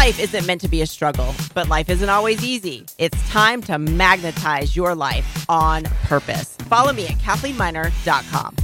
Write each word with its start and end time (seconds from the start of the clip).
Life 0.00 0.18
isn't 0.18 0.46
meant 0.46 0.62
to 0.62 0.68
be 0.68 0.80
a 0.80 0.86
struggle, 0.86 1.34
but 1.52 1.68
life 1.68 1.90
isn't 1.90 2.08
always 2.08 2.42
easy. 2.42 2.86
It's 2.96 3.28
time 3.28 3.60
to 3.64 3.78
magnetize 3.78 4.74
your 4.74 4.94
life 4.94 5.44
on 5.46 5.84
purpose. 6.04 6.56
Follow 6.70 6.94
me 6.94 7.08
at 7.08 7.18
CathleneMiner.com. 7.18 8.56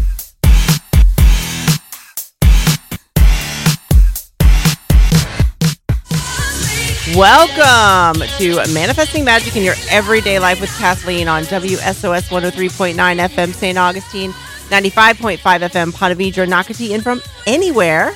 Welcome 7.14 8.26
to 8.38 8.72
Manifesting 8.72 9.26
Magic 9.26 9.54
in 9.56 9.62
Your 9.62 9.74
Everyday 9.90 10.38
Life 10.38 10.62
with 10.62 10.70
Cathlene 10.70 11.30
on 11.30 11.42
WSOS 11.42 12.30
103.9 12.30 12.94
FM 12.94 13.52
St. 13.52 13.76
Augustine, 13.76 14.30
95.5 14.70 15.36
FM 15.36 15.94
Ponte 15.94 16.16
Nocatee, 16.16 16.94
and 16.94 17.02
from 17.02 17.20
anywhere, 17.46 18.12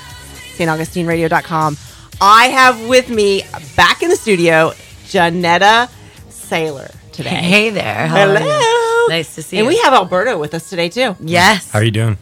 staugustineradio.com. 0.57 1.77
I 2.23 2.49
have 2.49 2.87
with 2.87 3.09
me 3.09 3.45
back 3.77 4.03
in 4.03 4.11
the 4.11 4.17
studio, 4.17 4.73
Jeanetta 5.05 5.89
Salyer 6.29 6.91
today. 7.13 7.31
Hey 7.31 7.71
there. 7.71 8.07
How? 8.07 8.29
Hello. 8.29 9.07
Nice 9.09 9.35
to 9.37 9.43
see 9.43 9.57
you. 9.57 9.63
And 9.63 9.69
we 9.69 9.79
have 9.81 9.95
Alberto 9.95 10.39
with 10.39 10.53
us 10.53 10.69
today, 10.69 10.91
too. 10.91 11.17
yes. 11.19 11.71
How 11.71 11.79
are 11.79 11.83
you 11.83 11.91
doing? 11.91 12.19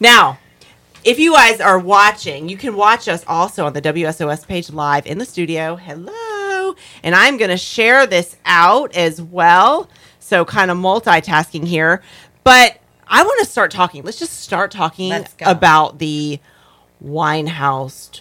Now, 0.00 0.38
if 1.02 1.18
you 1.18 1.32
guys 1.32 1.62
are 1.62 1.78
watching, 1.78 2.50
you 2.50 2.58
can 2.58 2.76
watch 2.76 3.08
us 3.08 3.24
also 3.26 3.64
on 3.64 3.72
the 3.72 3.80
WSOS 3.80 4.46
page 4.46 4.68
live 4.68 5.06
in 5.06 5.16
the 5.16 5.24
studio. 5.24 5.76
Hello. 5.76 6.74
And 7.02 7.14
I'm 7.14 7.38
going 7.38 7.50
to 7.50 7.56
share 7.56 8.06
this 8.06 8.36
out 8.44 8.94
as 8.94 9.22
well. 9.22 9.88
So, 10.20 10.44
kind 10.44 10.70
of 10.70 10.76
multitasking 10.76 11.66
here. 11.66 12.02
But 12.44 12.78
I 13.06 13.22
want 13.22 13.38
to 13.40 13.46
start 13.46 13.70
talking. 13.70 14.02
Let's 14.02 14.18
just 14.18 14.40
start 14.40 14.70
talking 14.70 15.24
about 15.40 16.00
the 16.00 16.38
Winehouse 17.02 18.20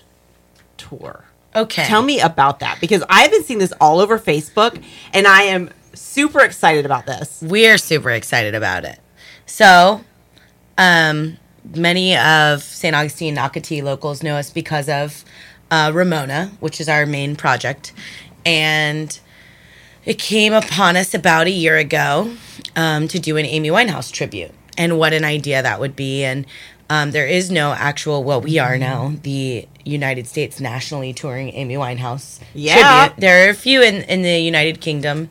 tour. 0.78 1.26
Okay. 1.56 1.86
Tell 1.86 2.04
me 2.04 2.20
about 2.20 2.60
that 2.60 2.80
because 2.80 3.04
I've 3.10 3.32
been 3.32 3.44
seeing 3.44 3.60
this 3.60 3.74
all 3.82 4.00
over 4.00 4.20
Facebook 4.20 4.82
and 5.14 5.26
I 5.26 5.44
am 5.44 5.72
super 5.94 6.42
excited 6.42 6.86
about 6.86 7.06
this. 7.06 7.42
We're 7.42 7.78
super 7.78 8.12
excited 8.12 8.54
about 8.54 8.86
it. 8.86 9.00
So, 9.46 10.02
um, 10.78 11.38
many 11.76 12.16
of 12.16 12.62
St. 12.62 12.96
Augustine 12.96 13.36
Nocatee 13.36 13.82
locals 13.82 14.24
know 14.24 14.36
us 14.36 14.52
because 14.52 14.88
of 14.88 15.26
uh, 15.72 15.92
Ramona, 15.94 16.52
which 16.60 16.80
is 16.80 16.88
our 16.88 17.06
main 17.06 17.36
project. 17.36 17.94
And 18.46 19.20
it 20.06 20.20
came 20.20 20.54
upon 20.54 20.96
us 20.96 21.14
about 21.14 21.48
a 21.48 21.52
year 21.52 21.78
ago 21.78 22.34
um, 22.76 23.08
to 23.08 23.20
do 23.20 23.38
an 23.38 23.46
Amy 23.46 23.70
Winehouse 23.70 24.12
tribute. 24.12 24.52
And 24.78 25.00
what 25.00 25.12
an 25.12 25.26
idea 25.26 25.62
that 25.62 25.80
would 25.80 25.96
be. 25.96 26.24
And 26.24 26.46
um, 26.90 27.12
there 27.12 27.28
is 27.28 27.52
no 27.52 27.74
actual, 27.74 28.24
well, 28.24 28.40
we 28.40 28.60
are 28.60 28.78
now 28.78 29.14
the 29.24 29.68
United 29.88 30.28
States 30.28 30.60
nationally 30.60 31.14
touring 31.14 31.54
Amy 31.54 31.76
Winehouse 31.76 32.40
Yeah. 32.54 33.08
tribute. 33.08 33.22
There 33.22 33.48
are 33.48 33.50
a 33.50 33.54
few 33.56 33.82
in, 33.82 34.04
in 34.04 34.22
the 34.22 34.40
United 34.40 34.82
Kingdom, 34.82 35.30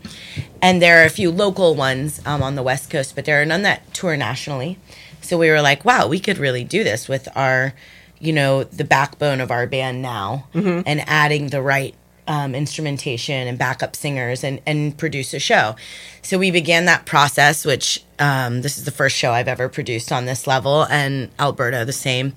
and 0.62 0.80
there 0.80 1.02
are 1.02 1.06
a 1.06 1.10
few 1.10 1.30
local 1.30 1.74
ones 1.74 2.20
um, 2.26 2.42
on 2.42 2.54
the 2.54 2.62
West 2.62 2.90
Coast, 2.90 3.14
but 3.14 3.24
there 3.24 3.40
are 3.40 3.44
none 3.44 3.62
that 3.62 3.92
tour 3.94 4.16
nationally. 4.16 4.78
So 5.20 5.36
we 5.38 5.50
were 5.50 5.60
like, 5.62 5.84
wow, 5.84 6.06
we 6.06 6.20
could 6.20 6.38
really 6.38 6.64
do 6.64 6.84
this 6.84 7.08
with 7.08 7.28
our, 7.36 7.74
you 8.20 8.32
know, 8.32 8.64
the 8.64 8.84
backbone 8.84 9.40
of 9.40 9.50
our 9.50 9.66
band 9.66 10.00
now 10.02 10.46
and 10.86 11.02
adding 11.08 11.48
the 11.48 11.60
right 11.62 11.94
um, 12.28 12.54
instrumentation 12.54 13.46
and 13.46 13.56
backup 13.58 13.94
singers 13.94 14.42
and, 14.42 14.60
and 14.66 14.96
produce 14.96 15.32
a 15.34 15.38
show. 15.38 15.76
So 16.22 16.38
we 16.38 16.50
began 16.50 16.84
that 16.86 17.06
process, 17.06 17.64
which 17.64 18.04
um, 18.18 18.62
this 18.62 18.78
is 18.78 18.84
the 18.84 18.90
first 18.90 19.16
show 19.16 19.30
I've 19.32 19.46
ever 19.48 19.68
produced 19.68 20.10
on 20.10 20.24
this 20.26 20.46
level, 20.46 20.84
and 20.90 21.30
Alberto 21.38 21.84
the 21.84 21.92
same. 21.92 22.34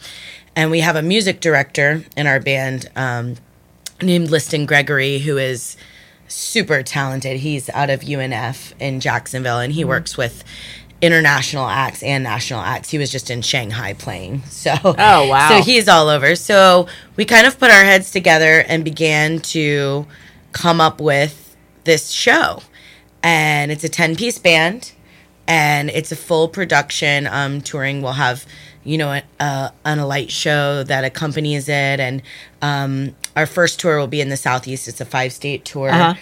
And 0.59 0.71
we 0.71 0.81
have 0.81 0.97
a 0.97 1.01
music 1.01 1.39
director 1.39 2.03
in 2.17 2.27
our 2.27 2.41
band 2.41 2.89
um, 2.97 3.37
named 4.01 4.29
Liston 4.29 4.65
Gregory, 4.65 5.19
who 5.19 5.37
is 5.37 5.77
super 6.27 6.83
talented. 6.83 7.37
He's 7.39 7.69
out 7.69 7.89
of 7.89 8.01
UNF 8.01 8.73
in 8.77 8.99
Jacksonville, 8.99 9.59
and 9.59 9.71
he 9.71 9.85
works 9.85 10.17
with 10.17 10.43
international 11.01 11.65
acts 11.65 12.03
and 12.03 12.25
national 12.25 12.59
acts. 12.59 12.89
He 12.89 12.97
was 12.97 13.09
just 13.09 13.31
in 13.31 13.41
Shanghai 13.41 13.93
playing. 13.93 14.41
So 14.49 14.73
Oh, 14.83 15.29
wow. 15.29 15.47
So 15.59 15.63
he's 15.63 15.87
all 15.87 16.09
over. 16.09 16.35
So 16.35 16.87
we 17.15 17.23
kind 17.23 17.47
of 17.47 17.57
put 17.57 17.71
our 17.71 17.85
heads 17.85 18.11
together 18.11 18.65
and 18.67 18.83
began 18.83 19.39
to 19.39 20.07
come 20.51 20.81
up 20.81 20.99
with 20.99 21.55
this 21.85 22.09
show. 22.09 22.63
And 23.23 23.71
it's 23.71 23.85
a 23.85 23.89
10 23.89 24.17
piece 24.17 24.39
band 24.39 24.91
and 25.47 25.89
it's 25.89 26.11
a 26.11 26.17
full 26.17 26.49
production 26.49 27.27
um, 27.27 27.61
touring. 27.61 28.01
We'll 28.01 28.11
have, 28.11 28.45
you 28.83 28.97
know, 28.97 29.11
a, 29.11 29.23
a, 29.39 29.73
an 29.85 29.99
a 29.99 30.05
light 30.07 30.31
show 30.31 30.83
that 30.83 31.03
accompanies 31.03 31.67
it, 31.69 31.99
and 31.99 32.21
um, 32.61 33.15
our 33.35 33.45
first 33.45 33.79
tour 33.79 33.97
will 33.99 34.07
be 34.07 34.21
in 34.21 34.29
the 34.29 34.37
southeast. 34.37 34.87
It's 34.87 35.01
a 35.01 35.05
five 35.05 35.33
state 35.33 35.65
tour, 35.65 35.89
Uh-huh. 35.89 36.13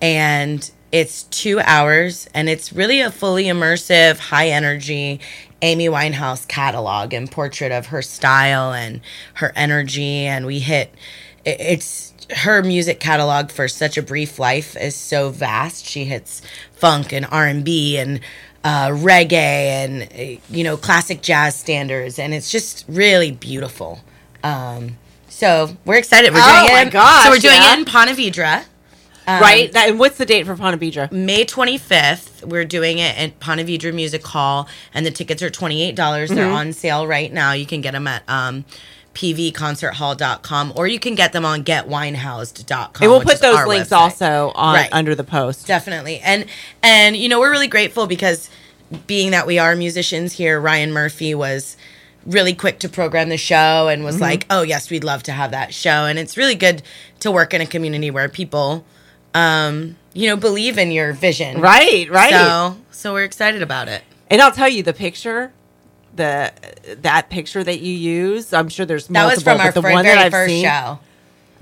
and 0.00 0.70
it's 0.90 1.22
two 1.24 1.58
hours, 1.60 2.28
and 2.34 2.48
it's 2.48 2.72
really 2.72 3.00
a 3.00 3.10
fully 3.10 3.44
immersive, 3.44 4.18
high 4.18 4.48
energy 4.48 5.20
Amy 5.62 5.86
Winehouse 5.88 6.46
catalog 6.48 7.12
and 7.14 7.30
portrait 7.30 7.70
of 7.72 7.86
her 7.86 8.02
style 8.02 8.72
and 8.72 9.00
her 9.34 9.52
energy, 9.56 10.26
and 10.26 10.44
we 10.46 10.58
hit. 10.58 10.92
it- 11.44 11.60
It's 11.60 12.12
her 12.36 12.62
music 12.62 12.98
catalog 13.00 13.50
for 13.50 13.68
such 13.68 13.96
a 13.98 14.02
brief 14.02 14.38
life 14.38 14.76
is 14.76 14.94
so 14.96 15.30
vast. 15.30 15.86
She 15.86 16.04
hits 16.04 16.40
funk 16.74 17.12
and 17.12 17.26
R 17.30 17.46
and 17.46 17.64
B 17.64 17.96
and 17.98 18.20
uh, 18.64 18.88
reggae 18.88 19.32
and 19.32 20.02
uh, 20.02 20.40
you 20.50 20.64
know 20.64 20.76
classic 20.76 21.22
jazz 21.22 21.56
standards, 21.56 22.18
and 22.18 22.32
it's 22.34 22.50
just 22.50 22.84
really 22.88 23.30
beautiful. 23.32 24.00
Um, 24.44 24.96
so 25.28 25.76
we're 25.84 25.96
excited. 25.98 26.32
We're 26.32 26.40
Oh 26.42 26.62
doing 26.66 26.72
my 26.74 26.82
it. 26.82 26.92
gosh, 26.92 27.24
so 27.24 27.30
we're 27.30 27.38
doing 27.38 27.54
yeah. 27.56 27.74
it 27.74 27.78
in 27.80 27.84
Ponte 27.84 28.10
Vedra. 28.10 28.64
right? 29.26 29.72
That, 29.72 29.88
and 29.88 29.98
what's 29.98 30.18
the 30.18 30.26
date 30.26 30.46
for 30.46 30.56
Ponte 30.56 30.80
Vedra? 30.80 31.10
May 31.12 31.44
25th, 31.44 32.44
we're 32.44 32.64
doing 32.64 32.98
it 32.98 33.16
at 33.18 33.38
Ponte 33.40 33.60
Vedra 33.60 33.94
Music 33.94 34.24
Hall, 34.26 34.68
and 34.92 35.06
the 35.06 35.10
tickets 35.12 35.42
are 35.42 35.50
28. 35.50 35.94
dollars 35.94 36.30
They're 36.30 36.46
Mm-hmm. 36.46 36.54
on 36.54 36.72
sale 36.72 37.06
right 37.06 37.32
now. 37.32 37.52
You 37.52 37.66
can 37.66 37.80
get 37.80 37.92
them 37.92 38.06
at 38.08 38.22
um, 38.28 38.64
pvconcerthall.com 39.14 40.72
or 40.76 40.86
you 40.86 40.98
can 40.98 41.14
get 41.14 41.32
them 41.32 41.44
on 41.44 41.64
getwinehoused.com. 41.64 42.90
And 43.02 43.10
we'll 43.10 43.20
put 43.22 43.40
those 43.40 43.66
links 43.66 43.88
website. 43.88 43.96
also 43.96 44.52
on 44.54 44.74
Right. 44.74 44.88
under 44.92 45.14
the 45.14 45.24
post. 45.24 45.66
Definitely. 45.66 46.20
And 46.20 46.46
and 46.82 47.16
you 47.16 47.28
know, 47.28 47.40
we're 47.40 47.50
really 47.50 47.68
grateful 47.68 48.06
because 48.06 48.48
being 49.06 49.30
that 49.30 49.46
we 49.46 49.58
are 49.58 49.74
musicians 49.74 50.34
here, 50.34 50.60
Ryan 50.60 50.92
Murphy 50.92 51.34
was 51.34 51.76
really 52.26 52.54
quick 52.54 52.78
to 52.80 52.88
program 52.88 53.28
the 53.28 53.36
show 53.36 53.88
and 53.88 54.00
Mm-hmm. 54.00 54.06
was 54.06 54.20
like, 54.20 54.46
"Oh, 54.50 54.62
yes, 54.62 54.90
we'd 54.90 55.02
love 55.04 55.22
to 55.24 55.32
have 55.32 55.50
that 55.52 55.72
show." 55.74 56.04
And 56.06 56.18
it's 56.18 56.36
really 56.36 56.54
good 56.54 56.82
to 57.20 57.30
work 57.30 57.52
in 57.54 57.60
a 57.60 57.66
community 57.66 58.10
where 58.10 58.28
people 58.28 58.84
um, 59.34 59.96
you 60.12 60.28
know, 60.28 60.36
believe 60.36 60.76
in 60.76 60.90
your 60.90 61.14
vision. 61.14 61.58
Right, 61.58 62.06
right. 62.10 62.32
So, 62.32 62.76
so 62.90 63.12
we're 63.14 63.24
excited 63.24 63.62
about 63.62 63.88
it. 63.88 64.02
and 64.28 64.42
I'll 64.42 64.52
tell 64.52 64.68
you 64.68 64.82
the 64.82 64.92
picture, 64.92 65.52
the 66.14 66.52
that 67.00 67.30
picture 67.30 67.62
that 67.64 67.80
you 67.80 67.92
use. 67.94 68.52
I'm 68.52 68.68
sure 68.68 68.86
there's 68.86 69.06
That 69.08 69.12
multiple, 69.22 69.34
was 69.36 69.42
from 69.42 69.60
our 69.60 69.72
the 69.72 69.80
one 69.82 70.04
very 70.04 70.16
that 70.16 70.26
I've 70.26 70.32
first 70.32 70.50
seen, 70.50 70.64
show. 70.64 70.98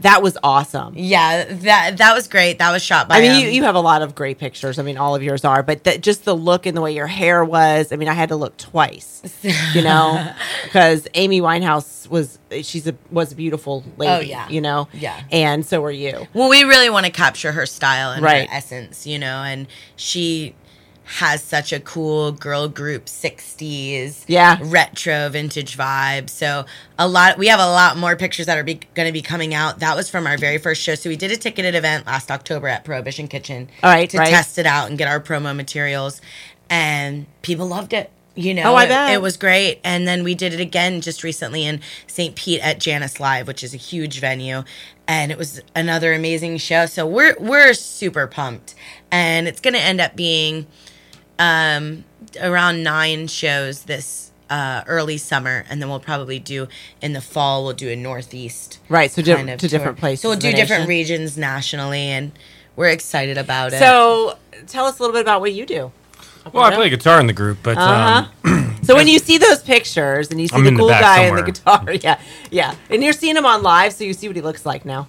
That 0.01 0.23
was 0.23 0.39
awesome. 0.43 0.95
Yeah, 0.97 1.45
that 1.45 1.99
that 1.99 2.15
was 2.15 2.27
great. 2.27 2.59
That 2.59 2.73
was 2.73 2.83
shot 2.83 3.07
by. 3.07 3.19
I 3.19 3.21
mean, 3.21 3.41
you, 3.45 3.51
you 3.51 3.63
have 3.65 3.75
a 3.75 3.81
lot 3.81 4.01
of 4.01 4.15
great 4.15 4.39
pictures. 4.39 4.79
I 4.79 4.83
mean, 4.83 4.97
all 4.97 5.15
of 5.15 5.23
yours 5.23 5.45
are, 5.45 5.63
but 5.63 5.85
that 5.85 6.01
just 6.01 6.25
the 6.25 6.35
look 6.35 6.65
and 6.65 6.75
the 6.75 6.81
way 6.81 6.95
your 6.95 7.07
hair 7.07 7.45
was. 7.45 7.93
I 7.93 7.97
mean, 7.97 8.09
I 8.09 8.15
had 8.15 8.31
to 8.31 8.37
look 8.37 8.57
twice, 8.57 9.21
you 9.75 9.83
know, 9.83 10.33
because 10.65 11.07
Amy 11.13 11.43
Winehouse 11.43 12.09
was 12.09 12.39
she's 12.63 12.87
a 12.89 12.95
was 13.11 13.33
a 13.33 13.37
beautiful 13.37 13.85
oh, 13.87 13.93
lady. 13.99 14.13
Oh, 14.13 14.21
yeah. 14.21 14.49
you 14.49 14.63
know, 14.63 14.89
Yeah. 14.95 15.23
and 15.31 15.67
so 15.67 15.85
are 15.85 15.91
you. 15.91 16.27
Well, 16.33 16.49
we 16.49 16.65
really 16.65 16.89
want 16.89 17.05
to 17.05 17.13
capture 17.13 17.53
her 17.53 17.67
style 17.67 18.13
and 18.13 18.23
Right. 18.23 18.49
her 18.49 18.57
essence, 18.57 19.07
you 19.07 19.19
know, 19.19 19.43
and 19.43 19.67
she 19.97 20.55
has 21.11 21.43
such 21.43 21.73
a 21.73 21.81
cool 21.81 22.31
girl 22.31 22.69
group 22.69 23.07
60s 23.07 24.25
Yeah. 24.29 24.59
retro 24.63 25.29
vintage 25.29 25.77
vibe. 25.77 26.31
So 26.31 26.67
a 27.01 27.09
lot 27.09 27.37
we 27.37 27.49
have 27.49 27.59
a 27.59 27.67
lot 27.67 27.97
more 27.97 28.15
pictures 28.15 28.47
that 28.47 28.57
are 28.57 28.63
be, 28.63 28.75
going 28.95 29.09
to 29.09 29.13
be 29.13 29.21
coming 29.21 29.53
out. 29.53 29.81
That 29.81 29.97
was 29.97 30.09
from 30.09 30.29
our 30.29 30.39
very 30.39 30.59
first 30.59 30.81
show. 30.81 30.95
So 30.95 31.11
we 31.11 31.17
did 31.17 31.33
a 31.33 31.37
ticketed 31.37 31.75
event 31.75 32.07
last 32.07 32.31
october 32.31 32.69
at 32.69 32.85
prohibition 32.85 33.27
kitchen 33.27 33.69
All 33.83 33.91
right, 33.91 34.09
to 34.09 34.19
right. 34.19 34.29
test 34.29 34.57
it 34.57 34.67
out 34.67 34.89
and 34.89 34.97
get 34.97 35.09
our 35.09 35.19
promo 35.19 35.55
materials. 35.55 36.21
And 36.69 37.27
people 37.43 37.67
loved 37.67 37.93
it 37.93 38.13
you 38.37 38.55
know? 38.55 38.73
Oh, 38.73 38.75
I 38.77 38.85
it, 38.85 38.89
bet. 38.89 39.13
it 39.15 39.21
was 39.21 39.37
great. 39.37 39.81
And 39.83 40.07
then 40.07 40.23
we 40.23 40.37
did 40.37 40.55
it 40.55 40.61
again 40.61 41.01
just 41.01 41.25
recently 41.25 41.67
in 41.67 41.81
st 42.07 42.37
pete 42.37 42.61
at 42.61 42.79
Jannus 42.79 43.19
Live 43.19 43.49
which 43.49 43.65
is 43.65 43.75
a 43.75 43.77
huge 43.77 44.21
venue. 44.21 44.63
And 45.09 45.33
it 45.33 45.37
was 45.39 45.61
another 45.75 46.13
amazing 46.13 46.59
show. 46.59 46.87
So 46.87 47.05
we're 47.05 47.35
we're 47.41 47.75
super 47.75 48.29
pumped. 48.29 48.77
And 49.11 49.49
it's 49.49 49.61
going 49.61 49.75
to 49.75 49.81
end 49.81 50.01
up 50.01 50.15
being 50.15 50.69
um 51.41 52.05
around 52.41 52.83
nine 52.83 53.27
shows 53.27 53.85
this 53.85 54.31
uh, 54.51 54.83
early 54.87 55.17
summer, 55.17 55.65
and 55.71 55.81
then 55.81 55.89
we'll 55.89 56.01
probably 56.01 56.39
do 56.39 56.67
in 57.01 57.13
the 57.13 57.21
fall. 57.21 57.65
We'll 57.65 57.73
do 57.75 57.89
a 57.89 57.97
northeast, 57.97 58.79
Right, 58.89 59.11
so 59.11 59.23
di- 59.23 59.33
of 59.33 59.47
to 59.47 59.57
tour. 59.57 59.69
different 59.69 59.99
places 59.99 60.23
So 60.23 60.29
we'll 60.29 60.39
do 60.39 60.51
different 60.53 60.83
nation. 60.83 60.89
regions 60.89 61.39
nationally, 61.39 62.01
and 62.17 62.33
we're 62.77 62.89
excited 62.89 63.39
about 63.39 63.73
it. 63.73 63.79
So 63.79 64.37
tell 64.67 64.87
us 64.87 64.99
a 64.99 65.03
little 65.03 65.15
bit 65.15 65.23
about 65.23 65.41
what 65.41 65.53
you 65.53 65.65
do. 65.67 65.93
Well, 66.53 66.65
I 66.65 66.75
play 66.75 66.89
guitar 66.91 67.21
in 67.21 67.27
the 67.29 67.33
group, 67.33 67.59
but 67.63 67.77
Uh-huh. 67.79 68.27
um, 68.45 68.77
So 68.83 68.97
when 68.97 69.07
you 69.09 69.19
see 69.21 69.39
those 69.39 69.63
pictures 69.63 70.31
and 70.33 70.41
you 70.41 70.49
see 70.49 70.57
I'm 70.57 70.63
the 70.65 70.69
in 70.69 70.75
the 70.75 70.81
cool 70.81 70.89
back 70.89 71.03
guy 71.03 71.23
and 71.25 71.39
the 71.39 71.43
guitar, 71.43 71.85
yeah, 72.03 72.19
yeah, 72.51 72.75
and 72.91 73.05
you're 73.05 73.13
seeing 73.13 73.37
him 73.37 73.47
on 73.47 73.63
live, 73.63 73.93
so 73.93 74.03
you 74.05 74.13
see 74.15 74.27
what 74.27 74.35
he 74.37 74.43
looks 74.43 74.67
like 74.67 74.85
now. 74.85 75.07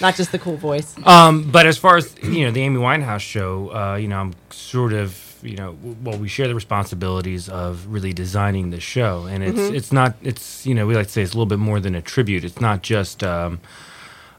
not 0.00 0.14
just 0.14 0.30
the 0.30 0.38
cool 0.38 0.56
voice. 0.56 0.94
Um, 1.04 1.50
but 1.50 1.66
as 1.66 1.78
far 1.78 1.96
as 1.96 2.14
you 2.22 2.44
know, 2.44 2.50
the 2.52 2.62
Amy 2.62 2.78
Winehouse 2.78 3.20
show, 3.22 3.70
uh, 3.74 3.96
you 3.96 4.06
know, 4.08 4.18
I'm 4.18 4.34
sort 4.50 4.92
of 4.92 5.18
you 5.44 5.56
know, 5.56 5.76
well, 6.02 6.18
we 6.18 6.28
share 6.28 6.48
the 6.48 6.54
responsibilities 6.54 7.48
of 7.48 7.86
really 7.86 8.12
designing 8.12 8.70
the 8.70 8.80
show, 8.80 9.26
and 9.26 9.42
it's 9.44 9.58
Mm-hmm. 9.58 9.74
it's 9.76 9.92
not 9.92 10.14
it's 10.22 10.66
you 10.66 10.74
know 10.74 10.86
we 10.86 10.94
like 10.94 11.06
to 11.06 11.12
say 11.12 11.22
it's 11.22 11.32
a 11.32 11.36
little 11.36 11.46
bit 11.46 11.58
more 11.58 11.80
than 11.80 11.94
a 11.94 12.02
tribute. 12.02 12.44
It's 12.44 12.60
not 12.60 12.82
just 12.82 13.22
um, 13.22 13.60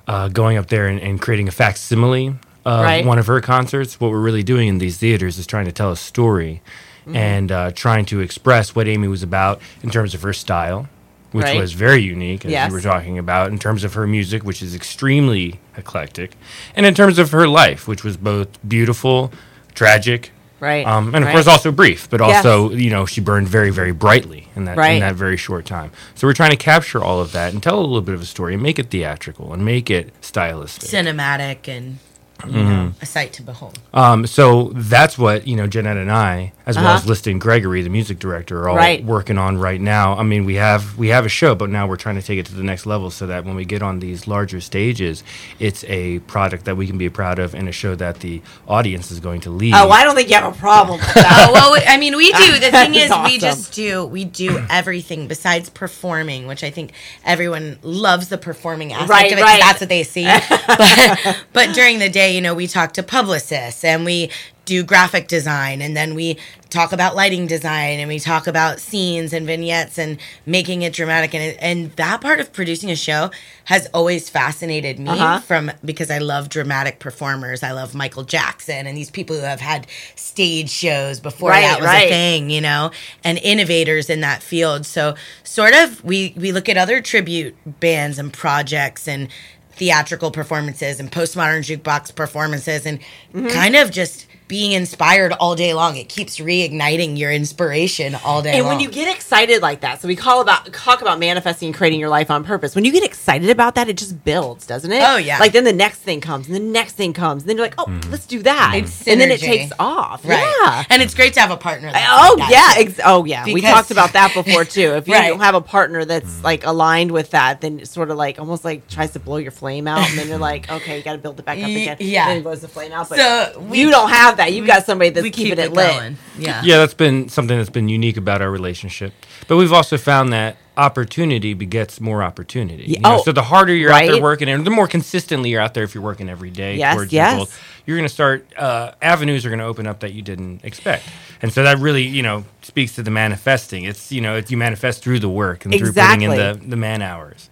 uh, 0.07 0.27
going 0.29 0.57
up 0.57 0.67
there 0.67 0.87
and, 0.87 0.99
and 0.99 1.21
creating 1.21 1.47
a 1.47 1.51
facsimile 1.51 2.35
of 2.65 2.83
Right. 2.83 3.05
one 3.05 3.19
of 3.19 3.27
her 3.27 3.39
concerts. 3.41 3.99
What 3.99 4.11
we're 4.11 4.19
really 4.19 4.43
doing 4.43 4.67
in 4.67 4.79
these 4.79 4.97
theaters 4.97 5.37
is 5.37 5.45
trying 5.47 5.65
to 5.65 5.71
tell 5.71 5.91
a 5.91 5.97
story 5.97 6.61
Mm-hmm. 7.05 7.15
and 7.17 7.51
uh, 7.51 7.69
trying 7.71 8.05
to 8.05 8.19
express 8.19 8.73
what 8.75 8.87
Amy 8.87 9.07
was 9.07 9.21
about 9.21 9.61
in 9.83 9.91
terms 9.91 10.15
of 10.15 10.23
her 10.23 10.33
style. 10.33 10.87
Which 11.33 11.43
Right. 11.45 11.59
was 11.59 11.73
very 11.73 12.01
unique, 12.01 12.45
as 12.45 12.51
Yes. 12.51 12.69
you 12.69 12.73
were 12.73 12.81
talking 12.81 13.19
about, 13.19 13.51
in 13.51 13.59
terms 13.59 13.83
of 13.83 13.93
her 13.93 14.07
music, 14.07 14.43
which 14.43 14.63
is 14.63 14.73
extremely 14.73 15.59
eclectic, 15.77 16.31
and 16.75 16.85
in 16.85 16.93
terms 16.95 17.19
of 17.19 17.31
her 17.31 17.45
life, 17.47 17.87
which 17.89 18.03
was 18.05 18.15
both 18.17 18.47
beautiful, 18.67 19.31
tragic, 19.75 20.31
Right. 20.65 20.85
um, 20.85 21.07
and 21.13 21.17
of 21.17 21.23
Right. 21.27 21.31
course 21.33 21.47
also 21.47 21.71
brief, 21.71 22.09
but 22.09 22.19
Yes. 22.21 22.37
also 22.45 22.71
you 22.71 22.89
know 22.89 23.05
she 23.05 23.21
burned 23.21 23.47
very 23.47 23.69
very 23.69 23.91
brightly 23.91 24.47
in 24.55 24.65
that 24.65 24.75
Right. 24.77 24.93
in 24.95 24.99
that 25.01 25.15
very 25.15 25.37
short 25.37 25.65
time. 25.65 25.91
So 26.15 26.25
we're 26.27 26.33
trying 26.33 26.51
to 26.51 26.57
capture 26.57 27.03
all 27.03 27.21
of 27.21 27.31
that 27.33 27.53
and 27.53 27.61
tell 27.61 27.77
a 27.79 27.85
little 27.85 28.01
bit 28.01 28.15
of 28.15 28.21
a 28.21 28.25
story 28.25 28.53
and 28.55 28.63
make 28.63 28.79
it 28.79 28.89
theatrical 28.89 29.53
and 29.53 29.63
make 29.63 29.89
it 29.91 30.11
stylistic. 30.21 30.89
Cinematic 30.89 31.67
and 31.67 31.99
you 32.45 32.51
Mm-hmm. 32.51 32.69
know, 32.69 32.91
a 33.01 33.05
sight 33.05 33.33
to 33.33 33.41
behold. 33.41 33.79
Um, 33.93 34.27
so 34.27 34.71
that's 34.75 35.17
what 35.17 35.47
you 35.47 35.55
know, 35.55 35.67
Jeanetta 35.67 36.01
and 36.01 36.11
I, 36.11 36.51
as 36.65 36.75
well 36.75 36.87
Uh-huh. 36.87 36.95
as 36.95 37.07
Liston 37.07 37.39
Gregory, 37.39 37.81
the 37.81 37.89
music 37.89 38.19
director, 38.19 38.59
are 38.63 38.69
all 38.69 38.75
Right. 38.75 39.03
working 39.03 39.37
on 39.37 39.57
right 39.57 39.79
now. 39.81 40.15
I 40.17 40.23
mean, 40.23 40.45
we 40.45 40.55
have 40.55 40.97
we 40.97 41.07
have 41.09 41.25
a 41.25 41.29
show, 41.29 41.55
but 41.55 41.69
now 41.69 41.87
we're 41.87 41.95
trying 41.95 42.15
to 42.15 42.21
take 42.21 42.37
it 42.37 42.45
to 42.47 42.55
the 42.55 42.63
next 42.63 42.85
level 42.85 43.09
so 43.09 43.25
that 43.27 43.45
when 43.45 43.55
we 43.55 43.65
get 43.65 43.81
on 43.81 43.99
these 43.99 44.27
larger 44.27 44.59
stages, 44.61 45.23
it's 45.59 45.83
a 45.85 46.19
product 46.19 46.65
that 46.65 46.75
we 46.77 46.85
can 46.87 46.97
be 46.97 47.09
proud 47.09 47.39
of 47.39 47.55
and 47.55 47.67
a 47.69 47.71
show 47.71 47.95
that 47.95 48.19
the 48.19 48.41
audience 48.67 49.11
is 49.11 49.19
going 49.19 49.41
to 49.41 49.49
leave. 49.49 49.73
oh, 49.75 49.89
I 49.89 50.03
don't 50.03 50.15
think 50.15 50.29
you 50.29 50.35
have 50.35 50.53
a 50.53 50.57
problem 50.57 50.99
with 50.99 51.13
that. 51.15 51.47
Oh, 51.49 51.53
well, 51.71 51.83
I 51.87 51.97
mean, 51.97 52.15
we 52.17 52.31
do. 52.33 52.59
The 52.59 52.71
thing 52.71 52.95
is, 52.95 53.09
That's 53.09 53.31
we 53.31 53.37
just 53.39 53.73
do. 53.73 54.05
We 54.05 54.25
do 54.25 54.59
everything 54.69 55.27
besides 55.27 55.69
performing, 55.69 56.47
which 56.47 56.63
I 56.63 56.69
think 56.69 56.91
everyone 57.23 57.79
loves 57.81 58.27
the 58.29 58.37
performing 58.37 58.91
aspect 58.93 59.09
Right, 59.09 59.31
of 59.31 59.37
it. 59.39 59.41
'cause 59.41 59.49
right. 59.51 59.59
That's 59.61 59.79
what 59.81 59.89
they 59.89 60.03
see. 60.03 60.25
but, 60.67 61.37
but 61.53 61.73
during 61.73 61.99
the 61.99 62.09
day, 62.09 62.24
you 62.33 62.41
know, 62.41 62.53
we 62.53 62.67
talk 62.67 62.93
to 62.93 63.03
publicists 63.03 63.83
and 63.83 64.05
we 64.05 64.29
do 64.65 64.83
graphic 64.83 65.27
design 65.27 65.79
and 65.79 65.95
then 65.95 66.15
we 66.15 66.37
talk 66.71 66.91
about 66.91 67.15
lighting 67.15 67.45
design 67.45 67.99
and 67.99 68.07
we 68.09 68.17
talk 68.17 68.47
about 68.47 68.79
scenes 68.79 69.31
and 69.31 69.45
vignettes 69.45 69.99
and 69.99 70.17
making 70.47 70.81
it 70.81 70.91
dramatic 70.91 71.35
and 71.35 71.55
and 71.59 71.91
that 71.97 72.19
part 72.19 72.39
of 72.39 72.51
producing 72.51 72.89
a 72.89 72.95
show 72.95 73.29
has 73.65 73.87
always 73.93 74.27
fascinated 74.27 74.97
me 74.97 75.11
Uh-huh. 75.11 75.39
from 75.39 75.71
because 75.85 76.09
I 76.09 76.17
love 76.17 76.49
dramatic 76.49 76.97
performers. 76.97 77.61
I 77.61 77.73
love 77.73 77.93
Michael 77.93 78.23
Jackson 78.23 78.87
and 78.87 78.97
these 78.97 79.11
people 79.11 79.35
who 79.35 79.43
have 79.43 79.61
had 79.61 79.85
stage 80.15 80.71
shows 80.71 81.19
before 81.19 81.51
Right, 81.51 81.61
that 81.61 81.79
was 81.79 81.85
right. 81.85 82.07
a 82.07 82.09
thing, 82.09 82.49
you 82.49 82.61
know, 82.61 82.89
and 83.23 83.37
innovators 83.37 84.09
in 84.09 84.21
that 84.21 84.41
field. 84.41 84.87
So 84.87 85.13
sort 85.43 85.75
of 85.75 86.03
we 86.03 86.33
we 86.35 86.51
look 86.51 86.67
at 86.69 86.75
other 86.77 87.01
tribute 87.01 87.55
bands 87.79 88.17
and 88.17 88.33
projects 88.33 89.07
and 89.07 89.27
theatrical 89.75 90.31
performances 90.31 90.99
and 90.99 91.11
postmodern 91.11 91.59
jukebox 91.61 92.13
performances 92.15 92.85
and 92.85 92.99
Mm-hmm. 93.33 93.47
kind 93.47 93.75
of 93.75 93.91
just 93.91 94.27
being 94.47 94.73
inspired 94.73 95.31
all 95.33 95.55
day 95.55 95.73
long. 95.73 95.95
It 95.97 96.09
keeps 96.09 96.37
reigniting 96.37 97.17
your 97.17 97.31
inspiration 97.31 98.15
all 98.23 98.41
day 98.41 98.51
And 98.53 98.65
long. 98.65 98.75
when 98.75 98.79
you 98.79 98.89
get 98.89 99.13
excited 99.15 99.61
like 99.61 99.81
that, 99.81 100.01
so 100.01 100.07
we 100.07 100.15
call 100.15 100.41
about 100.41 100.71
talk 100.73 101.01
about 101.01 101.19
manifesting 101.19 101.67
and 101.67 101.75
creating 101.75 101.99
your 101.99 102.09
life 102.09 102.29
on 102.29 102.43
purpose. 102.43 102.75
When 102.75 102.85
you 102.85 102.91
get 102.91 103.03
excited 103.03 103.49
about 103.49 103.75
that, 103.75 103.89
it 103.89 103.97
just 103.97 104.23
builds, 104.23 104.67
doesn't 104.67 104.91
it? 104.91 105.01
Oh, 105.03 105.17
yeah. 105.17 105.39
Like 105.39 105.51
then 105.53 105.63
the 105.63 105.73
next 105.73 105.99
thing 105.99 106.21
comes, 106.21 106.47
and 106.47 106.55
the 106.55 106.59
next 106.59 106.93
thing 106.93 107.13
comes, 107.13 107.43
and 107.43 107.49
then 107.49 107.57
you're 107.57 107.65
like, 107.65 107.75
oh, 107.77 107.85
mm-hmm. 107.85 108.11
let's 108.11 108.25
do 108.27 108.41
that, 108.43 108.73
It's 108.75 109.07
and 109.07 109.19
then 109.19 109.31
it 109.31 109.39
takes 109.39 109.71
off. 109.79 110.23
right. 110.25 110.39
Yeah. 110.63 110.83
And 110.89 111.01
it's 111.01 111.13
great 111.15 111.33
to 111.33 111.39
have 111.39 111.51
a 111.51 111.57
partner. 111.57 111.91
that's 111.91 112.05
Oh 112.07 112.35
like 112.37 112.49
that, 112.49 112.75
yeah, 112.77 112.81
ex- 112.83 112.99
oh 113.05 113.25
yeah. 113.25 113.45
we 113.45 113.55
Because- 113.55 113.73
talked 113.73 113.91
about 113.91 114.13
that 114.13 114.33
before 114.33 114.63
too. 114.65 114.93
If 114.95 115.07
you 115.07 115.13
Right. 115.15 115.29
don't 115.29 115.39
have 115.39 115.55
a 115.55 115.61
partner 115.61 116.05
that's 116.05 116.29
mm. 116.39 116.43
like 116.43 116.65
aligned 116.65 117.11
with 117.11 117.31
that, 117.31 117.61
then 117.61 117.79
it's 117.79 117.91
sort 117.91 118.11
of 118.11 118.17
like 118.17 118.39
almost 118.39 118.63
like 118.65 118.87
tries 118.87 119.11
to 119.13 119.19
blow 119.19 119.37
your 119.37 119.51
flame 119.51 119.87
out, 119.87 120.07
and 120.09 120.17
then 120.19 120.27
you're 120.27 120.37
like, 120.51 120.69
okay, 120.71 120.97
you 120.97 121.03
got 121.03 121.13
to 121.13 121.17
build 121.17 121.39
it 121.39 121.45
back 121.45 121.57
up 121.57 121.63
again. 121.65 121.97
yeah. 121.99 122.27
then 122.27 122.37
it 122.37 122.43
blows 122.43 122.61
the 122.61 122.67
flame 122.67 122.91
out. 122.91 123.09
But 123.09 123.17
So 123.17 123.59
we- 123.61 123.79
you 123.79 123.89
don't 123.89 124.09
have 124.09 124.34
that. 124.37 124.53
You've 124.53 124.67
got 124.67 124.85
somebody 124.85 125.09
that's 125.09 125.25
keeping 125.27 125.55
keep 125.55 125.59
it, 125.59 125.71
lit. 125.71 125.91
going. 125.91 126.17
Yeah. 126.37 126.61
Yeah, 126.63 126.77
that's 126.77 126.93
been 126.93 127.29
something 127.29 127.57
that's 127.57 127.69
been 127.69 127.89
unique 127.89 128.17
about 128.17 128.41
our 128.41 128.51
relationship. 128.51 129.13
But 129.47 129.57
we've 129.57 129.73
also 129.73 129.97
found 129.97 130.33
that 130.33 130.57
opportunity 130.77 131.53
begets 131.53 132.01
more 132.01 132.21
opportunity. 132.21 132.83
you 132.83 132.99
know? 132.99 133.17
oh, 133.19 133.23
so 133.23 133.31
the 133.31 133.43
harder 133.43 133.73
you're 133.73 133.91
out 133.91 134.05
there 134.05 134.21
working, 134.21 134.49
and 134.49 134.65
the 134.65 134.71
more 134.71 134.87
consistently 134.87 135.49
you're 135.49 135.61
out 135.61 135.73
there, 135.73 135.83
if 135.83 135.95
you're 135.95 136.03
working 136.03 136.29
every 136.29 136.49
day 136.49 136.75
Yes, 136.77 136.95
towards 136.95 137.13
yes. 137.13 137.31
your 137.31 137.37
goals, 137.37 137.59
you're 137.85 137.97
going 137.97 138.07
to 138.07 138.13
start 138.13 138.45
uh, 138.57 138.91
avenues 139.01 139.45
are 139.45 139.49
going 139.49 139.59
to 139.59 139.65
open 139.65 139.87
up 139.87 140.01
that 140.01 140.13
you 140.13 140.21
didn't 140.21 140.63
expect. 140.65 141.05
And 141.41 141.51
so 141.53 141.63
that 141.63 141.77
really, 141.79 142.03
you 142.03 142.23
know, 142.23 142.45
speaks 142.61 142.95
to 142.95 143.03
the 143.03 143.11
manifesting. 143.11 143.83
It's 143.83 144.11
you 144.11 144.21
know, 144.21 144.35
it's, 144.35 144.51
you 144.51 144.57
manifest 144.57 145.03
through 145.03 145.19
the 145.19 145.29
work 145.29 145.65
and 145.65 145.73
through 145.73 145.93
putting 145.93 146.21
in 146.23 146.31
the 146.31 146.59
the 146.65 146.77
man 146.77 147.01
hours. 147.01 147.49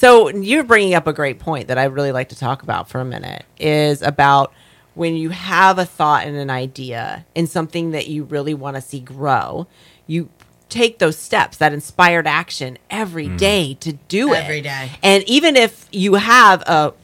So 0.00 0.30
you're 0.30 0.64
bringing 0.64 0.94
up 0.94 1.06
a 1.06 1.12
great 1.12 1.38
point 1.38 1.68
that 1.68 1.76
I 1.76 1.84
really 1.84 2.10
like 2.10 2.30
to 2.30 2.36
talk 2.36 2.62
about 2.62 2.88
for 2.88 3.00
a 3.00 3.04
minute 3.04 3.44
is 3.58 4.00
about 4.00 4.52
when 4.94 5.16
you 5.16 5.30
have 5.30 5.78
a 5.78 5.84
thought 5.84 6.26
and 6.26 6.36
an 6.36 6.50
idea 6.50 7.24
and 7.36 7.48
something 7.48 7.92
that 7.92 8.08
you 8.08 8.24
really 8.24 8.54
want 8.54 8.76
to 8.76 8.82
see 8.82 9.00
grow, 9.00 9.66
you 10.06 10.28
take 10.68 10.98
those 10.98 11.16
steps, 11.16 11.56
that 11.58 11.72
inspired 11.72 12.26
action 12.26 12.78
every 12.88 13.26
mm. 13.26 13.38
day 13.38 13.74
to 13.74 13.92
do 14.08 14.32
it. 14.32 14.44
Every 14.44 14.60
day. 14.60 14.90
And 15.02 15.24
even 15.24 15.56
if 15.56 15.86
you 15.90 16.14
have 16.14 16.62
a 16.62 16.94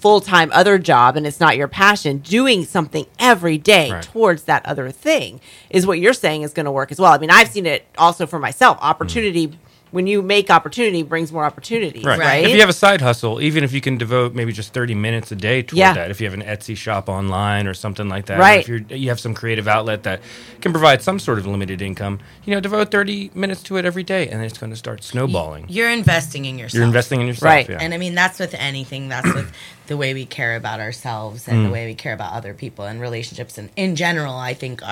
full-time 0.00 0.50
other 0.52 0.78
job 0.78 1.16
and 1.16 1.26
it's 1.26 1.40
not 1.40 1.56
your 1.56 1.68
passion, 1.68 2.18
doing 2.18 2.64
something 2.64 3.06
every 3.18 3.58
day 3.58 3.92
Right. 3.92 4.02
towards 4.02 4.44
that 4.44 4.64
other 4.64 4.90
thing 4.90 5.40
is 5.68 5.86
what 5.86 5.98
you're 5.98 6.14
saying 6.14 6.42
is 6.42 6.54
going 6.54 6.64
to 6.64 6.72
work 6.72 6.90
as 6.90 6.98
well. 6.98 7.12
I 7.12 7.18
mean, 7.18 7.30
I've 7.30 7.48
seen 7.48 7.66
it 7.66 7.86
also 7.98 8.26
for 8.26 8.38
myself. 8.38 8.78
Opportunity 8.80 9.48
mm. 9.48 9.56
When 9.90 10.06
you 10.06 10.22
make 10.22 10.50
opportunity 10.50 11.02
brings 11.02 11.32
more 11.32 11.44
opportunities, 11.44 12.04
right? 12.04 12.18
Right. 12.18 12.44
If 12.44 12.50
you 12.50 12.60
have 12.60 12.68
a 12.68 12.74
side 12.74 13.00
hustle, 13.00 13.40
even 13.40 13.64
if 13.64 13.72
you 13.72 13.80
can 13.80 13.98
devote 13.98 14.34
maybe 14.34 14.52
just 14.52 14.72
30 14.72 14.94
minutes 14.94 15.32
a 15.32 15.36
day 15.36 15.62
toward 15.62 15.78
Yeah. 15.78 15.94
that, 15.94 16.10
if 16.10 16.20
you 16.20 16.30
have 16.30 16.34
an 16.38 16.42
Etsy 16.42 16.76
shop 16.76 17.08
online 17.08 17.66
or 17.66 17.74
something 17.74 18.08
like 18.08 18.26
that, 18.26 18.38
or 18.38 18.40
Right. 18.40 18.60
if 18.60 18.68
you're, 18.68 18.80
you 18.88 19.08
have 19.08 19.18
some 19.18 19.34
creative 19.34 19.66
outlet 19.66 20.04
that 20.04 20.20
can 20.60 20.72
provide 20.72 21.02
some 21.02 21.18
sort 21.18 21.38
of 21.38 21.46
limited 21.46 21.82
income, 21.82 22.20
you 22.44 22.54
know, 22.54 22.60
devote 22.60 22.90
30 22.90 23.30
minutes 23.34 23.62
to 23.64 23.76
it 23.78 23.84
every 23.84 24.04
day 24.04 24.28
and 24.28 24.44
it's 24.44 24.58
going 24.58 24.70
to 24.70 24.76
start 24.76 25.02
snowballing. 25.02 25.66
You're 25.68 25.90
investing 25.90 26.44
in 26.44 26.58
yourself. 26.58 26.74
You're 26.74 26.84
investing 26.84 27.20
in 27.20 27.26
yourself. 27.26 27.44
Right. 27.44 27.68
Yeah. 27.68 27.78
And 27.80 27.92
I 27.92 27.96
mean, 27.96 28.14
that's 28.14 28.38
with 28.38 28.54
anything. 28.54 29.08
That's 29.08 29.32
with 29.34 29.52
the 29.88 29.96
way 29.96 30.14
we 30.14 30.24
care 30.24 30.54
about 30.54 30.78
ourselves 30.78 31.48
and 31.48 31.64
the 31.64 31.68
mm. 31.68 31.72
way 31.72 31.86
we 31.86 31.94
care 31.94 32.14
about 32.14 32.32
other 32.32 32.54
people 32.54 32.84
and 32.84 33.00
relationships. 33.00 33.58
And 33.58 33.70
in 33.74 33.96
general, 33.96 34.34
I 34.34 34.54
think 34.54 34.82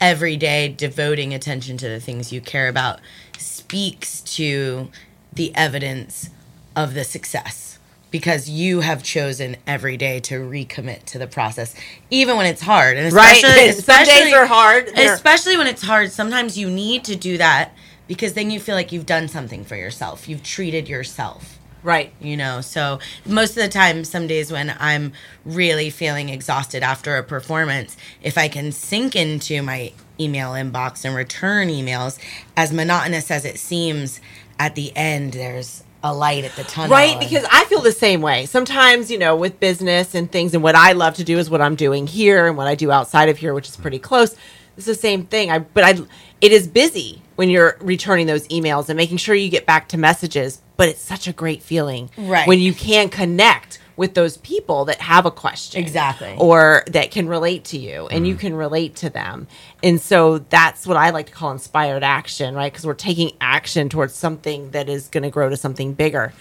our 0.00 0.08
everyday 0.08 0.68
devoting 0.68 1.34
attention 1.34 1.76
to 1.78 1.88
the 1.88 2.00
things 2.00 2.32
you 2.32 2.40
care 2.40 2.68
about 2.68 3.00
speaks 3.38 4.20
to 4.22 4.88
the 5.32 5.54
evidence 5.54 6.30
of 6.76 6.94
the 6.94 7.04
success 7.04 7.78
because 8.10 8.48
you 8.50 8.80
have 8.80 9.02
chosen 9.04 9.56
every 9.68 9.96
day 9.96 10.18
to 10.18 10.34
recommit 10.40 11.04
to 11.04 11.16
the 11.18 11.28
process, 11.28 11.76
even 12.10 12.36
when 12.36 12.46
it's 12.46 12.62
hard. 12.62 12.96
And 12.96 13.12
Right. 13.12 13.36
especially, 13.36 13.72
Some 13.82 14.04
days 14.04 14.34
are 14.34 14.46
hard. 14.46 14.90
They're- 14.96 15.14
Especially 15.14 15.56
when 15.56 15.68
it's 15.68 15.82
hard, 15.82 16.10
sometimes 16.10 16.58
you 16.58 16.68
need 16.68 17.04
to 17.04 17.14
do 17.14 17.38
that 17.38 17.70
because 18.08 18.32
then 18.32 18.50
you 18.50 18.58
feel 18.58 18.74
like 18.74 18.90
you've 18.90 19.06
done 19.06 19.28
something 19.28 19.64
for 19.64 19.76
yourself. 19.76 20.28
You've 20.28 20.42
treated 20.42 20.88
yourself 20.88 21.59
Right. 21.82 22.12
you 22.20 22.36
know 22.36 22.60
so 22.60 22.98
most 23.24 23.50
of 23.50 23.62
the 23.62 23.68
time 23.68 24.04
some 24.04 24.26
days 24.26 24.52
when 24.52 24.74
i'm 24.78 25.12
really 25.44 25.90
feeling 25.90 26.28
exhausted 26.28 26.82
after 26.82 27.16
a 27.16 27.22
performance 27.22 27.96
if 28.22 28.36
i 28.36 28.48
can 28.48 28.72
sink 28.72 29.16
into 29.16 29.62
my 29.62 29.92
email 30.18 30.50
inbox 30.50 31.04
and 31.04 31.14
return 31.14 31.68
emails 31.68 32.18
as 32.56 32.72
monotonous 32.72 33.30
as 33.30 33.44
it 33.44 33.58
seems 33.58 34.20
at 34.58 34.74
the 34.74 34.94
end 34.96 35.32
there's 35.32 35.82
a 36.02 36.14
light 36.14 36.44
at 36.44 36.54
the 36.56 36.64
tunnel 36.64 36.90
Right, 36.90 37.18
because 37.18 37.44
I 37.50 37.64
feel 37.66 37.82
the 37.82 37.92
same 37.92 38.22
way. 38.22 38.46
Sometimes, 38.46 39.10
you 39.10 39.18
know, 39.18 39.36
with 39.36 39.60
business 39.60 40.14
and 40.14 40.32
things, 40.32 40.54
and 40.54 40.62
what 40.62 40.74
I 40.74 40.92
love 40.92 41.14
to 41.16 41.24
do 41.24 41.38
is 41.38 41.50
what 41.50 41.60
I'm 41.60 41.74
doing 41.74 42.06
here 42.06 42.46
and 42.46 42.56
what 42.56 42.66
I 42.66 42.74
do 42.74 42.90
outside 42.90 43.28
of 43.28 43.36
here, 43.36 43.52
which 43.52 43.68
is 43.68 43.76
pretty 43.76 43.98
close. 43.98 44.34
It's 44.78 44.86
the 44.86 44.94
same 44.94 45.26
thing. 45.26 45.50
I 45.50 45.58
but 45.58 45.84
I 45.84 45.98
it 46.40 46.52
is 46.52 46.66
busy 46.66 47.20
when 47.40 47.48
you're 47.48 47.78
returning 47.80 48.26
those 48.26 48.46
emails 48.48 48.90
and 48.90 48.98
making 48.98 49.16
sure 49.16 49.34
you 49.34 49.48
get 49.48 49.64
back 49.64 49.88
to 49.88 49.96
messages. 49.96 50.60
But 50.76 50.90
it's 50.90 51.00
such 51.00 51.26
a 51.26 51.32
great 51.32 51.62
feeling 51.62 52.10
Right. 52.18 52.46
when 52.46 52.58
you 52.58 52.74
can 52.74 53.08
connect 53.08 53.78
with 53.96 54.12
those 54.12 54.36
people 54.36 54.84
that 54.84 55.00
have 55.00 55.24
a 55.24 55.30
question 55.30 55.80
Exactly. 55.82 56.34
or 56.36 56.84
that 56.88 57.10
can 57.10 57.28
relate 57.28 57.64
to 57.66 57.78
you 57.78 58.08
and 58.08 58.26
you 58.28 58.34
can 58.34 58.54
relate 58.54 58.96
to 58.96 59.08
them 59.10 59.46
and 59.82 60.00
so 60.00 60.38
that's 60.38 60.86
what 60.86 60.96
i 60.96 61.10
like 61.10 61.26
to 61.26 61.32
call 61.32 61.50
inspired 61.50 62.02
action 62.02 62.54
right 62.54 62.72
because 62.72 62.86
we're 62.86 62.94
taking 62.94 63.30
action 63.42 63.90
towards 63.90 64.14
something 64.14 64.70
that 64.70 64.88
is 64.88 65.08
going 65.08 65.22
to 65.22 65.28
grow 65.28 65.50
to 65.50 65.56
something 65.56 65.92
bigger 65.92 66.32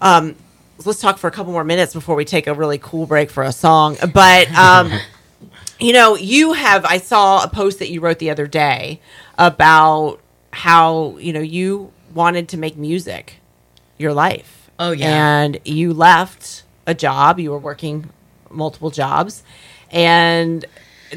um, 0.00 0.34
let's 0.84 1.00
talk 1.00 1.18
for 1.18 1.28
a 1.28 1.30
couple 1.30 1.52
more 1.52 1.62
minutes 1.62 1.92
before 1.94 2.16
we 2.16 2.24
take 2.24 2.48
a 2.48 2.54
really 2.54 2.78
cool 2.78 3.06
break 3.06 3.30
for 3.30 3.44
a 3.44 3.52
song 3.52 3.96
but 4.12 4.50
um, 4.52 4.90
you 5.84 5.92
know 5.92 6.16
you 6.16 6.52
have 6.54 6.84
i 6.84 6.98
saw 6.98 7.42
a 7.42 7.48
post 7.48 7.78
that 7.78 7.90
you 7.90 8.00
wrote 8.00 8.18
the 8.18 8.30
other 8.30 8.46
day 8.46 9.00
about 9.38 10.18
how 10.52 11.16
you 11.18 11.32
know 11.32 11.40
you 11.40 11.92
wanted 12.14 12.48
to 12.48 12.56
make 12.56 12.76
music 12.76 13.36
your 13.98 14.12
life 14.12 14.70
Oh, 14.78 14.90
yeah. 14.90 15.34
and 15.44 15.60
you 15.64 15.92
left 15.94 16.64
a 16.86 16.94
job. 16.94 17.38
You 17.38 17.52
were 17.52 17.58
working 17.60 18.10
multiple 18.50 18.90
jobs, 18.90 19.44
and 19.92 20.64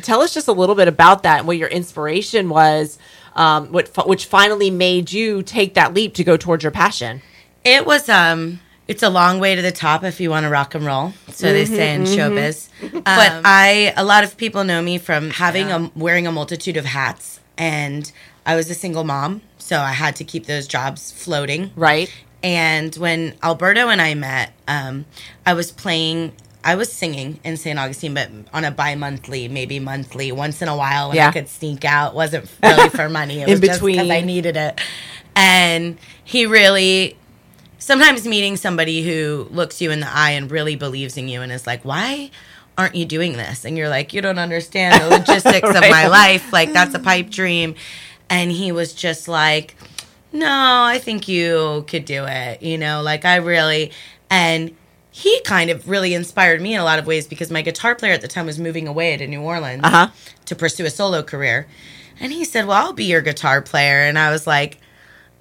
tell 0.03 0.21
us 0.21 0.31
just 0.33 0.47
a 0.47 0.51
little 0.51 0.75
bit 0.75 0.87
about 0.87 1.23
that 1.23 1.39
and 1.39 1.47
what 1.47 1.57
your 1.57 1.67
inspiration 1.69 2.49
was. 2.49 2.99
Um, 3.35 3.71
what 3.71 4.07
which 4.07 4.25
finally 4.25 4.69
made 4.69 5.11
you 5.11 5.41
take 5.41 5.73
that 5.73 5.93
leap 5.95 6.13
to 6.15 6.23
go 6.23 6.37
towards 6.37 6.63
your 6.63 6.71
passion. 6.71 7.21
It 7.63 7.85
was 7.87 8.09
um 8.09 8.59
it's 8.87 9.03
a 9.03 9.09
long 9.09 9.39
way 9.39 9.55
to 9.55 9.61
the 9.61 9.71
top 9.71 10.03
if 10.03 10.19
you 10.19 10.29
want 10.29 10.45
to 10.45 10.49
rock 10.49 10.75
and 10.75 10.85
roll. 10.85 11.13
So 11.29 11.51
they 11.51 11.65
mm-hmm, 11.65 11.75
say 11.75 11.95
in 11.95 12.03
mm-hmm. 12.03 12.13
showbiz. 12.13 12.69
but 13.03 13.31
um, 13.31 13.41
I 13.45 13.93
a 13.95 14.03
lot 14.03 14.23
of 14.23 14.37
people 14.37 14.63
know 14.63 14.81
me 14.81 14.97
from 14.97 15.29
having 15.31 15.71
a 15.71 15.91
wearing 15.95 16.27
a 16.27 16.31
multitude 16.31 16.77
of 16.77 16.85
hats 16.85 17.39
and 17.57 18.11
I 18.47 18.55
was 18.55 18.69
a 18.69 18.73
single 18.73 19.03
mom, 19.03 19.41
so 19.57 19.79
I 19.79 19.91
had 19.91 20.15
to 20.15 20.23
keep 20.23 20.45
those 20.45 20.67
jobs 20.67 21.11
floating. 21.11 21.71
Right. 21.75 22.09
And 22.41 22.95
when 22.95 23.35
Alberto 23.43 23.89
and 23.89 24.01
I 24.01 24.13
met, 24.13 24.53
um, 24.69 25.05
I 25.45 25.53
was 25.53 25.71
playing, 25.71 26.31
I 26.63 26.75
was 26.75 26.89
singing 26.91 27.41
in 27.43 27.57
St. 27.57 27.77
Augustine, 27.77 28.13
but 28.13 28.29
on 28.53 28.63
a 28.63 28.71
bi 28.71 28.95
monthly, 28.95 29.49
maybe 29.49 29.79
monthly, 29.79 30.31
once 30.31 30.61
in 30.61 30.69
a 30.69 30.77
while 30.77 31.09
when 31.09 31.17
Yeah. 31.17 31.27
I 31.27 31.31
could 31.31 31.49
sneak 31.49 31.83
out. 31.83 32.15
wasn't 32.15 32.49
really 32.63 32.89
for 32.89 33.09
money. 33.09 33.41
It 33.41 33.43
In 33.49 33.59
was 33.59 33.59
just 33.59 33.81
because 33.83 33.97
between. 33.97 34.11
I 34.11 34.21
needed 34.21 34.55
it. 34.55 34.79
And 35.35 35.97
he 36.23 36.45
really, 36.45 37.17
sometimes 37.79 38.25
meeting 38.27 38.57
somebody 38.57 39.03
who 39.03 39.47
looks 39.51 39.81
you 39.81 39.91
in 39.91 39.99
the 39.99 40.09
eye 40.09 40.31
and 40.31 40.49
really 40.51 40.75
believes 40.75 41.17
in 41.17 41.27
you 41.27 41.41
and 41.41 41.51
is 41.51 41.67
like, 41.67 41.83
why? 41.85 42.31
Aren't 42.77 42.95
you 42.95 43.05
doing 43.05 43.33
this? 43.33 43.65
And 43.65 43.77
you're 43.77 43.89
like, 43.89 44.13
you 44.13 44.21
don't 44.21 44.37
understand 44.39 45.01
the 45.01 45.09
logistics 45.17 45.67
of 45.67 45.81
my 45.81 46.07
life. 46.07 46.53
Like, 46.53 46.73
that's 46.73 46.93
a 46.93 46.99
pipe 46.99 47.29
dream. 47.29 47.75
And 48.29 48.51
he 48.51 48.71
was 48.71 48.93
just 48.93 49.27
like, 49.27 49.75
no, 50.31 50.47
I 50.83 50.99
think 50.99 51.27
you 51.27 51.85
could 51.87 52.05
do 52.05 52.25
it. 52.27 52.61
You 52.61 52.77
know, 52.77 53.01
like 53.01 53.25
I 53.25 53.37
really, 53.37 53.91
and 54.29 54.75
he 55.11 55.39
kind 55.41 55.69
of 55.71 55.89
really 55.89 56.13
inspired 56.13 56.61
me 56.61 56.75
in 56.75 56.79
a 56.79 56.83
lot 56.83 56.99
of 56.99 57.07
ways 57.07 57.25
because 57.25 57.49
my 57.49 57.61
guitar 57.63 57.95
player 57.95 58.13
at 58.13 58.21
the 58.21 58.27
time 58.27 58.45
was 58.45 58.59
moving 58.59 58.87
away 58.87 59.17
to 59.17 59.25
New 59.25 59.41
Orleans 59.41 59.81
Uh-huh. 59.83 60.09
to 60.45 60.55
pursue 60.55 60.85
a 60.85 60.89
solo 60.91 61.23
career. 61.23 61.67
And 62.19 62.31
he 62.31 62.43
said, 62.45 62.67
Well, 62.67 62.77
I'll 62.77 62.93
be 62.93 63.05
your 63.05 63.21
guitar 63.21 63.61
player. 63.61 64.01
And 64.01 64.19
I 64.19 64.29
was 64.29 64.45
like, 64.45 64.79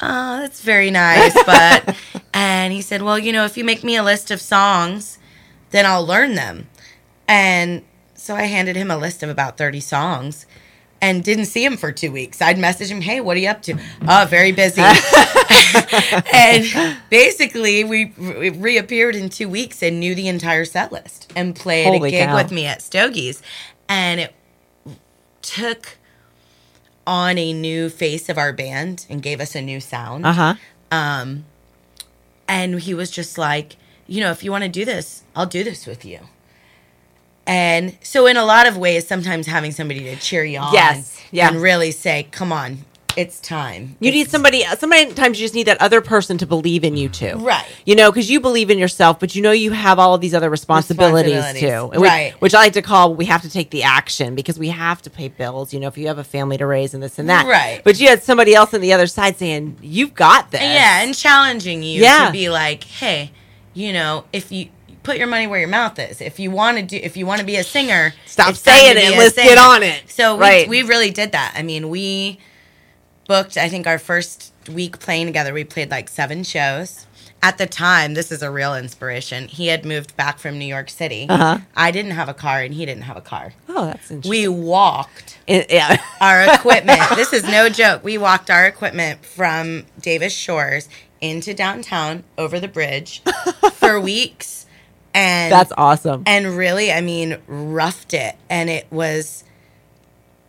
Oh, 0.00 0.40
that's 0.40 0.60
very 0.60 0.90
nice. 0.90 1.34
But, 1.44 1.96
and 2.34 2.72
he 2.72 2.82
said, 2.82 3.02
Well, 3.02 3.18
you 3.18 3.32
know, 3.32 3.44
if 3.44 3.56
you 3.56 3.64
make 3.64 3.82
me 3.82 3.96
a 3.96 4.02
list 4.02 4.30
of 4.30 4.40
songs, 4.40 5.18
then 5.70 5.86
I'll 5.86 6.06
learn 6.06 6.34
them. 6.34 6.68
And 7.28 7.82
so 8.14 8.34
I 8.34 8.42
handed 8.42 8.76
him 8.76 8.90
a 8.90 8.96
list 8.96 9.22
of 9.22 9.30
about 9.30 9.56
30 9.56 9.80
songs 9.80 10.46
and 11.00 11.22
didn't 11.22 11.46
see 11.46 11.64
him 11.64 11.76
for 11.76 11.92
two 11.92 12.10
weeks. 12.10 12.40
I'd 12.40 12.58
message 12.58 12.90
him, 12.90 13.00
hey, 13.00 13.20
what 13.20 13.36
are 13.36 13.40
you 13.40 13.48
up 13.48 13.62
to? 13.62 13.78
Oh, 14.08 14.26
very 14.28 14.52
busy. 14.52 14.82
and 16.32 16.96
basically, 17.10 17.84
we 17.84 18.12
re- 18.16 18.50
reappeared 18.50 19.14
in 19.14 19.28
two 19.28 19.48
weeks 19.48 19.82
and 19.82 20.00
knew 20.00 20.14
the 20.14 20.28
entire 20.28 20.64
set 20.64 20.92
list 20.92 21.32
and 21.36 21.54
played 21.54 21.86
Holy 21.86 22.08
a 22.08 22.10
gig 22.10 22.28
cow. 22.28 22.34
with 22.36 22.50
me 22.50 22.66
at 22.66 22.78
Stogie's. 22.80 23.42
And 23.88 24.20
it 24.20 24.34
took 25.42 25.98
on 27.06 27.38
a 27.38 27.52
new 27.52 27.88
face 27.88 28.28
of 28.28 28.36
our 28.38 28.52
band 28.52 29.06
and 29.08 29.22
gave 29.22 29.40
us 29.40 29.54
a 29.54 29.62
new 29.62 29.80
sound. 29.80 30.26
Uh 30.26 30.32
huh. 30.32 30.54
Um, 30.90 31.44
and 32.48 32.80
he 32.80 32.94
was 32.94 33.10
just 33.10 33.38
like, 33.38 33.76
you 34.06 34.20
know, 34.20 34.30
if 34.30 34.42
you 34.44 34.50
want 34.50 34.64
to 34.64 34.70
do 34.70 34.84
this, 34.84 35.22
I'll 35.34 35.46
do 35.46 35.64
this 35.64 35.86
with 35.86 36.04
you. 36.04 36.20
And 37.46 37.96
so, 38.02 38.26
in 38.26 38.36
a 38.36 38.44
lot 38.44 38.66
of 38.66 38.76
ways, 38.76 39.06
sometimes 39.06 39.46
having 39.46 39.70
somebody 39.70 40.00
to 40.04 40.16
cheer 40.16 40.44
you 40.44 40.58
on, 40.58 40.72
Yes, 40.72 41.20
yeah. 41.30 41.48
and 41.48 41.62
really 41.62 41.92
say, 41.92 42.26
"Come 42.32 42.52
on, 42.52 42.84
it's 43.16 43.40
time." 43.40 43.96
You 44.00 44.10
need 44.10 44.30
somebody. 44.30 44.62
Sometimes 44.78 45.38
you 45.40 45.44
just 45.44 45.54
need 45.54 45.66
that 45.66 45.80
other 45.80 46.00
person 46.00 46.38
to 46.38 46.46
believe 46.46 46.84
in 46.84 46.96
you 46.96 47.08
too, 47.08 47.34
Right. 47.36 47.64
You 47.84 47.94
know, 47.96 48.10
because 48.10 48.30
you 48.30 48.40
believe 48.40 48.70
in 48.70 48.78
yourself, 48.78 49.18
but 49.20 49.34
you 49.34 49.42
know 49.42 49.52
you 49.52 49.72
have 49.72 49.98
all 49.98 50.14
of 50.14 50.20
these 50.20 50.34
other 50.34 50.50
responsibilities, 50.50 51.32
too, 51.32 51.38
Responsibilities, 51.40 52.00
which- 52.00 52.08
right. 52.08 52.34
Which, 52.40 52.54
I 52.54 52.58
like 52.58 52.72
to 52.74 52.82
call 52.82 53.14
we 53.14 53.24
have 53.26 53.42
to 53.42 53.50
take 53.50 53.70
the 53.70 53.82
action 53.82 54.34
because 54.34 54.58
we 54.58 54.68
have 54.68 55.02
to 55.02 55.10
pay 55.10 55.28
bills. 55.28 55.72
You 55.72 55.80
know, 55.80 55.88
if 55.88 55.96
you 55.98 56.06
have 56.08 56.18
a 56.18 56.24
family 56.24 56.58
to 56.58 56.66
raise 56.66 56.94
and 56.94 57.02
this 57.02 57.18
and 57.18 57.28
that, 57.28 57.46
Right. 57.46 57.80
But 57.84 57.98
you 58.00 58.08
had 58.08 58.22
somebody 58.22 58.54
else 58.54 58.74
on 58.74 58.80
the 58.80 58.92
other 58.92 59.06
side 59.06 59.36
saying 59.38 59.76
you've 59.82 60.14
got 60.14 60.50
this, 60.50 60.60
yeah, 60.60 61.02
and 61.02 61.14
challenging 61.14 61.82
you 61.82 62.02
Yeah. 62.02 62.26
to 62.26 62.32
be 62.32 62.48
like, 62.50 62.84
"Hey, 62.84 63.30
you 63.74 63.92
know, 63.92 64.24
if 64.32 64.50
you." 64.52 64.68
Put 65.02 65.18
your 65.18 65.28
money 65.28 65.46
where 65.46 65.60
your 65.60 65.68
mouth 65.68 65.96
is. 66.00 66.20
If 66.20 66.40
you 66.40 66.50
want 66.50 66.78
to 66.78 66.82
do, 66.82 66.96
if 67.00 67.16
you 67.16 67.26
want 67.26 67.38
to 67.38 67.46
be 67.46 67.54
a 67.54 67.62
singer, 67.62 68.12
Stop 68.26 68.56
saying 68.56 68.96
it. 68.96 69.16
Let's 69.16 69.36
get 69.36 69.56
on 69.56 69.84
it. 69.84 70.02
So 70.08 70.34
we, 70.34 70.40
Right. 70.40 70.68
we 70.68 70.82
really 70.82 71.12
did 71.12 71.30
that. 71.30 71.54
I 71.56 71.62
mean, 71.62 71.90
we 71.90 72.40
booked, 73.28 73.56
I 73.56 73.68
think, 73.68 73.86
our 73.86 73.98
first 73.98 74.52
week 74.72 74.98
playing 74.98 75.26
together. 75.26 75.52
We 75.52 75.64
played 75.64 75.90
like 75.90 76.08
seven 76.08 76.42
shows. 76.44 77.06
At 77.42 77.58
the 77.58 77.66
time, 77.66 78.14
this 78.14 78.32
is 78.32 78.42
a 78.42 78.50
real 78.50 78.74
inspiration. 78.74 79.46
He 79.48 79.66
had 79.68 79.84
moved 79.84 80.16
back 80.16 80.38
from 80.38 80.58
New 80.58 80.64
York 80.64 80.88
City. 80.88 81.26
Uh-huh. 81.28 81.58
I 81.76 81.90
didn't 81.90 82.12
have 82.12 82.28
a 82.28 82.34
car, 82.34 82.60
and 82.62 82.72
he 82.74 82.86
didn't 82.86 83.02
have 83.04 83.16
a 83.16 83.20
car. 83.20 83.52
Oh, 83.68 83.84
that's 83.86 84.10
interesting. 84.10 84.30
We 84.30 84.48
walked 84.48 85.38
It- 85.46 85.70
yeah. 85.70 86.02
our 86.20 86.42
equipment. 86.54 86.98
this 87.14 87.32
is 87.32 87.44
no 87.44 87.68
joke. 87.68 88.02
We 88.02 88.16
walked 88.18 88.50
our 88.50 88.66
equipment 88.66 89.24
from 89.24 89.84
Davis 90.00 90.32
Shores 90.32 90.88
into 91.20 91.52
downtown 91.54 92.24
over 92.38 92.58
the 92.58 92.68
bridge 92.68 93.22
for 93.74 94.00
weeks. 94.00 94.66
And 95.14 95.50
that's 95.50 95.72
awesome. 95.78 96.24
and 96.26 96.58
really 96.58 96.92
i 96.92 97.00
mean 97.00 97.38
roughed 97.46 98.12
it 98.12 98.34
and 98.50 98.68
it 98.68 98.86
was 98.90 99.44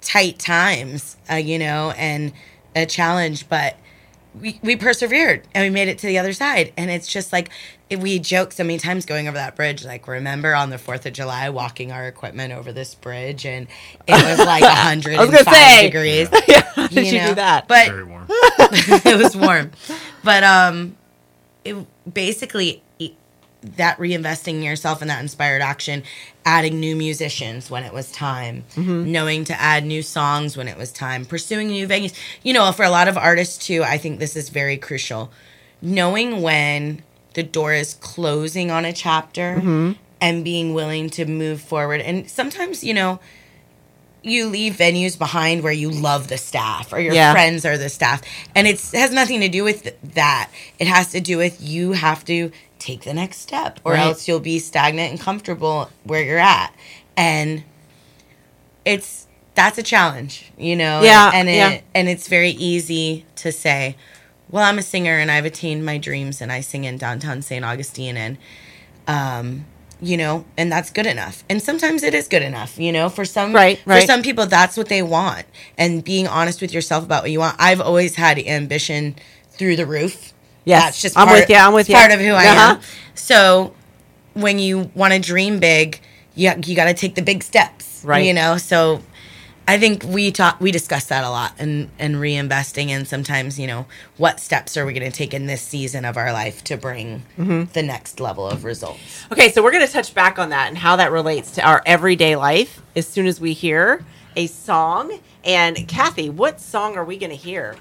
tight 0.02 0.38
times 0.40 1.16
uh, 1.32 1.36
you 1.36 1.58
know 1.58 1.92
and 1.92 2.34
a 2.82 2.86
challenge 2.86 3.48
but 3.50 3.76
we, 4.40 4.60
we 4.62 4.76
persevered 4.76 5.48
and 5.56 5.64
we 5.64 5.70
made 5.70 5.88
it 5.88 5.98
to 6.00 6.08
the 6.08 6.18
other 6.20 6.34
side 6.34 6.72
and 6.78 6.92
it's 6.92 7.08
just 7.12 7.34
like 7.34 7.50
it- 7.90 8.00
we 8.00 8.20
joke 8.20 8.52
so 8.52 8.64
many 8.64 8.78
times 8.78 9.06
going 9.06 9.28
over 9.28 9.36
that 9.38 9.56
bridge 9.56 9.84
like 9.84 10.08
remember 10.08 10.54
on 10.54 10.70
the 10.70 10.76
4th 10.78 11.06
of 11.08 11.14
july 11.14 11.50
walking 11.50 11.92
our 11.92 12.08
equipment 12.08 12.54
over 12.54 12.72
this 12.72 12.94
bridge 12.94 13.46
and 13.46 13.68
it 14.08 14.12
was 14.38 14.46
like 14.46 14.62
105 14.64 15.46
say. 15.54 15.84
degrees 15.90 16.30
yeah. 16.48 16.62
How 16.76 16.88
did 16.88 17.08
you, 17.08 17.20
know? 17.20 17.28
do 17.30 17.36
that? 17.36 17.68
but 17.68 17.88
Very 17.88 18.04
warm. 18.04 18.28
it 18.30 19.18
was 19.18 19.36
warm. 19.36 19.72
But 20.24 20.44
um, 20.44 20.96
it 21.66 21.76
basically 22.14 22.84
that 23.76 23.98
reinvesting 23.98 24.56
in 24.56 24.64
yourself 24.64 25.02
and 25.02 25.10
that 25.10 25.22
inspired 25.22 25.62
action, 25.62 26.04
adding 26.46 26.80
new 26.80 26.96
musicians 26.96 27.70
when 27.70 27.84
it 27.84 27.94
was 27.94 28.12
time, 28.12 28.64
mm-hmm. 28.76 29.12
knowing 29.12 29.44
to 29.46 29.62
add 29.62 29.86
new 29.86 30.02
songs 30.02 30.56
when 30.56 30.68
it 30.68 30.78
was 30.78 30.92
time, 30.92 31.26
pursuing 31.26 31.68
new 31.68 31.88
venues. 31.88 32.14
You 32.44 32.54
know, 32.54 32.72
for 32.72 32.84
a 32.84 32.90
lot 32.90 33.08
of 33.08 33.18
artists 33.18 33.66
too, 33.66 33.84
I 33.84 33.98
think 33.98 34.20
this 34.20 34.36
is 34.36 34.50
very 34.50 34.78
crucial. 34.78 35.32
Knowing 35.82 36.42
when 36.42 37.04
the 37.34 37.44
door 37.44 37.74
is 37.74 37.94
closing 37.96 38.72
on 38.72 38.84
a 38.86 38.94
chapter 38.94 39.58
mm-hmm. 39.58 39.92
and 40.20 40.44
being 40.44 40.74
willing 40.74 41.10
to 41.12 41.26
move 41.26 41.62
forward. 41.62 42.02
And 42.02 42.28
sometimes, 42.30 42.84
you 42.84 42.96
know, 42.96 43.20
you 44.24 44.48
leave 44.48 44.74
venues 44.74 45.18
behind 45.18 45.64
where 45.64 45.72
you 45.72 45.90
love 45.90 46.28
the 46.28 46.38
staff 46.38 46.92
or 46.92 47.00
your 47.00 47.14
Yeah. 47.14 47.32
friends 47.32 47.66
are 47.66 47.78
the 47.78 47.90
staff 47.90 48.22
and 48.56 48.68
it's 48.68 48.92
has 48.92 49.12
nothing 49.12 49.40
to 49.42 49.48
do 49.50 49.64
with 49.64 49.96
that 50.16 50.50
it 50.80 50.88
has 50.88 51.12
to 51.12 51.22
do 51.22 51.38
with 51.38 51.62
you 51.62 51.94
have 51.94 52.26
to 52.26 52.52
take 52.80 53.04
the 53.04 53.14
next 53.14 53.40
step 53.40 53.80
or 53.84 53.94
Right. 53.94 54.02
else 54.02 54.28
you'll 54.28 54.40
be 54.40 54.60
stagnant 54.60 55.12
and 55.12 55.20
comfortable 55.20 55.90
where 56.04 56.24
you're 56.24 56.38
at. 56.40 56.74
And 57.16 57.64
it's 58.86 59.28
that's 59.56 59.78
a 59.78 59.84
challenge 59.84 60.52
you 60.58 60.76
know? 60.76 61.02
Yeah, 61.02 61.32
and 61.34 61.50
it, 61.50 61.56
yeah. 61.56 61.82
and 61.96 62.08
it's 62.08 62.28
very 62.28 62.52
easy 62.52 63.26
to 63.38 63.52
say 63.52 63.96
well 64.50 64.64
i'm 64.64 64.78
a 64.78 64.82
singer 64.84 65.18
and 65.18 65.30
i've 65.32 65.46
attained 65.46 65.84
my 65.86 65.98
dreams 65.98 66.42
and 66.42 66.52
i 66.52 66.62
sing 66.62 66.84
in 66.84 66.98
downtown 66.98 67.42
st 67.42 67.66
augustine 67.66 68.16
and 68.16 68.38
um 69.08 69.66
you 70.00 70.16
know 70.16 70.46
and 70.58 70.72
that's 70.72 70.92
good 70.92 71.08
enough. 71.08 71.44
And 71.50 71.60
sometimes 71.62 72.04
it 72.04 72.14
is 72.14 72.28
good 72.28 72.44
enough 72.44 72.78
you 72.78 72.92
know? 72.92 73.10
For 73.10 73.26
some 73.26 73.52
Right, 73.54 73.80
for 73.80 74.00
some 74.02 74.22
people 74.22 74.46
that's 74.46 74.78
what 74.78 74.90
they 74.90 75.02
want. 75.02 75.48
And 75.76 76.04
being 76.04 76.28
honest 76.28 76.62
with 76.62 76.72
yourself 76.72 77.04
about 77.04 77.24
what 77.24 77.32
you 77.32 77.40
want. 77.40 77.56
I've 77.60 77.82
always 77.82 78.16
had 78.16 78.38
ambition 78.38 79.16
through 79.50 79.76
the 79.76 79.88
roof 79.88 80.34
Yes, 80.68 80.84
that's 80.84 81.02
just 81.02 81.18
I'm 81.18 81.28
part, 81.28 81.40
with 81.42 81.50
you, 81.50 81.56
I'm 81.56 81.74
with 81.74 81.90
you. 81.90 81.96
part 81.96 82.12
of 82.12 82.20
who 82.20 82.32
i 82.34 82.46
Uh-huh. 82.48 82.76
am 82.76 82.82
so 83.16 83.74
when 84.34 84.60
you 84.60 84.92
want 84.94 85.14
to 85.14 85.20
dream 85.20 85.60
big 85.60 86.00
you, 86.36 86.52
you 86.66 86.76
got 86.76 86.86
to 86.86 86.94
take 86.94 87.16
the 87.16 87.22
big 87.24 87.44
steps 87.44 88.02
Right. 88.06 88.26
you 88.26 88.34
know 88.34 88.58
so 88.58 89.02
I 89.70 89.78
think 89.78 90.04
we 90.04 90.32
talk 90.32 90.62
we 90.62 90.72
discuss 90.72 91.06
that 91.06 91.26
a 91.26 91.30
lot 91.30 91.52
and 91.60 91.90
and 92.00 92.16
reinvesting 92.16 92.88
and 92.90 93.06
sometimes 93.08 93.60
you 93.60 93.68
know 93.68 93.86
what 94.18 94.40
steps 94.40 94.78
are 94.78 94.86
we 94.86 94.94
going 94.94 95.10
to 95.12 95.18
take 95.18 95.34
in 95.34 95.46
this 95.46 95.62
season 95.62 96.06
of 96.06 96.16
our 96.16 96.32
life 96.32 96.64
to 96.66 96.78
bring 96.78 97.24
Mm-hmm. 97.38 97.72
the 97.74 97.84
next 97.84 98.20
level 98.22 98.48
of 98.48 98.64
results. 98.64 99.26
Okay, 99.32 99.52
so 99.52 99.62
we're 99.62 99.72
going 99.72 99.86
to 99.86 99.92
touch 99.92 100.14
back 100.14 100.40
on 100.40 100.50
that 100.52 100.70
and 100.70 100.78
how 100.78 100.96
that 100.96 101.12
relates 101.12 101.52
to 101.52 101.62
our 101.68 101.82
everyday 101.86 102.36
life 102.38 102.82
as 102.96 103.06
soon 103.08 103.26
as 103.28 103.42
we 103.42 103.52
hear 103.54 104.06
a 104.38 104.48
song. 104.48 105.20
And 105.44 105.86
Kathy, 105.88 106.30
what 106.30 106.62
song 106.62 106.96
are 106.96 107.04
we 107.04 107.18
going 107.18 107.32
to 107.32 107.36
hear? 107.36 107.76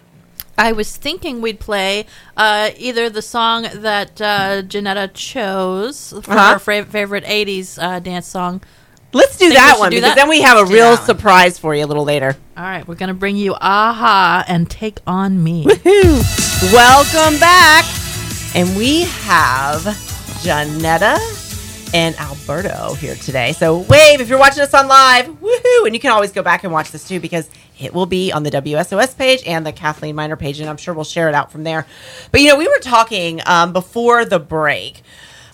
I 0.58 0.72
was 0.72 0.96
thinking 0.96 1.40
we'd 1.42 1.60
play 1.60 2.06
uh, 2.36 2.70
either 2.78 3.10
the 3.10 3.22
song 3.22 3.66
that 3.74 4.20
uh, 4.20 4.62
Jeanetta 4.62 5.10
chose 5.14 6.14
for 6.22 6.32
Uh-huh. 6.32 6.52
her 6.54 6.58
fra- 6.58 6.84
favorite 6.84 7.24
80s 7.24 7.78
uh, 7.82 7.98
dance 8.00 8.26
song. 8.26 8.62
Let's 9.12 9.36
do 9.38 9.46
Think 9.48 9.54
that 9.56 9.78
one 9.78 9.90
do 9.90 9.96
because 9.96 10.10
that? 10.10 10.16
then 10.16 10.28
we 10.28 10.40
have 10.42 10.58
a 10.58 10.66
do 10.66 10.72
real 10.74 10.90
that 10.90 10.98
one. 10.98 11.06
surprise 11.06 11.58
for 11.58 11.74
you 11.74 11.84
a 11.84 11.86
little 11.86 12.04
later. 12.04 12.36
All 12.56 12.64
right, 12.64 12.86
we're 12.86 12.96
going 12.96 13.08
to 13.08 13.14
bring 13.14 13.36
you 13.36 13.54
Aha 13.54 14.44
and 14.48 14.68
Take 14.70 14.98
On 15.06 15.42
Me. 15.42 15.64
Woo! 15.64 16.20
Welcome 16.72 17.38
back. 17.38 17.84
And 18.54 18.76
we 18.76 19.02
have 19.02 19.82
Jeanetta 20.42 21.18
and 21.94 22.16
Alberto 22.16 22.94
here 22.94 23.14
today. 23.14 23.52
So 23.52 23.78
wave 23.80 24.20
if 24.20 24.28
you're 24.28 24.38
watching 24.38 24.62
us 24.62 24.74
on 24.74 24.88
live, 24.88 25.26
woohoo! 25.26 25.86
And 25.86 25.94
you 25.94 26.00
can 26.00 26.10
always 26.12 26.32
go 26.32 26.42
back 26.42 26.64
and 26.64 26.72
watch 26.72 26.90
this 26.90 27.06
too 27.06 27.20
because 27.20 27.48
it 27.78 27.92
will 27.94 28.06
be 28.06 28.32
on 28.32 28.42
the 28.42 28.50
WSOS 28.50 29.16
page 29.16 29.42
and 29.46 29.66
the 29.66 29.72
Cathlene 29.72 30.14
Miner 30.14 30.36
page, 30.36 30.60
and 30.60 30.68
I'm 30.68 30.76
sure 30.76 30.94
we'll 30.94 31.04
share 31.04 31.28
it 31.28 31.34
out 31.34 31.52
from 31.52 31.64
there. 31.64 31.86
But 32.32 32.40
you 32.40 32.48
know, 32.48 32.56
we 32.56 32.66
were 32.68 32.78
talking 32.80 33.40
um, 33.46 33.72
before 33.72 34.24
the 34.24 34.38
break 34.38 35.02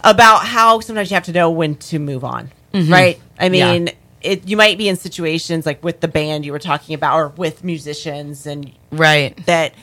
about 0.04 0.44
how 0.44 0.80
sometimes 0.80 1.10
you 1.10 1.14
have 1.14 1.24
to 1.24 1.32
know 1.32 1.50
when 1.50 1.76
to 1.76 1.98
move 1.98 2.24
on, 2.24 2.50
right? 2.72 3.20
I 3.38 3.48
mean. 3.48 3.86
Yeah. 3.88 3.92
It, 4.24 4.46
you 4.48 4.56
might 4.56 4.78
be 4.78 4.88
in 4.88 4.94
situations 4.94 5.66
like 5.66 5.82
with 5.82 5.98
the 5.98 6.06
band 6.06 6.46
you 6.46 6.52
were 6.52 6.60
talking 6.60 6.94
about, 6.94 7.16
or 7.16 7.28
with 7.30 7.64
musicians, 7.64 8.46
and 8.46 8.70
Right. 8.92 9.34
that 9.46 9.74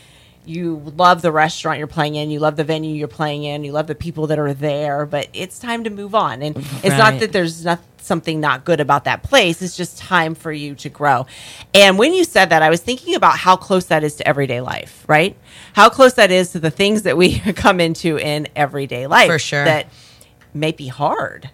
you 0.50 0.82
love 0.98 1.22
the 1.22 1.32
restaurant 1.32 1.77
you're 1.77 1.88
playing 1.88 2.15
in, 2.15 2.32
you 2.32 2.39
love 2.39 2.56
the 2.56 2.63
venue 2.63 2.96
you're 2.96 3.08
playing 3.08 3.44
in, 3.44 3.63
you 3.63 3.72
love 3.72 3.88
the 3.88 3.96
people 3.96 4.27
that 4.27 4.39
are 4.39 4.53
there, 4.53 5.06
but 5.06 5.29
it's 5.34 5.60
time 5.60 5.84
to 5.84 5.89
move 5.89 6.15
on. 6.15 6.41
And 6.41 6.58
it's 6.58 6.98
not 6.98 7.20
that 7.20 7.32
there's 7.32 7.63
not 7.63 7.79
something 7.98 8.39
not 8.39 8.65
good 8.65 8.79
about 8.79 9.03
that 9.03 9.22
place. 9.24 9.62
It's 9.62 9.77
just 9.77 9.98
time 9.98 10.34
for 10.36 10.51
you 10.51 10.75
to 10.75 10.89
grow. 10.89 11.27
And 11.74 11.98
when 11.98 12.13
you 12.13 12.24
said 12.24 12.50
that, 12.50 12.62
I 12.62 12.70
was 12.70 12.82
thinking 12.82 13.15
about 13.15 13.38
how 13.38 13.56
close 13.56 13.86
that 13.86 14.03
is 14.03 14.15
to 14.15 14.27
everyday 14.27 14.62
life, 14.62 15.06
right? 15.08 15.38
How 15.74 15.89
close 15.89 16.13
that 16.13 16.32
is 16.32 16.51
to 16.53 16.60
the 16.60 16.72
things 16.72 17.03
that 17.03 17.15
we 17.15 17.39
come 17.56 17.79
into 17.79 18.18
in 18.18 18.48
everyday 18.56 19.08
life. 19.08 19.29
For 19.29 19.39
sure. 19.39 19.65
That 19.65 19.88
may 20.53 20.72
be 20.72 20.88
hard, 20.88 21.50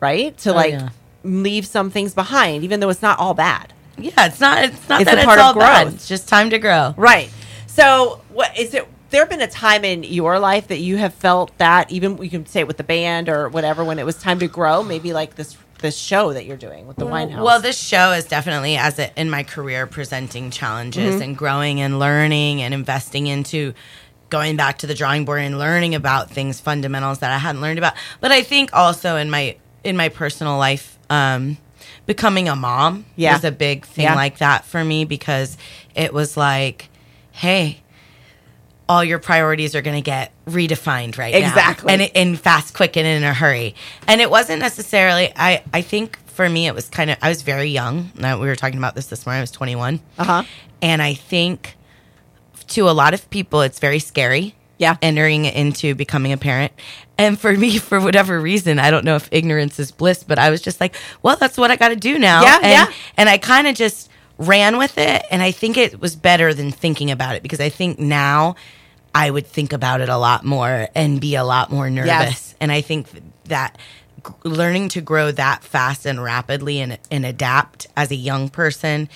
right? 0.00 0.36
To 0.38 0.52
oh, 0.52 0.54
like 0.54 0.72
yeah. 0.72 0.88
leave 1.22 1.66
some 1.66 1.90
things 1.90 2.14
behind, 2.14 2.64
even 2.64 2.80
though 2.80 2.88
it's 2.88 3.02
not 3.02 3.18
all 3.18 3.34
bad. 3.34 3.72
Yeah, 3.98 4.26
it's 4.26 4.40
not. 4.40 4.64
It's 4.64 4.88
not 4.88 5.00
It's 5.00 5.10
that 5.10 5.18
it's 5.18 5.26
all 5.26 5.54
bad. 5.54 5.84
growth. 5.84 5.94
It's 5.96 6.08
just 6.08 6.28
time 6.28 6.50
to 6.50 6.58
grow. 6.58 6.94
Right. 6.96 7.30
So, 7.68 8.20
what 8.30 8.58
is 8.58 8.74
it? 8.74 8.86
There 9.10 9.24
been 9.24 9.40
a 9.40 9.46
time 9.46 9.84
in 9.84 10.02
your 10.02 10.38
life 10.38 10.68
that 10.68 10.80
you 10.80 10.96
have 10.98 11.14
felt 11.14 11.56
that 11.58 11.90
even 11.90 12.16
we 12.18 12.28
can 12.28 12.44
say 12.44 12.60
it 12.60 12.66
with 12.66 12.76
the 12.76 12.84
band 12.84 13.28
or 13.30 13.48
whatever 13.48 13.82
when 13.84 13.98
it 13.98 14.04
was 14.04 14.16
time 14.20 14.38
to 14.40 14.48
grow, 14.48 14.82
maybe 14.82 15.12
like 15.12 15.36
this 15.36 15.56
this 15.80 15.96
show 15.96 16.32
that 16.32 16.44
you're 16.44 16.56
doing 16.56 16.86
with 16.88 16.96
the 16.96 17.06
Winehouse. 17.06 17.40
Well, 17.42 17.60
this 17.60 17.78
show 17.78 18.10
is 18.12 18.24
definitely 18.24 18.76
as 18.76 18.98
a, 18.98 19.16
in 19.18 19.30
my 19.30 19.44
career 19.44 19.86
presenting 19.86 20.50
challenges 20.50 21.14
Mm-hmm. 21.14 21.22
and 21.22 21.36
growing 21.38 21.80
and 21.80 22.00
learning 22.00 22.62
and 22.62 22.74
investing 22.74 23.28
into 23.28 23.72
going 24.28 24.56
back 24.56 24.78
to 24.78 24.88
the 24.88 24.94
drawing 24.94 25.24
board 25.24 25.40
and 25.40 25.56
learning 25.56 25.94
about 25.94 26.30
things 26.30 26.58
fundamentals 26.60 27.20
that 27.20 27.30
I 27.30 27.38
hadn't 27.38 27.60
learned 27.62 27.78
about. 27.78 27.94
But 28.20 28.32
I 28.32 28.42
think 28.42 28.74
also 28.74 29.16
in 29.16 29.30
my 29.30 29.56
in 29.84 29.96
my 29.96 30.08
personal 30.10 30.58
life 30.58 30.98
um 31.10 31.56
becoming 32.06 32.48
a 32.48 32.56
mom 32.56 33.04
Yeah. 33.16 33.34
was 33.34 33.44
a 33.44 33.52
big 33.52 33.86
thing 33.86 34.04
Yeah. 34.04 34.14
like 34.16 34.38
that 34.38 34.64
for 34.64 34.84
me 34.84 35.04
because 35.04 35.56
it 35.94 36.12
was 36.12 36.36
like 36.36 36.88
hey 37.38 37.80
all 38.88 39.04
your 39.04 39.18
priorities 39.18 39.74
are 39.74 39.82
going 39.82 39.96
to 39.96 40.02
get 40.02 40.32
redefined 40.46 41.18
right 41.18 41.34
Exactly. 41.34 41.96
now. 41.96 42.04
And, 42.04 42.12
in 42.14 42.36
fast, 42.36 42.74
quick, 42.74 42.96
and 42.96 43.06
in 43.06 43.22
a 43.22 43.34
hurry. 43.34 43.74
And 44.06 44.20
it 44.20 44.30
wasn't 44.30 44.60
necessarily, 44.60 45.30
I, 45.36 45.62
I 45.74 45.82
think 45.82 46.18
for 46.26 46.48
me, 46.48 46.66
it 46.66 46.74
was 46.74 46.88
kind 46.88 47.10
of, 47.10 47.18
I 47.20 47.28
was 47.28 47.42
very 47.42 47.68
young. 47.68 48.10
Now, 48.14 48.40
we 48.40 48.46
were 48.46 48.56
talking 48.56 48.78
about 48.78 48.94
this 48.94 49.06
this 49.06 49.26
morning. 49.26 49.38
I 49.38 49.42
was 49.42 49.50
21. 49.50 50.00
Uh-huh. 50.18 50.42
And 50.80 51.02
I 51.02 51.14
think 51.14 51.76
to 52.68 52.88
a 52.88 52.92
lot 52.92 53.12
of 53.12 53.28
people, 53.30 53.60
it's 53.60 53.78
very 53.78 53.98
scary. 53.98 54.54
Yeah. 54.78 54.96
Entering 55.02 55.44
into 55.44 55.94
becoming 55.94 56.32
a 56.32 56.36
parent. 56.36 56.72
And 57.18 57.38
for 57.38 57.52
me, 57.52 57.78
for 57.78 58.00
whatever 58.00 58.40
reason, 58.40 58.78
I 58.78 58.90
don't 58.90 59.04
know 59.04 59.16
if 59.16 59.28
ignorance 59.32 59.78
is 59.78 59.90
bliss, 59.90 60.22
but 60.22 60.38
I 60.38 60.48
was 60.50 60.62
just 60.62 60.80
like, 60.80 60.94
well, 61.22 61.36
that's 61.36 61.58
what 61.58 61.70
I 61.70 61.76
got 61.76 61.88
to 61.88 61.96
do 61.96 62.18
now. 62.18 62.42
Yeah, 62.42 62.56
and, 62.62 62.64
yeah. 62.64 62.92
And 63.16 63.28
I 63.28 63.36
kind 63.36 63.66
of 63.66 63.74
just 63.74 64.08
ran 64.38 64.78
with 64.78 64.96
it. 64.98 65.24
And 65.30 65.42
I 65.42 65.50
think 65.50 65.76
it 65.76 66.00
was 66.00 66.16
better 66.16 66.54
than 66.54 66.70
thinking 66.70 67.10
about 67.10 67.34
it 67.34 67.42
because 67.42 67.60
I 67.60 67.68
think 67.68 67.98
now 67.98 68.56
I 69.14 69.30
would 69.30 69.46
think 69.46 69.72
about 69.72 70.00
it 70.00 70.08
a 70.08 70.16
lot 70.16 70.44
more 70.44 70.88
and 70.94 71.20
be 71.20 71.34
a 71.34 71.44
lot 71.44 71.70
more 71.70 71.90
nervous. 71.90 72.08
Yes. 72.08 72.54
And 72.60 72.70
I 72.70 72.80
think 72.80 73.08
that 73.44 73.76
learning 74.44 74.90
to 74.90 75.00
grow 75.00 75.30
that 75.32 75.64
fast 75.64 76.06
and 76.06 76.22
rapidly 76.22 76.80
and, 76.80 76.98
and 77.10 77.26
adapt 77.26 77.86
as 77.96 78.10
a 78.10 78.16
young 78.16 78.48
person 78.48 79.08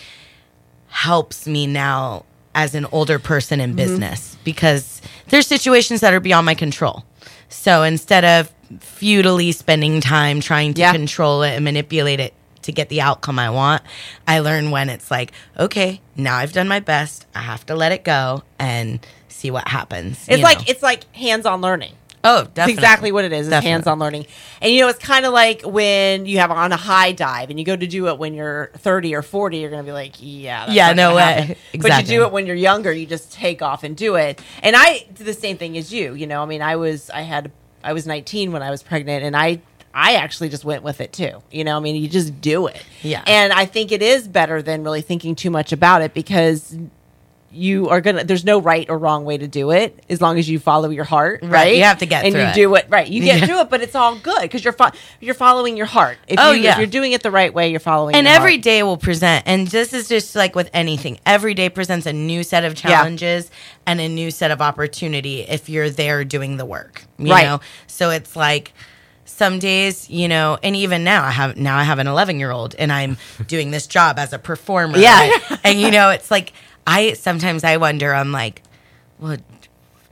helps 0.88 1.46
me 1.46 1.66
now 1.66 2.24
as 2.54 2.74
an 2.74 2.86
older 2.92 3.18
person 3.18 3.60
in 3.60 3.70
mm-hmm. 3.70 3.76
business 3.76 4.36
because 4.44 5.00
there's 5.28 5.46
situations 5.46 6.00
that 6.00 6.12
are 6.12 6.20
beyond 6.20 6.46
my 6.46 6.54
control. 6.54 7.04
So 7.48 7.82
instead 7.82 8.24
of 8.24 8.52
futilely 8.80 9.52
spending 9.52 10.00
time 10.00 10.40
trying 10.40 10.74
to 10.74 10.80
Yeah. 10.80 10.92
control 10.92 11.42
it 11.42 11.52
and 11.52 11.64
manipulate 11.64 12.20
it 12.20 12.34
to 12.62 12.72
get 12.72 12.88
the 12.88 13.00
outcome 13.00 13.38
I 13.38 13.50
want, 13.50 13.82
I 14.26 14.38
learn 14.40 14.70
when 14.70 14.88
it's 14.88 15.10
like, 15.10 15.32
okay, 15.58 16.00
now 16.16 16.36
I've 16.36 16.52
done 16.52 16.68
my 16.68 16.80
best. 16.80 17.26
I 17.34 17.40
have 17.40 17.64
to 17.66 17.74
let 17.74 17.92
it 17.92 18.04
go 18.04 18.42
and 18.58 19.04
see 19.28 19.50
what 19.50 19.68
happens. 19.68 20.24
it's 20.28 20.42
like 20.42 20.58
know. 20.58 20.64
it's 20.68 20.82
like 20.82 21.12
hands-on 21.14 21.60
learning. 21.60 21.94
oh, 22.24 22.46
That's 22.54 22.70
exactly 22.70 23.10
what 23.10 23.24
it 23.24 23.32
is. 23.32 23.48
It's 23.48 23.64
hands-on 23.64 23.98
learning. 23.98 24.26
And 24.60 24.72
you 24.72 24.80
know, 24.82 24.88
it's 24.88 24.98
kind 25.00 25.26
of 25.26 25.32
like 25.32 25.62
when 25.64 26.26
you 26.26 26.38
have 26.38 26.52
on 26.52 26.70
a 26.70 26.76
high 26.76 27.10
dive 27.10 27.50
and 27.50 27.58
you 27.58 27.64
go 27.64 27.74
to 27.74 27.86
do 27.86 28.06
it 28.08 28.18
when 28.18 28.34
you're 28.34 28.70
30 28.76 29.14
or 29.16 29.22
40, 29.22 29.58
you're 29.58 29.70
going 29.70 29.82
to 29.82 29.86
be 29.86 29.92
like, 29.92 30.14
yeah, 30.20 30.66
that's 30.66 30.76
Yeah, 30.76 30.92
no 30.92 31.16
way. 31.16 31.22
happen. 31.22 31.56
But 31.82 32.00
you 32.02 32.06
do 32.18 32.22
it 32.24 32.30
when 32.30 32.46
you're 32.46 32.54
younger, 32.54 32.92
you 32.92 33.06
just 33.06 33.32
take 33.32 33.60
off 33.62 33.82
and 33.82 33.96
do 33.96 34.14
it. 34.14 34.40
And 34.62 34.76
I 34.76 35.04
did 35.12 35.26
the 35.26 35.34
same 35.34 35.56
thing 35.56 35.76
as 35.76 35.92
you, 35.92 36.14
you 36.14 36.28
know, 36.28 36.42
I 36.42 36.46
mean, 36.46 36.62
I 36.62 36.76
was 36.76 37.10
I 37.10 37.22
had 37.22 37.50
I 37.82 37.92
was 37.94 38.06
19 38.06 38.52
when 38.52 38.62
I 38.62 38.70
was 38.70 38.80
pregnant 38.84 39.24
and 39.24 39.36
I 39.36 39.60
I 39.94 40.14
actually 40.14 40.48
just 40.48 40.64
went 40.64 40.82
with 40.82 41.00
it 41.00 41.12
too. 41.12 41.42
You 41.50 41.64
know, 41.64 41.76
I 41.76 41.80
mean, 41.80 41.96
you 41.96 42.08
just 42.08 42.40
do 42.40 42.66
it. 42.66 42.82
Yeah. 43.02 43.22
And 43.26 43.52
I 43.52 43.66
think 43.66 43.92
it 43.92 44.02
is 44.02 44.26
better 44.26 44.62
than 44.62 44.84
really 44.84 45.02
thinking 45.02 45.34
too 45.34 45.50
much 45.50 45.72
about 45.72 46.02
it 46.02 46.14
because 46.14 46.76
you 47.54 47.90
are 47.90 48.00
gonna 48.00 48.24
there's 48.24 48.46
no 48.46 48.58
right 48.58 48.88
or 48.88 48.96
wrong 48.96 49.26
way 49.26 49.36
to 49.36 49.46
do 49.46 49.72
it 49.72 50.02
as 50.08 50.22
long 50.22 50.38
as 50.38 50.48
you 50.48 50.58
follow 50.58 50.88
your 50.88 51.04
heart 51.04 51.40
right, 51.42 51.50
Right, 51.52 51.76
you 51.76 51.82
have 51.82 51.98
to 51.98 52.06
get 52.06 52.22
through. 52.22 52.40
and 52.40 52.56
you 52.56 52.62
it. 52.62 52.66
do 52.66 52.74
it 52.76 52.86
right 52.88 53.06
you 53.06 53.22
get 53.22 53.40
Yeah. 53.40 53.46
through 53.46 53.60
it 53.60 53.68
but 53.68 53.82
it's 53.82 53.94
all 53.94 54.16
good 54.16 54.40
because 54.40 54.64
you're 54.64 54.72
fo- 54.72 54.92
you're 55.20 55.34
following 55.34 55.76
your 55.76 55.84
heart 55.84 56.16
if 56.28 56.38
Oh, 56.40 56.52
you, 56.52 56.62
yeah. 56.62 56.72
if 56.72 56.78
you're 56.78 56.86
doing 56.86 57.12
it 57.12 57.22
the 57.22 57.30
right 57.30 57.52
way 57.52 57.70
you're 57.70 57.78
following 57.78 58.14
and 58.16 58.26
every 58.26 58.52
heart. 58.54 58.62
day 58.62 58.82
will 58.82 58.96
present 58.96 59.42
and 59.46 59.68
this 59.68 59.92
is 59.92 60.08
just 60.08 60.34
like 60.34 60.54
with 60.56 60.70
anything 60.72 61.20
every 61.26 61.52
day 61.52 61.68
presents 61.68 62.06
a 62.06 62.12
new 62.14 62.42
set 62.42 62.64
of 62.64 62.74
challenges 62.74 63.50
and 63.86 64.00
a 64.00 64.08
new 64.08 64.30
set 64.30 64.50
of 64.50 64.62
opportunity 64.62 65.42
if 65.42 65.68
you're 65.68 65.90
there 65.90 66.24
doing 66.24 66.56
the 66.56 66.64
work 66.64 67.02
you 67.18 67.30
Right. 67.32 67.44
know 67.44 67.60
so 67.86 68.08
it's 68.08 68.34
like 68.34 68.72
some 69.32 69.58
days 69.58 70.08
you 70.10 70.28
know 70.28 70.58
and 70.62 70.76
even 70.76 71.02
now 71.04 71.24
i 71.24 71.30
have 71.30 71.56
now 71.56 71.76
i 71.76 71.82
have 71.82 71.98
an 71.98 72.06
11 72.06 72.38
year 72.38 72.50
old 72.50 72.74
and 72.76 72.92
i'm 72.92 73.16
doing 73.46 73.70
this 73.70 73.86
job 73.86 74.18
as 74.18 74.32
a 74.32 74.38
performer 74.38 74.98
Yeah. 74.98 75.18
right? 75.18 75.60
and 75.64 75.80
you 75.80 75.90
know 75.90 76.10
it's 76.10 76.30
like 76.30 76.52
i 76.86 77.14
sometimes 77.14 77.64
i 77.64 77.76
wonder 77.76 78.14
i'm 78.14 78.32
like 78.32 78.62
well 79.18 79.38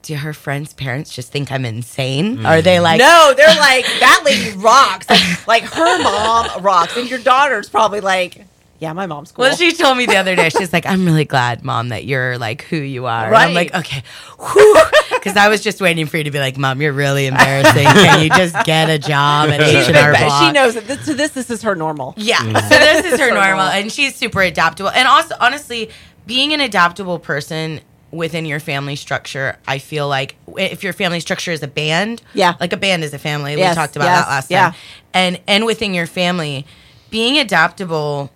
do 0.03 0.15
her 0.17 0.33
friends' 0.33 0.73
parents 0.73 1.15
just 1.15 1.31
think 1.31 1.53
I'm 1.53 1.65
insane? 1.67 2.45
Are 2.47 2.63
they 2.63 2.77
mm-hmm. 2.77 2.85
like, 2.85 2.99
no 2.99 3.35
they're 3.37 3.47
like 3.59 3.85
that 4.01 4.23
lady 4.25 4.57
rocks 4.57 5.09
like, 5.11 5.47
like 5.47 5.63
her 5.65 6.03
mom 6.03 6.63
rocks 6.63 6.97
and 6.97 7.09
your 7.09 7.19
daughter's 7.19 7.69
probably 7.69 8.01
like 8.01 8.47
yeah 8.81 8.93
my 8.93 9.07
mom's 9.07 9.31
cool 9.33 9.45
Well, 9.45 9.55
she 9.57 9.73
told 9.73 9.97
me 9.99 10.07
the 10.07 10.17
other 10.17 10.35
day, 10.35 10.49
she's 10.59 10.73
like, 10.73 10.87
I'm 10.87 11.05
really 11.05 11.25
glad, 11.25 11.63
mom, 11.65 11.91
that 11.91 12.05
you're 12.05 12.37
like 12.39 12.63
who 12.65 12.77
you 12.77 13.07
are. 13.07 13.27
And 13.27 13.37
I'm 13.37 13.55
like, 13.55 13.75
okay. 13.75 14.03
Because 15.13 15.37
I 15.37 15.49
was 15.49 15.61
just 15.61 15.81
waiting 15.81 16.07
for 16.07 16.17
you 16.17 16.25
to 16.25 16.31
be 16.31 16.39
like, 16.39 16.57
mom, 16.57 16.81
you're 16.81 16.93
really 16.95 17.27
embarrassing. 17.27 17.85
Can 17.85 18.23
you 18.23 18.31
just 18.31 18.57
get 18.65 18.89
a 18.89 18.99
job 18.99 19.51
at 19.51 19.61
H&R 19.61 19.93
been- 19.93 20.23
Block? 20.27 20.45
she 20.47 20.53
knows 20.53 20.77
it 20.77 20.87
this, 20.87 21.05
to 21.05 21.15
this 21.15 21.33
this 21.33 21.51
is 21.51 21.63
her 21.63 21.75
normal 21.75 22.15
Yeah. 22.17 22.39
Mm-hmm. 22.39 22.57
So 22.57 22.79
this 22.79 23.05
is 23.13 23.21
her 23.21 23.29
normal. 23.29 23.45
normal. 23.49 23.67
And 23.69 23.93
she's 23.93 24.17
super 24.17 24.41
adaptable. 24.43 24.91
And 24.91 25.07
also, 25.07 25.35
honestly, 25.41 25.91
being 26.27 26.53
an 26.55 26.61
adaptable 26.61 27.19
person 27.19 27.81
within 28.11 28.45
your 28.47 28.61
family 28.61 28.97
structure, 28.97 29.57
I 29.69 29.79
feel 29.79 30.09
like 30.09 30.37
if 30.57 30.83
your 30.83 30.93
family 30.95 31.21
structure 31.21 31.53
is 31.53 31.63
a 31.63 31.69
band, 31.69 32.23
Yeah. 32.35 32.55
like 32.59 32.73
a 32.73 32.77
band 32.79 33.05
is 33.05 33.13
a 33.15 33.19
family. 33.19 33.57
Yes, 33.57 33.77
we 33.77 33.81
talked 33.81 33.97
about 33.97 34.07
yes, 34.07 34.25
that 34.25 34.29
last 34.31 34.51
yeah. 34.51 34.71
time. 34.71 34.75
And 35.13 35.41
and 35.47 35.67
within 35.67 35.93
your 35.93 36.07
family, 36.07 36.67
being 37.11 37.39
adaptable 37.39 38.31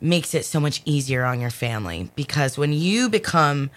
makes 0.00 0.34
it 0.34 0.44
so 0.44 0.60
much 0.60 0.82
easier 0.84 1.24
on 1.24 1.40
your 1.40 1.50
family 1.50 2.10
because 2.16 2.58
when 2.58 2.72
you 2.72 3.08
become 3.08 3.70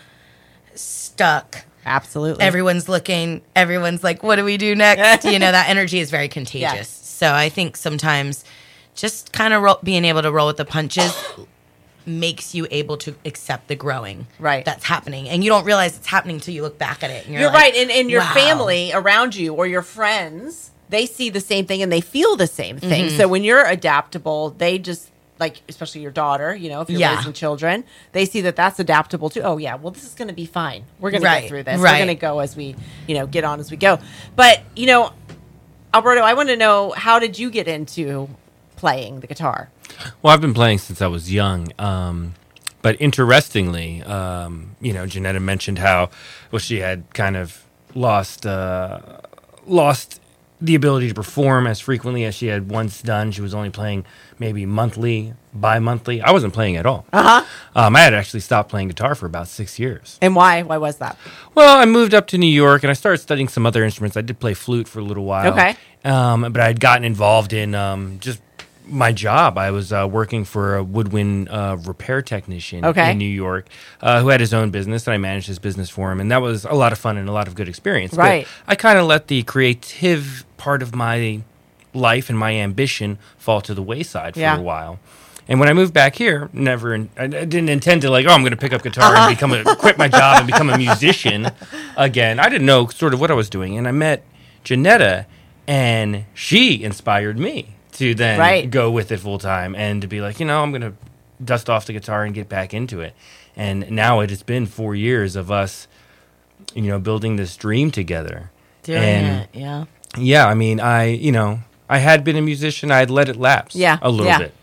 stuck 0.76 1.66
absolutely 1.86 2.44
everyone's 2.44 2.88
looking 2.90 3.42
everyone's 3.56 4.04
like 4.04 4.22
what 4.22 4.36
do 4.36 4.44
we 4.44 4.58
do 4.58 4.76
next 4.76 5.26
you 5.26 5.40
know 5.40 5.52
that 5.52 5.70
energy 5.76 6.00
is 6.00 6.12
very 6.12 6.28
contagious 6.28 6.62
Yes. 6.74 6.90
so 6.90 7.34
i 7.34 7.50
think 7.50 7.78
sometimes 7.78 8.44
just 8.96 9.32
kind 9.32 9.54
of 9.54 9.62
ro- 9.64 9.80
being 9.84 10.04
able 10.06 10.22
to 10.22 10.32
roll 10.32 10.48
with 10.48 10.58
the 10.58 10.66
punches 10.66 11.16
makes 12.06 12.54
you 12.54 12.68
able 12.70 12.98
to 12.98 13.16
accept 13.26 13.68
the 13.70 13.76
growing 13.76 14.28
Right. 14.40 14.66
that's 14.66 14.84
happening 14.86 15.30
and 15.30 15.44
you 15.44 15.50
don't 15.50 15.64
realize 15.64 15.96
it's 15.98 16.08
happening 16.08 16.36
until 16.36 16.54
you 16.54 16.64
look 16.64 16.78
back 16.78 17.02
at 17.04 17.10
it 17.12 17.26
and 17.26 17.34
you're, 17.34 17.44
You're, 17.44 17.52
like, 17.52 17.74
right, 17.74 17.76
and, 17.76 17.92
and 17.92 18.10
your 18.12 18.22
wow. 18.22 18.34
family 18.34 18.92
around 18.94 19.36
you 19.36 19.54
or 19.54 19.68
your 19.68 19.82
friends, 19.84 20.72
they 20.90 21.06
see 21.06 21.30
the 21.30 21.40
same 21.40 21.66
thing 21.66 21.82
and 21.84 21.92
they 21.92 22.02
feel 22.02 22.36
the 22.36 22.48
same 22.48 22.78
thing. 22.80 23.06
Mm-hmm. 23.08 23.18
So 23.18 23.28
when 23.28 23.44
you're 23.44 23.64
adaptable, 23.66 24.50
they 24.52 24.80
just 24.80 25.12
like, 25.40 25.62
especially 25.70 26.02
your 26.02 26.12
daughter, 26.12 26.54
you 26.56 26.70
know, 26.70 26.82
if 26.82 26.90
you're 26.90 27.00
Yeah. 27.00 27.16
raising 27.16 27.34
children, 27.34 27.84
they 28.12 28.26
see 28.26 28.42
that 28.42 28.56
that's 28.56 28.80
adaptable 28.80 29.30
too. 29.30 29.42
Oh 29.42 29.58
yeah, 29.58 29.76
well 29.76 29.92
this 29.92 30.04
is 30.04 30.14
going 30.16 30.28
to 30.28 30.34
be 30.34 30.46
fine. 30.46 30.84
We're 31.00 31.12
going 31.12 31.22
to 31.22 31.28
Right, 31.28 31.42
get 31.42 31.50
through 31.50 31.64
this. 31.64 31.80
We're 31.80 31.88
going 31.98 32.08
to 32.08 32.16
go 32.16 32.40
as 32.40 32.56
we, 32.56 32.76
you 33.08 33.16
know, 33.16 33.26
get 33.26 33.44
on 33.44 33.60
as 33.60 33.72
we 33.72 33.78
go. 33.78 34.00
But 34.36 34.62
you 34.76 34.86
know, 34.86 35.14
Alberto, 35.94 36.22
I 36.22 36.34
want 36.34 36.50
to 36.50 36.58
know 36.58 36.92
how 36.92 37.20
did 37.20 37.40
you 37.40 37.50
get 37.50 37.68
into 37.68 38.30
playing 38.76 39.22
the 39.22 39.28
guitar? 39.28 39.70
Well, 40.22 40.34
I've 40.34 40.42
been 40.42 40.54
playing 40.54 40.78
since 40.78 41.02
I 41.02 41.08
was 41.08 41.32
young. 41.34 41.72
Um, 41.80 42.36
but 42.82 42.96
interestingly, 43.02 44.02
um, 44.04 44.76
you 44.80 44.94
know, 44.94 45.06
Jeanetta 45.06 45.42
mentioned 45.42 45.80
how 45.80 46.10
well 46.52 46.60
she 46.60 46.80
had 46.80 47.14
kind 47.14 47.36
of 47.36 47.64
lost 47.96 48.46
uh, 48.46 49.00
lost 49.66 50.22
the 50.62 50.76
ability 50.76 51.08
to 51.08 51.14
perform 51.14 51.68
as 51.68 51.80
frequently 51.80 52.26
as 52.26 52.36
she 52.36 52.48
had 52.48 52.70
once 52.70 53.02
done. 53.02 53.32
She 53.32 53.42
was 53.42 53.54
only 53.54 53.70
playing 53.70 54.06
maybe 54.40 54.66
monthly, 54.66 55.34
bi-monthly. 55.54 56.22
I 56.22 56.32
wasn't 56.32 56.54
playing 56.54 56.76
at 56.76 56.86
all. 56.86 57.06
Uh-huh. 57.14 57.46
Um, 57.76 57.96
I 57.96 58.02
had 58.02 58.14
actually 58.14 58.42
stopped 58.42 58.70
playing 58.70 58.90
guitar 58.90 59.16
for 59.16 59.26
about 59.26 59.48
six 59.48 59.80
years. 59.80 60.18
And 60.22 60.36
why? 60.36 60.64
Why 60.64 60.78
was 60.78 60.98
that? 60.98 61.18
Well, 61.56 61.78
I 61.78 61.86
moved 61.86 62.14
up 62.14 62.28
to 62.28 62.38
New 62.38 62.48
York 62.48 62.84
and 62.84 62.92
I 62.92 62.94
started 62.94 63.20
studying 63.20 63.48
some 63.48 63.66
other 63.66 63.84
instruments. 63.84 64.18
I 64.18 64.22
did 64.22 64.40
play 64.40 64.54
flute 64.54 64.88
for 64.88 65.00
a 65.00 65.04
little 65.04 65.26
while. 65.26 65.54
Okay. 65.54 65.76
Um, 66.04 66.42
but 66.52 66.60
I 66.60 66.68
had 66.68 66.80
gotten 66.80 67.06
involved 67.06 67.54
in 67.54 67.74
um, 67.76 68.18
just 68.20 68.42
my 68.90 69.12
job. 69.12 69.58
I 69.58 69.72
was 69.72 69.92
uh, 69.94 70.08
working 70.10 70.44
for 70.46 70.76
a 70.78 70.84
woodwind 70.84 71.50
uh, 71.50 71.78
repair 71.86 72.22
technician 72.22 72.84
Okay. 72.86 73.12
in 73.12 73.18
New 73.18 73.26
York 73.30 73.68
uh, 74.02 74.22
who 74.22 74.30
had 74.30 74.40
his 74.40 74.54
own 74.54 74.72
business, 74.72 75.08
and 75.08 75.14
I 75.14 75.18
managed 75.18 75.48
his 75.48 75.60
business 75.60 75.90
for 75.90 76.12
him. 76.12 76.20
And 76.20 76.32
that 76.32 76.42
was 76.42 76.66
a 76.66 76.74
lot 76.74 76.92
of 76.92 76.98
fun 77.00 77.18
and 77.18 77.30
a 77.30 77.32
lot 77.32 77.48
of 77.48 77.56
good 77.56 77.70
experience. 77.70 78.12
But 78.16 78.22
Right. 78.24 78.48
I 78.68 78.76
kind 78.76 78.98
of 79.00 79.06
let 79.06 79.28
the 79.28 79.44
creative 79.44 80.46
part 80.58 80.82
of 80.82 80.96
my 80.96 81.42
life 81.94 82.30
and 82.30 82.38
my 82.38 82.54
ambition 82.54 83.18
fall 83.38 83.62
to 83.62 83.74
the 83.74 83.82
wayside 83.84 84.34
for 84.36 84.40
Yeah. 84.42 84.58
a 84.58 84.62
while. 84.62 85.00
And 85.48 85.60
when 85.60 85.68
I 85.68 85.74
moved 85.74 85.94
back 85.96 86.14
here, 86.16 86.48
never, 86.54 86.94
in, 86.94 87.10
I 87.18 87.26
didn't 87.26 87.70
intend 87.70 88.04
to 88.04 88.12
like, 88.12 88.28
oh, 88.28 88.32
I'm 88.32 88.42
going 88.42 88.52
to 88.52 88.58
pick 88.58 88.72
up 88.72 88.84
guitar 88.84 89.16
and 89.16 89.36
become 89.36 89.52
a, 89.52 89.64
quit 89.78 89.98
my 89.98 90.08
job 90.08 90.38
and 90.38 90.46
become 90.46 90.70
a 90.70 90.78
musician 90.78 91.50
again. 91.98 92.40
I 92.40 92.50
didn't 92.50 92.68
know 92.68 92.86
sort 92.88 93.16
of 93.16 93.20
what 93.20 93.32
I 93.32 93.34
was 93.34 93.50
doing, 93.50 93.76
and 93.76 93.88
I 93.88 93.92
met 93.92 94.24
Jeanetta, 94.64 95.26
and 95.68 96.26
she 96.36 96.84
inspired 96.84 97.40
me 97.40 97.76
to 98.00 98.16
then 98.16 98.40
Right. 98.40 98.70
go 98.70 98.90
with 98.90 99.12
it 99.12 99.20
full 99.20 99.38
time 99.40 99.76
and 99.76 100.02
to 100.02 100.08
be 100.08 100.22
like, 100.22 100.40
you 100.40 100.46
know, 100.46 100.64
I'm 100.64 100.72
going 100.72 100.82
to 100.82 100.94
dust 101.44 101.70
off 101.70 101.86
the 101.86 101.94
guitar 101.94 102.24
and 102.24 102.34
get 102.34 102.50
back 102.50 102.74
into 102.74 103.02
it. 103.02 103.14
And 103.56 103.92
now 103.92 104.22
it 104.22 104.30
has 104.30 104.42
been 104.44 104.66
four 104.66 104.96
years 104.96 105.36
of 105.36 105.52
us, 105.52 105.88
you 106.74 106.84
know, 106.84 106.98
building 107.00 107.36
this 107.36 107.56
dream 107.58 107.92
together. 107.92 108.52
Doing 108.84 109.04
and 109.04 109.42
it, 109.44 109.50
yeah. 109.54 109.86
yeah, 110.18 110.48
I 110.48 110.54
mean, 110.54 110.80
I 110.80 111.06
you 111.08 111.32
know, 111.32 111.60
I 111.90 111.98
had 112.00 112.24
been 112.24 112.36
a 112.38 112.42
musician. 112.42 112.90
I 112.92 113.00
had 113.00 113.10
let 113.12 113.28
it 113.30 113.36
lapse, 113.36 113.76
Yeah, 113.76 113.98
a 114.02 114.10
little 114.10 114.26
yeah. 114.28 114.38
bit, 114.40 114.54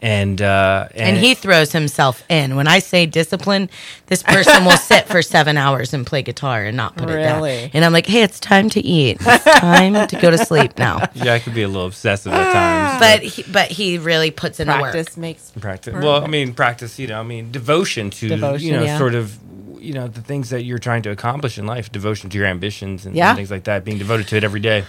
and 0.00 0.40
uh, 0.40 0.88
And 0.94 1.16
he 1.16 1.34
throws 1.34 1.72
himself 1.72 2.22
in. 2.28 2.54
When 2.54 2.68
I 2.68 2.78
say 2.78 3.04
discipline, 3.06 3.68
this 4.06 4.22
person 4.22 4.64
will 4.64 4.76
sit 4.76 5.06
for 5.06 5.22
seven 5.22 5.56
hours 5.56 5.92
and 5.92 6.06
play 6.06 6.22
guitar 6.22 6.64
and 6.64 6.76
not 6.76 6.96
put 6.96 7.10
it 7.10 7.16
down. 7.22 7.44
And 7.72 7.84
I'm 7.84 7.92
like, 7.92 8.06
hey, 8.06 8.22
it's 8.22 8.38
time 8.38 8.70
to 8.70 8.80
eat. 8.80 9.18
It's 9.20 9.44
time 9.44 10.06
to 10.06 10.16
go 10.20 10.30
to 10.30 10.38
sleep 10.38 10.78
now. 10.78 11.08
yeah, 11.14 11.34
I 11.34 11.40
could 11.40 11.54
be 11.54 11.62
a 11.62 11.68
little 11.68 11.86
obsessive 11.86 12.32
at 12.32 12.52
times, 12.52 13.00
But 13.00 13.22
he, 13.22 13.42
but 13.50 13.70
he 13.72 13.98
really 13.98 14.30
puts 14.30 14.60
in 14.60 14.68
the 14.68 14.74
work. 14.74 14.92
Practice 14.92 15.16
makes 15.16 15.50
practice. 15.50 15.94
Well, 15.94 16.22
I 16.22 16.28
mean, 16.28 16.54
practice. 16.54 16.98
You 16.98 17.08
know, 17.08 17.18
I 17.18 17.24
mean, 17.24 17.50
devotion 17.50 18.10
to 18.10 18.28
Devotion, 18.28 18.66
you 18.66 18.72
know, 18.72 18.84
yeah. 18.84 18.98
sort 18.98 19.14
of. 19.14 19.38
You 19.80 19.94
know 19.94 20.08
the 20.08 20.20
things 20.22 20.50
that 20.50 20.62
you're 20.64 20.80
trying 20.80 21.02
to 21.02 21.10
accomplish 21.10 21.56
in 21.56 21.64
life, 21.64 21.90
devotion 21.92 22.28
to 22.30 22.36
your 22.36 22.46
ambitions 22.48 23.06
and, 23.06 23.14
Yeah. 23.14 23.28
and 23.28 23.36
things 23.36 23.50
like 23.50 23.62
that, 23.64 23.84
being 23.84 23.96
devoted 23.96 24.26
to 24.28 24.36
it 24.36 24.42
every 24.42 24.58
day. 24.58 24.84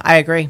I 0.00 0.16
agree. 0.16 0.48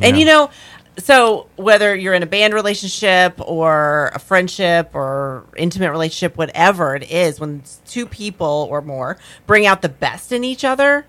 And 0.00 0.16
Yeah. 0.16 0.20
you 0.20 0.24
know, 0.24 0.50
so 0.98 1.48
whether 1.56 1.94
you're 1.94 2.14
in 2.14 2.22
a 2.22 2.26
band 2.26 2.54
relationship 2.54 3.34
or 3.40 4.10
a 4.14 4.18
friendship 4.18 4.90
or 4.94 5.44
intimate 5.56 5.90
relationship, 5.90 6.36
whatever 6.36 6.94
it 6.94 7.10
is, 7.10 7.40
when 7.40 7.62
two 7.86 8.06
people 8.06 8.68
or 8.70 8.80
more 8.80 9.18
bring 9.46 9.66
out 9.66 9.82
the 9.82 9.88
best 9.88 10.30
in 10.32 10.44
each 10.44 10.64
other, 10.64 11.04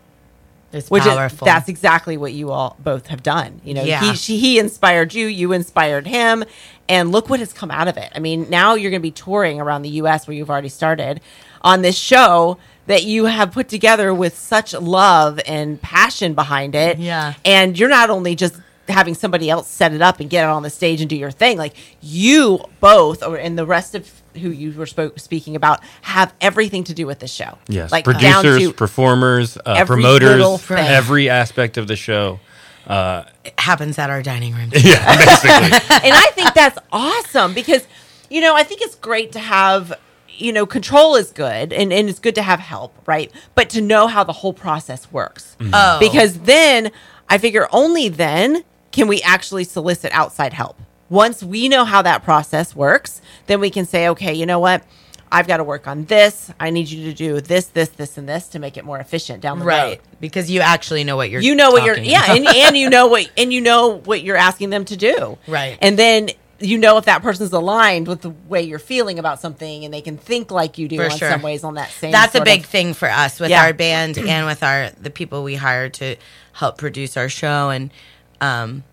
It's 0.73 0.89
which 0.89 1.03
is, 1.05 1.09
powerful. 1.13 1.45
that's 1.45 1.69
exactly 1.69 2.17
what 2.17 2.33
you 2.33 2.51
all 2.51 2.75
both 2.79 3.07
have 3.07 3.21
done. 3.21 3.61
You 3.63 3.75
know, 3.75 3.83
Yeah. 3.83 4.01
he 4.01 4.15
she, 4.15 4.37
he 4.39 4.59
inspired 4.59 5.13
you, 5.13 5.27
you 5.27 5.51
inspired 5.53 6.07
him, 6.07 6.43
and 6.89 7.11
look 7.11 7.29
what 7.29 7.39
has 7.39 7.53
come 7.53 7.69
out 7.71 7.87
of 7.87 7.97
it. 7.97 8.11
I 8.15 8.19
mean, 8.19 8.49
now 8.49 8.73
you're 8.75 8.91
going 8.91 9.01
to 9.01 9.07
be 9.07 9.11
touring 9.11 9.61
around 9.61 9.83
the 9.83 9.89
U.S. 10.01 10.27
where 10.27 10.35
you've 10.35 10.49
already 10.49 10.69
started 10.69 11.21
on 11.61 11.81
this 11.83 11.97
show 11.97 12.57
that 12.87 13.03
you 13.03 13.25
have 13.25 13.51
put 13.51 13.67
together 13.67 14.13
with 14.13 14.37
such 14.37 14.73
love 14.73 15.39
and 15.47 15.81
passion 15.81 16.33
behind 16.35 16.75
it. 16.75 16.99
Yeah. 16.99 17.33
and 17.43 17.77
you're 17.77 17.89
not 17.89 18.09
only 18.11 18.35
just 18.35 18.55
having 18.87 19.15
somebody 19.15 19.49
else 19.49 19.67
set 19.67 19.93
it 19.93 20.01
up 20.01 20.19
and 20.19 20.29
get 20.29 20.43
it 20.43 20.49
on 20.49 20.63
the 20.63 20.69
stage 20.69 21.01
and 21.01 21.09
do 21.09 21.15
your 21.15 21.31
thing 21.31 21.57
like 21.57 21.75
you 22.01 22.59
both 22.79 23.23
or 23.23 23.35
and 23.37 23.57
the 23.57 23.65
rest 23.65 23.95
of 23.95 24.09
who 24.35 24.49
you 24.49 24.71
were 24.73 24.85
spoke, 24.85 25.17
speaking 25.19 25.55
about 25.55 25.81
have 26.01 26.33
everything 26.41 26.83
to 26.83 26.93
do 26.93 27.05
with 27.07 27.19
the 27.19 27.27
show 27.27 27.57
Yes, 27.67 27.91
like 27.91 28.03
producers, 28.03 28.73
performers, 28.73 29.57
uh, 29.57 29.75
every 29.77 30.01
promoters, 30.01 30.71
every 30.71 31.29
aspect 31.29 31.77
of 31.77 31.87
the 31.87 31.95
show. 31.95 32.39
it 32.87 33.53
happens 33.57 33.97
at 33.97 34.09
our 34.09 34.21
dining 34.21 34.53
room. 34.53 34.71
Yeah, 34.73 35.17
basically. 35.17 35.49
and 36.03 36.13
I 36.13 36.29
think 36.33 36.53
that's 36.53 36.77
awesome 36.91 37.53
because, 37.53 37.87
you 38.29 38.41
know, 38.41 38.55
I 38.55 38.63
think 38.63 38.81
it's 38.81 38.95
great 38.95 39.31
to 39.31 39.39
have, 39.39 39.93
you 40.29 40.51
know, 40.53 40.65
control 40.65 41.15
is 41.15 41.31
good 41.31 41.73
and, 41.73 41.91
and 41.91 42.09
it's 42.09 42.19
good 42.19 42.35
to 42.35 42.43
have 42.43 42.59
help, 42.59 42.93
right? 43.07 43.31
But 43.55 43.69
to 43.71 43.81
know 43.81 44.07
how 44.07 44.23
the 44.23 44.33
whole 44.33 44.53
process 44.53 45.11
works. 45.11 45.55
Oh. 45.73 45.97
Because 45.99 46.39
then 46.39 46.91
I 47.29 47.37
figure 47.37 47.67
only 47.71 48.09
then 48.09 48.63
can 48.95 49.07
we 49.07 49.21
actually 49.21 49.63
solicit 49.65 50.11
outside 50.13 50.53
help. 50.53 50.77
Once 51.09 51.43
we 51.43 51.69
know 51.69 51.85
how 51.85 52.01
that 52.01 52.23
process 52.23 52.75
works, 52.75 53.21
then 53.45 53.59
we 53.59 53.69
can 53.69 53.85
say, 53.85 54.07
okay, 54.09 54.33
you 54.33 54.45
know 54.45 54.59
what? 54.59 54.83
I've 55.31 55.47
got 55.47 55.57
to 55.57 55.63
work 55.63 55.87
on 55.87 56.05
this. 56.05 56.51
I 56.59 56.69
need 56.69 56.87
you 56.89 57.03
to 57.11 57.13
do 57.13 57.41
this, 57.41 57.65
this, 57.65 57.89
this, 57.89 58.17
and 58.17 58.27
this 58.29 58.47
to 58.49 58.59
make 58.59 58.77
it 58.77 58.85
more 58.85 58.97
efficient 58.99 59.41
down 59.41 59.59
the 59.59 59.65
road 59.65 59.73
Right. 59.75 60.01
Because 60.21 60.49
you 60.49 60.61
actually 60.61 61.03
know 61.03 61.15
what 61.17 61.29
you're 61.29 61.41
you 61.41 61.55
know 61.55 61.71
what 61.71 61.83
you're 61.83 61.97
yeah 61.97 62.23
and, 62.33 62.47
and 62.47 62.77
you 62.77 62.89
know 62.95 63.07
what 63.07 63.29
and 63.37 63.51
you 63.51 63.59
know 63.61 63.97
what 64.05 64.23
you're 64.23 64.37
asking 64.37 64.69
them 64.69 64.85
to 64.85 64.95
do 64.95 65.37
Right. 65.47 65.77
and 65.81 65.99
then 65.99 66.29
you 66.59 66.77
know 66.77 66.97
if 66.97 67.05
that 67.05 67.21
person's 67.21 67.51
aligned 67.51 68.07
with 68.07 68.21
the 68.21 68.29
way 68.29 68.61
you're 68.61 68.79
feeling 68.79 69.19
about 69.19 69.41
something 69.41 69.83
and 69.83 69.93
they 69.93 69.99
can 70.01 70.17
think 70.17 70.51
like 70.51 70.77
you 70.77 70.87
do 70.87 70.97
For 70.97 71.05
on 71.05 71.17
sure. 71.17 71.29
some 71.29 71.41
ways 71.41 71.63
on 71.65 71.73
that 71.73 71.89
same 71.89 72.11
That's 72.11 72.35
a 72.35 72.41
big 72.43 72.61
of- 72.61 72.65
thing 72.67 72.93
for 72.93 73.09
us 73.09 73.39
with 73.39 73.49
Yeah. 73.49 73.63
our 73.65 73.73
band 73.73 74.17
and 74.17 74.45
with 74.45 74.63
our 74.63 74.89
the 75.01 75.09
people 75.09 75.43
we 75.43 75.55
hire 75.55 75.89
to 75.89 76.15
help 76.53 76.77
produce 76.77 77.17
our 77.17 77.27
show 77.29 77.69
and 77.71 77.91
um 78.41 78.83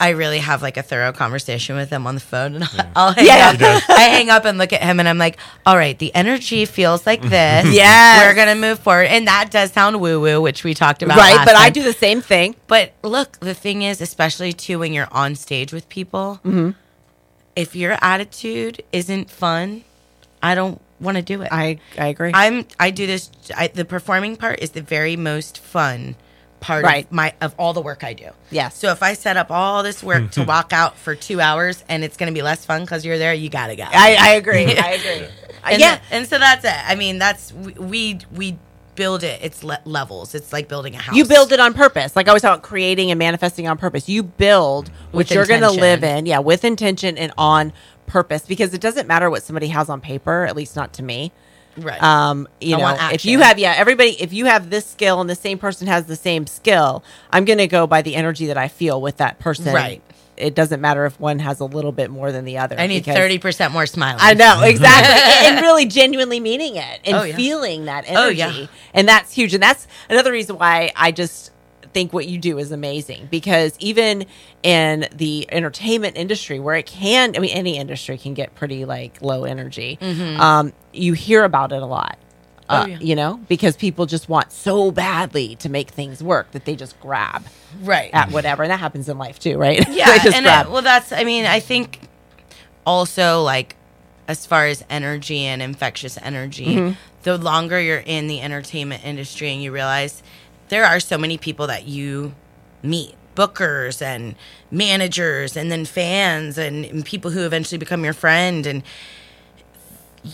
I 0.00 0.10
really 0.10 0.38
have 0.38 0.62
like 0.62 0.76
a 0.76 0.82
thorough 0.82 1.12
conversation 1.12 1.76
with 1.76 1.88
them 1.88 2.08
on 2.08 2.16
the 2.16 2.20
phone 2.20 2.56
and 2.56 2.64
I'll 2.96 3.12
hang 3.12 3.24
Yeah. 3.24 3.52
up. 3.56 3.82
I 3.88 4.00
hang 4.08 4.30
up 4.30 4.44
and 4.44 4.58
look 4.58 4.72
at 4.72 4.82
him 4.82 4.98
and 4.98 5.08
I'm 5.08 5.16
like, 5.18 5.38
all 5.64 5.76
right, 5.76 5.96
the 5.96 6.12
energy 6.12 6.64
feels 6.64 7.06
like 7.06 7.22
this. 7.36 7.72
yeah, 7.72 8.26
We're 8.26 8.34
gonna 8.34 8.56
move 8.56 8.80
forward. 8.80 9.06
And 9.06 9.28
that 9.28 9.52
does 9.52 9.70
sound 9.70 10.00
woo 10.00 10.20
woo, 10.20 10.40
which 10.40 10.64
we 10.64 10.74
talked 10.74 11.02
about. 11.04 11.18
right 11.18 11.36
last 11.36 11.46
but 11.46 11.54
i 11.54 11.70
do 11.70 11.84
the 11.84 11.92
same 11.92 12.20
thing 12.20 12.56
But 12.66 12.94
look, 13.04 13.38
the 13.38 13.54
thing 13.54 13.82
is, 13.82 14.00
especially 14.00 14.52
too 14.52 14.80
when 14.80 14.92
you're 14.92 15.12
on 15.12 15.36
stage 15.36 15.72
with 15.72 15.88
people, 15.88 16.40
Mm-hmm. 16.44 16.70
if 17.54 17.76
your 17.76 17.96
attitude 18.02 18.82
isn't 18.92 19.30
fun, 19.30 19.84
I 20.42 20.56
don't 20.56 20.80
want 20.98 21.16
to 21.16 21.22
do 21.22 21.42
it. 21.42 21.48
i 21.52 21.78
i 21.96 22.06
agree 22.08 22.32
I'm 22.34 22.66
I 22.80 22.90
do 22.90 23.06
this. 23.06 23.30
I, 23.56 23.68
the 23.68 23.84
performing 23.84 24.34
part 24.36 24.58
is 24.60 24.70
the 24.72 24.82
very 24.82 25.14
most 25.16 25.58
fun 25.58 26.16
part 26.62 26.84
Right. 26.84 27.04
of 27.04 27.12
my 27.12 27.34
of 27.42 27.54
all 27.58 27.74
the 27.74 27.82
work 27.82 28.02
I 28.04 28.14
do. 28.14 28.30
Yeah. 28.50 28.70
So 28.70 28.90
if 28.90 29.02
I 29.02 29.12
set 29.12 29.36
up 29.36 29.50
all 29.50 29.82
this 29.82 30.02
work 30.02 30.30
to 30.32 30.44
walk 30.54 30.72
out 30.72 30.96
for 30.96 31.14
two 31.14 31.40
hours 31.40 31.84
and 31.88 32.02
it's 32.04 32.16
going 32.16 32.32
to 32.32 32.34
be 32.34 32.42
less 32.42 32.64
fun 32.64 32.80
because 32.82 33.04
you're 33.04 33.18
there, 33.18 33.34
you 33.34 33.50
gotta 33.50 33.76
go. 33.76 33.84
I, 33.84 34.16
I 34.18 34.28
agree 34.34 34.64
i 34.78 34.92
agree 34.92 35.26
uh, 35.26 35.68
and 35.72 35.80
yeah 35.80 35.96
tha- 35.96 36.02
and 36.12 36.26
so 36.26 36.38
that's 36.38 36.64
it. 36.64 36.72
I 36.74 36.94
mean, 36.94 37.18
that's 37.18 37.52
we 37.52 37.72
we, 37.74 38.18
we 38.34 38.58
build 38.94 39.22
it. 39.22 39.40
It's 39.42 39.62
le- 39.64 39.80
levels. 39.84 40.34
It's 40.34 40.52
like 40.52 40.68
building 40.68 40.94
a 40.94 40.98
house. 40.98 41.14
you 41.16 41.24
build 41.24 41.52
it 41.52 41.60
on 41.60 41.72
purpose 41.74 42.14
like 42.14 42.26
i 42.26 42.30
always 42.30 42.42
talk 42.42 42.52
about 42.58 42.62
creating 42.62 43.10
and 43.10 43.18
manifesting 43.18 43.66
on 43.66 43.78
purpose 43.78 44.08
you 44.08 44.22
build 44.22 44.86
mm-hmm. 44.86 44.96
what 45.06 45.12
With 45.14 45.30
you're 45.32 45.46
going 45.46 45.62
to 45.62 45.70
live 45.70 46.04
in 46.04 46.26
yeah 46.26 46.38
with 46.40 46.64
intention 46.64 47.16
and 47.18 47.32
on 47.38 47.72
purpose 48.06 48.42
because 48.46 48.74
it 48.74 48.80
doesn't 48.82 49.06
matter 49.08 49.30
what 49.30 49.42
somebody 49.42 49.68
has 49.68 49.88
on 49.88 50.00
paper 50.00 50.44
at 50.46 50.54
least 50.56 50.76
not 50.76 50.92
to 50.94 51.02
me 51.02 51.32
right. 51.76 52.02
um 52.02 52.48
you 52.60 52.76
I 52.76 52.78
know 52.80 53.08
if 53.14 53.24
you 53.24 53.40
have 53.40 53.58
yeah 53.58 53.74
everybody 53.76 54.10
if 54.20 54.32
you 54.32 54.46
have 54.46 54.70
this 54.70 54.86
skill 54.86 55.20
and 55.20 55.28
the 55.30 55.34
same 55.34 55.58
person 55.58 55.86
has 55.86 56.06
the 56.06 56.16
same 56.16 56.46
skill 56.46 57.02
i'm 57.30 57.44
gonna 57.44 57.66
go 57.66 57.86
by 57.86 58.02
the 58.02 58.14
energy 58.14 58.46
that 58.46 58.58
i 58.58 58.68
feel 58.68 59.00
with 59.00 59.18
that 59.18 59.38
person 59.38 59.72
Right. 59.74 60.02
it 60.36 60.54
doesn't 60.54 60.80
matter 60.80 61.06
if 61.06 61.18
one 61.20 61.38
has 61.38 61.60
a 61.60 61.64
little 61.64 61.92
bit 61.92 62.10
more 62.10 62.32
than 62.32 62.44
the 62.44 62.58
other 62.58 62.78
I 62.78 62.86
need 62.86 63.04
thirty 63.04 63.38
percent 63.38 63.72
more 63.72 63.86
smiling. 63.86 64.18
I 64.20 64.34
know 64.34 64.62
exactly, 64.64 65.46
and 65.48 65.60
really 65.60 65.86
genuinely 65.86 66.40
meaning 66.40 66.76
it 66.76 67.00
and 67.04 67.16
Oh, 67.16 67.22
yeah. 67.22 67.36
feeling 67.36 67.84
that 67.84 68.06
Oh, 68.08 68.24
energy, 68.28 68.38
yeah. 68.38 68.66
and 68.94 69.06
that's 69.06 69.32
huge. 69.32 69.52
And 69.54 69.62
that's 69.62 69.86
another 70.08 70.32
reason 70.32 70.56
why 70.58 70.90
I 70.96 71.12
just 71.12 71.51
think 71.92 72.12
what 72.12 72.26
you 72.26 72.38
do 72.38 72.58
is 72.58 72.72
amazing 72.72 73.28
because 73.30 73.76
even 73.78 74.24
in 74.62 75.06
the 75.14 75.46
entertainment 75.52 76.16
industry, 76.16 76.58
where 76.60 76.74
it 76.76 76.86
can, 76.86 77.36
I 77.36 77.38
mean, 77.38 77.50
any 77.50 77.76
industry 77.78 78.16
can 78.18 78.34
get 78.34 78.54
pretty 78.54 78.84
like 78.84 79.20
low 79.22 79.44
energy. 79.44 79.98
Um, 80.00 80.72
you 80.92 81.12
hear 81.12 81.44
about 81.44 81.72
it 81.72 81.82
a 81.82 81.86
lot. 81.86 82.16
Mm-hmm. 82.18 82.18
Oh, 82.70 82.74
Uh, 82.76 82.86
yeah. 82.86 82.98
You 83.00 83.16
know, 83.16 83.40
because 83.48 83.76
people 83.76 84.06
just 84.06 84.28
want 84.28 84.52
so 84.52 84.90
badly 84.90 85.56
to 85.56 85.68
make 85.68 85.90
things 85.90 86.22
work 86.22 86.52
that 86.52 86.64
they 86.64 86.76
just 86.76 86.98
grab 87.00 87.44
Right. 87.82 88.10
at 88.14 88.30
whatever, 88.30 88.62
and 88.62 88.70
that 88.70 88.80
happens 88.80 89.08
in 89.08 89.18
life 89.18 89.38
too, 89.38 89.58
right? 89.58 89.86
yeah 89.90 90.16
just 90.24 90.36
and 90.36 90.44
grab. 90.44 90.66
uh, 90.68 90.70
well 90.70 90.82
that's 90.82 91.12
i 91.12 91.24
mean 91.24 91.44
i 91.44 91.58
think 91.60 92.00
also 92.86 93.42
like 93.42 93.76
as 94.28 94.46
far 94.46 94.66
as 94.66 94.84
energy 94.88 95.40
and 95.40 95.60
infectious 95.62 96.16
energy 96.22 96.76
Mm-hmm. 96.76 96.92
the 97.24 97.36
longer 97.38 97.80
you're 97.80 97.98
in 97.98 98.26
the 98.28 98.40
entertainment 98.40 99.04
industry 99.04 99.52
and 99.52 99.62
you 99.62 99.72
realize 99.72 100.22
there 100.72 100.86
are 100.86 100.98
so 100.98 101.18
many 101.18 101.36
people 101.36 101.66
that 101.66 101.86
you 101.86 102.34
meet 102.82 103.14
bookers 103.36 104.00
and 104.00 104.34
managers 104.70 105.54
and 105.54 105.70
then 105.70 105.84
fans 105.84 106.56
and, 106.56 106.86
and 106.86 107.04
people 107.04 107.30
who 107.30 107.44
eventually 107.44 107.76
become 107.76 108.02
your 108.04 108.14
friend 108.14 108.66
and 108.66 108.82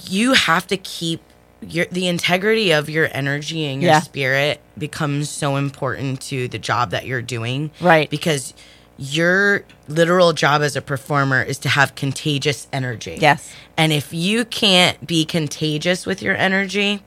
you 0.07 0.35
have 0.35 0.65
to 0.65 0.77
keep 0.77 1.21
your 1.61 1.87
the 1.87 2.07
integrity 2.07 2.71
of 2.71 2.89
your 2.89 3.09
energy 3.13 3.65
and 3.65 3.83
your 3.83 3.91
Yeah. 3.91 4.01
spirit 4.01 4.61
becomes 4.79 5.29
so 5.29 5.57
important 5.57 6.21
to 6.29 6.47
the 6.47 6.59
job 6.59 6.93
that 6.93 7.05
you're 7.05 7.21
doing. 7.21 7.73
Right. 7.81 8.09
Because 8.09 8.55
your 8.97 9.65
literal 9.89 10.33
job 10.35 10.63
as 10.63 10.77
a 10.77 10.81
performer 10.81 11.43
is 11.43 11.59
to 11.59 11.69
have 11.69 11.97
contagious 11.97 12.69
energy. 12.73 13.19
Yes. 13.21 13.53
And 13.77 13.93
if 13.93 14.15
you 14.15 14.45
can't 14.45 15.05
be 15.05 15.25
contagious 15.25 16.07
with 16.07 16.23
your 16.23 16.37
energy, 16.37 17.03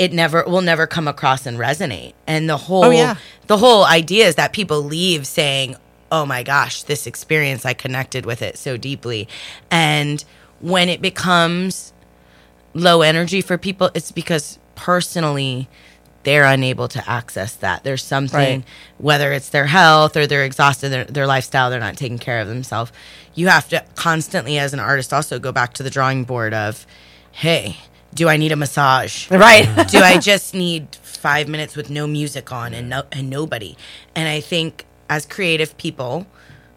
it 0.00 0.12
never 0.12 0.42
will 0.44 0.62
never 0.62 0.86
come 0.86 1.06
across 1.06 1.44
and 1.46 1.58
resonate. 1.58 2.14
And 2.26 2.48
the 2.48 2.56
whole 2.56 2.84
Oh, 2.86 2.90
yeah. 2.90 3.16
the 3.48 3.58
whole 3.58 3.84
idea 3.84 4.26
is 4.26 4.34
that 4.36 4.52
people 4.52 4.82
leave 4.82 5.26
saying, 5.26 5.76
"Oh 6.10 6.24
my 6.24 6.42
gosh, 6.42 6.82
this 6.84 7.06
experience 7.06 7.66
I 7.66 7.74
connected 7.74 8.24
with 8.24 8.40
it 8.42 8.56
so 8.58 8.76
deeply." 8.78 9.28
And 9.70 10.24
when 10.60 10.88
it 10.88 11.02
becomes 11.02 11.92
low 12.72 13.02
energy 13.02 13.40
for 13.42 13.58
people, 13.58 13.90
it's 13.94 14.10
because 14.12 14.58
personally 14.74 15.68
they're 16.22 16.44
unable 16.44 16.86
to 16.88 17.02
access 17.10 17.52
that. 17.54 17.82
There's 17.84 18.04
something, 18.04 18.60
Right. 18.60 18.64
whether 18.98 19.32
it's 19.32 19.48
their 19.50 19.66
health 19.66 20.16
or 20.16 20.26
they're 20.26 20.44
exhausted, 20.44 20.90
their, 20.90 21.04
their 21.04 21.26
lifestyle, 21.26 21.70
they're 21.70 21.80
not 21.80 21.96
taking 21.96 22.18
care 22.18 22.40
of 22.40 22.48
themselves. 22.48 22.92
You 23.34 23.48
have 23.48 23.68
to 23.70 23.82
constantly, 23.96 24.58
as 24.58 24.72
an 24.74 24.80
artist, 24.80 25.12
also 25.14 25.38
go 25.38 25.50
back 25.52 25.72
to 25.74 25.82
the 25.82 25.88
drawing 25.90 26.24
board 26.24 26.52
of, 26.52 26.86
hey, 27.32 27.78
do 28.14 28.28
I 28.28 28.36
need 28.36 28.52
a 28.52 28.56
massage? 28.56 29.30
Right. 29.30 29.64
do 29.90 29.98
I 29.98 30.18
just 30.30 30.54
need 30.54 30.94
five 30.96 31.48
minutes 31.48 31.76
with 31.76 31.90
no 31.90 32.06
music 32.06 32.52
on 32.52 32.74
and 32.74 32.88
no 32.88 33.02
and 33.12 33.30
nobody? 33.30 33.76
And 34.14 34.28
I 34.28 34.40
think 34.40 34.84
as 35.08 35.26
creative 35.26 35.76
people, 35.76 36.26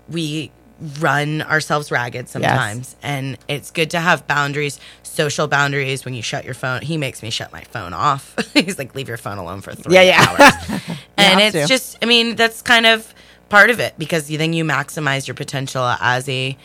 we 0.10 0.52
run 1.00 1.42
ourselves 1.44 1.92
ragged 1.92 2.28
sometimes, 2.28 2.96
and 3.02 3.38
it's 3.48 3.72
good 3.72 3.92
to 3.92 4.00
have 4.00 4.28
boundaries, 4.28 4.80
social 5.04 5.48
boundaries. 5.48 6.04
When 6.04 6.14
you 6.14 6.22
shut 6.22 6.44
your 6.46 6.56
phone, 6.56 6.82
he 6.82 6.98
makes 6.98 7.24
me 7.24 7.30
shut 7.30 7.52
my 7.54 7.62
phone 7.64 7.94
off. 7.94 8.36
He's 8.54 8.78
like, 8.78 8.94
"Leave 8.96 9.08
your 9.08 9.18
phone 9.18 9.38
alone 9.38 9.62
for 9.62 9.74
three 9.74 9.94
Yeah, 9.96 10.02
yeah. 10.02 10.26
hours," 10.28 10.90
and 11.18 11.40
it's 11.40 11.54
to. 11.54 11.68
just, 11.68 11.98
I 12.02 12.06
mean, 12.06 12.36
that's 12.36 12.62
kind 12.62 12.86
of 12.86 13.14
part 13.50 13.70
of 13.70 13.80
it 13.80 13.94
because 13.98 14.30
you, 14.32 14.38
then 14.38 14.52
you 14.54 14.64
maximize 14.66 15.28
your 15.28 15.36
potential 15.36 15.84
as 15.84 16.28
a 16.28 16.58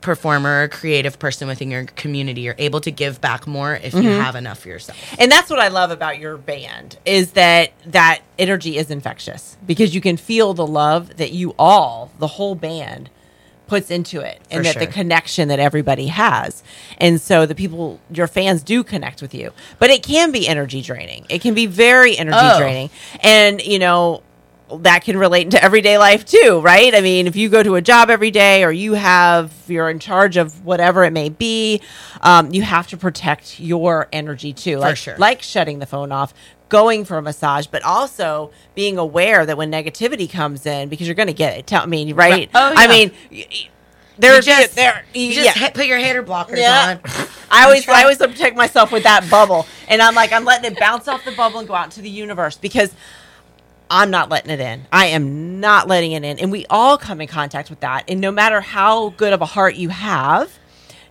performer, 0.00 0.64
or 0.64 0.68
creative 0.68 1.18
person 1.18 1.48
within 1.48 1.70
your 1.70 1.84
community. 1.84 2.42
You're 2.42 2.54
able 2.58 2.80
to 2.82 2.90
give 2.90 3.20
back 3.20 3.46
more 3.46 3.74
if 3.74 3.92
you 3.94 4.00
Mm-hmm. 4.02 4.20
have 4.20 4.36
enough 4.36 4.60
for 4.60 4.68
yourself. 4.68 4.98
and 5.18 5.30
that's 5.32 5.50
what 5.50 5.58
I 5.58 5.68
love 5.68 5.90
about 5.90 6.18
your 6.18 6.36
band 6.36 6.98
is 7.04 7.32
that 7.32 7.72
that 7.86 8.20
energy 8.38 8.76
is 8.78 8.90
infectious 8.90 9.56
because 9.66 9.94
you 9.94 10.00
can 10.00 10.16
feel 10.16 10.54
the 10.54 10.66
love 10.66 11.16
that 11.16 11.32
you 11.32 11.54
all, 11.58 12.12
the 12.18 12.26
whole 12.28 12.54
band, 12.54 13.10
puts 13.66 13.90
into 13.90 14.20
it, 14.20 14.40
and 14.48 14.64
For 14.64 14.72
that 14.74 14.78
the 14.78 14.86
connection 14.86 15.48
that 15.48 15.58
everybody 15.58 16.06
has, 16.06 16.62
and 16.98 17.20
so 17.20 17.46
the 17.46 17.54
people, 17.56 17.98
your 18.12 18.28
fans, 18.28 18.62
do 18.62 18.84
connect 18.84 19.20
with 19.20 19.34
you. 19.34 19.50
But 19.80 19.90
it 19.90 20.04
can 20.04 20.30
be 20.30 20.46
energy 20.46 20.82
draining. 20.82 21.26
It 21.28 21.40
can 21.40 21.52
be 21.54 21.66
very 21.66 22.16
energy 22.16 22.38
Oh. 22.40 22.58
draining, 22.60 22.90
and 23.22 23.60
you 23.60 23.80
know. 23.80 24.22
That 24.80 25.04
can 25.04 25.16
relate 25.16 25.42
into 25.42 25.62
everyday 25.62 25.96
life 25.96 26.24
too, 26.24 26.60
right? 26.60 26.92
I 26.92 27.00
mean, 27.00 27.28
if 27.28 27.36
you 27.36 27.48
go 27.48 27.62
to 27.62 27.76
a 27.76 27.80
job 27.80 28.10
every 28.10 28.32
day 28.32 28.64
or 28.64 28.72
you 28.72 28.94
have, 28.94 29.52
you're 29.68 29.88
in 29.88 30.00
charge 30.00 30.36
of 30.36 30.64
whatever 30.64 31.04
it 31.04 31.12
may 31.12 31.28
be, 31.28 31.80
um, 32.20 32.52
you 32.52 32.62
have 32.62 32.88
to 32.88 32.96
protect 32.96 33.60
your 33.60 34.08
energy 34.12 34.52
too. 34.52 34.78
like, 34.78 34.96
sure. 34.96 35.16
like 35.18 35.40
sharing 35.40 35.78
the 35.78 35.86
phone 35.86 36.10
off, 36.10 36.34
going 36.68 37.04
for 37.04 37.16
a 37.16 37.22
massage, 37.22 37.66
but 37.68 37.82
also 37.84 38.50
being 38.74 38.98
aware 38.98 39.46
that 39.46 39.56
when 39.56 39.70
negativity 39.70 40.28
comes 40.28 40.66
in, 40.66 40.88
because 40.88 41.06
you're 41.06 41.14
going 41.14 41.28
to 41.28 41.32
get 41.32 41.56
it. 41.56 41.68
Tell 41.68 41.82
I 41.82 41.86
mean, 41.86 42.16
right? 42.16 42.50
Oh, 42.52 42.72
I 42.74 42.88
mean, 42.88 43.12
there's 44.18 44.46
just, 44.46 44.74
there. 44.74 45.04
you 45.14 45.32
just 45.32 45.46
yeah. 45.46 45.52
hit, 45.52 45.74
put 45.74 45.86
your 45.86 45.98
hater 45.98 46.24
blockers 46.24 46.56
Yeah. 46.56 46.98
on. 47.04 47.28
I 47.52 47.64
always, 47.66 47.88
I 47.88 48.02
always 48.02 48.18
protect 48.18 48.56
myself 48.56 48.90
with 48.90 49.04
that 49.04 49.30
bubble, 49.30 49.66
and 49.86 50.02
I'm 50.02 50.16
like, 50.16 50.32
I'm 50.32 50.44
letting 50.44 50.72
it 50.72 50.78
bounce 50.78 51.06
off 51.06 51.24
the 51.24 51.30
bubble 51.30 51.60
and 51.60 51.68
go 51.68 51.74
out 51.74 51.84
into 51.84 52.00
the 52.00 52.10
universe 52.10 52.56
because 52.56 52.92
I'm 53.90 54.10
not 54.10 54.28
letting 54.28 54.50
it 54.50 54.60
in. 54.60 54.86
I 54.92 55.06
am 55.06 55.60
not 55.60 55.86
letting 55.88 56.12
it 56.12 56.24
in, 56.24 56.38
and 56.38 56.50
we 56.50 56.66
all 56.68 56.98
come 56.98 57.20
in 57.20 57.28
contact 57.28 57.70
with 57.70 57.80
that. 57.80 58.04
And 58.08 58.20
no 58.20 58.30
matter 58.32 58.60
how 58.60 59.10
good 59.10 59.32
of 59.32 59.40
a 59.42 59.46
heart 59.46 59.76
you 59.76 59.90
have, 59.90 60.58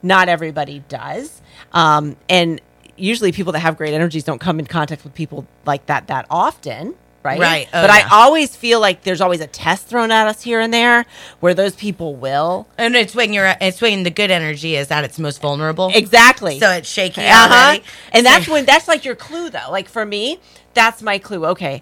not 0.04 0.28
everybody 0.30 0.84
does. 0.90 1.42
Um, 1.72 2.16
and 2.30 2.60
usually, 2.98 3.32
people 3.32 3.54
that 3.54 3.60
have 3.60 3.78
great 3.78 3.94
energies 3.94 4.24
don't 4.24 4.40
come 4.40 4.60
in 4.60 4.66
contact 4.66 5.04
with 5.04 5.14
people 5.14 5.48
like 5.66 5.86
that 5.88 6.08
that 6.08 6.26
often. 6.30 6.96
Right. 7.24 7.40
Right. 7.40 7.68
Oh, 7.74 7.82
but 7.82 7.90
yeah. 7.90 8.08
I 8.12 8.24
always 8.24 8.56
feel 8.56 8.80
like 8.80 9.02
there's 9.02 9.20
always 9.20 9.42
a 9.42 9.48
test 9.48 9.88
thrown 9.88 10.12
at 10.12 10.28
us 10.28 10.44
here 10.44 10.60
and 10.60 10.72
there 10.72 11.08
where 11.40 11.56
those 11.56 11.76
people 11.76 12.16
will. 12.16 12.68
And 12.78 12.96
it's 12.96 13.16
when 13.16 13.34
you're, 13.34 13.52
it's 13.60 13.82
when 13.82 14.04
the 14.04 14.12
good 14.12 14.30
energy 14.30 14.76
is 14.76 14.92
at 14.92 15.04
its 15.04 15.18
most 15.18 15.42
vulnerable. 15.42 15.90
Exactly. 15.92 16.60
So 16.60 16.70
it's 16.70 16.88
shaky 16.88 17.22
Uh-huh. 17.22 17.52
already. 17.52 17.84
And 18.12 18.28
that's 18.28 18.48
when 18.48 18.66
that's 18.66 18.88
like 18.88 19.06
your 19.06 19.16
clue 19.16 19.50
though. 19.50 19.72
Like 19.72 19.90
for 19.90 20.06
me, 20.06 20.40
that's 20.76 21.02
my 21.02 21.18
clue. 21.18 21.48
Okay. 21.48 21.82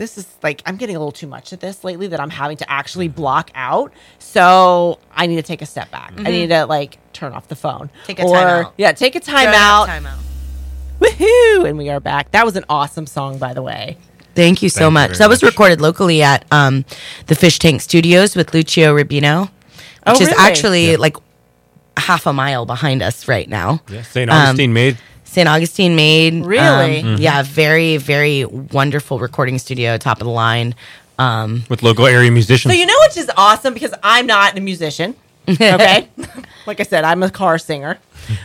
This 0.00 0.16
is 0.16 0.26
like 0.42 0.62
I'm 0.64 0.76
getting 0.76 0.96
a 0.96 0.98
little 0.98 1.12
too 1.12 1.26
much 1.26 1.52
of 1.52 1.60
this 1.60 1.84
lately 1.84 2.06
that 2.06 2.20
I'm 2.20 2.30
having 2.30 2.56
to 2.56 2.70
actually 2.72 3.08
block 3.08 3.50
out. 3.54 3.92
So 4.18 4.98
I 5.14 5.26
need 5.26 5.36
to 5.36 5.42
take 5.42 5.60
a 5.60 5.66
step 5.66 5.90
back. 5.90 6.14
I 6.16 6.30
need 6.30 6.46
to 6.46 6.64
like 6.64 6.96
turn 7.12 7.34
off 7.34 7.48
the 7.48 7.54
phone. 7.54 7.88
Mm-hmm. 7.88 8.06
Take 8.06 8.18
a 8.20 8.22
or, 8.22 8.34
time 8.34 8.64
out. 8.64 8.74
Yeah, 8.78 8.92
take 8.92 9.14
a 9.14 9.20
time 9.20 9.52
Go 9.52 9.58
out. 9.58 9.86
Time 9.88 10.06
out. 10.06 10.18
Woohoo! 11.00 11.68
And 11.68 11.76
we 11.76 11.90
are 11.90 12.00
back. 12.00 12.30
That 12.30 12.46
was 12.46 12.56
an 12.56 12.64
awesome 12.70 13.06
song, 13.06 13.36
by 13.36 13.52
the 13.52 13.60
way. 13.60 13.98
Thank 14.34 14.62
you 14.62 14.70
so 14.70 14.84
Thank 14.84 14.94
much. 14.94 15.08
very 15.10 15.18
that 15.18 15.28
was 15.28 15.42
much. 15.42 15.52
recorded 15.52 15.82
locally 15.82 16.22
at 16.22 16.46
um, 16.50 16.86
the 17.26 17.34
Fish 17.34 17.58
Tank 17.58 17.82
Studios 17.82 18.34
with 18.34 18.54
Lucio 18.54 18.96
Rubino, 18.96 19.50
which 19.50 19.50
Oh, 20.06 20.22
is 20.22 20.28
actually 20.30 20.92
Yeah. 20.92 20.96
like 20.96 21.18
half 21.98 22.24
a 22.24 22.32
mile 22.32 22.64
behind 22.64 23.02
us 23.02 23.28
right 23.28 23.50
now. 23.50 23.82
Yeah, 23.90 24.00
St. 24.00 24.30
Um, 24.30 24.36
Augustine 24.38 24.72
made. 24.72 24.96
St. 25.30 25.48
Augustine 25.48 25.94
made. 25.94 26.44
Really? 26.44 27.02
um, 27.02 27.16
Yeah, 27.18 27.44
very, 27.44 27.98
very 27.98 28.44
wonderful 28.44 29.20
recording 29.20 29.58
studio, 29.60 29.96
top 29.96 30.20
of 30.20 30.24
the 30.26 30.32
line. 30.32 30.74
Um, 31.20 31.62
with 31.68 31.84
local 31.84 32.06
area 32.06 32.32
musicians. 32.32 32.74
So 32.74 32.78
you 32.80 32.84
know 32.84 32.96
which 33.06 33.16
is 33.16 33.30
awesome 33.36 33.72
because 33.72 33.94
I'm 34.02 34.26
not 34.26 34.58
a 34.58 34.60
musician. 34.60 35.14
Okay, 35.48 36.08
like 36.66 36.80
I 36.80 36.82
said, 36.84 37.04
I'm 37.04 37.22
a 37.22 37.30
car 37.30 37.58
singer, 37.58 37.98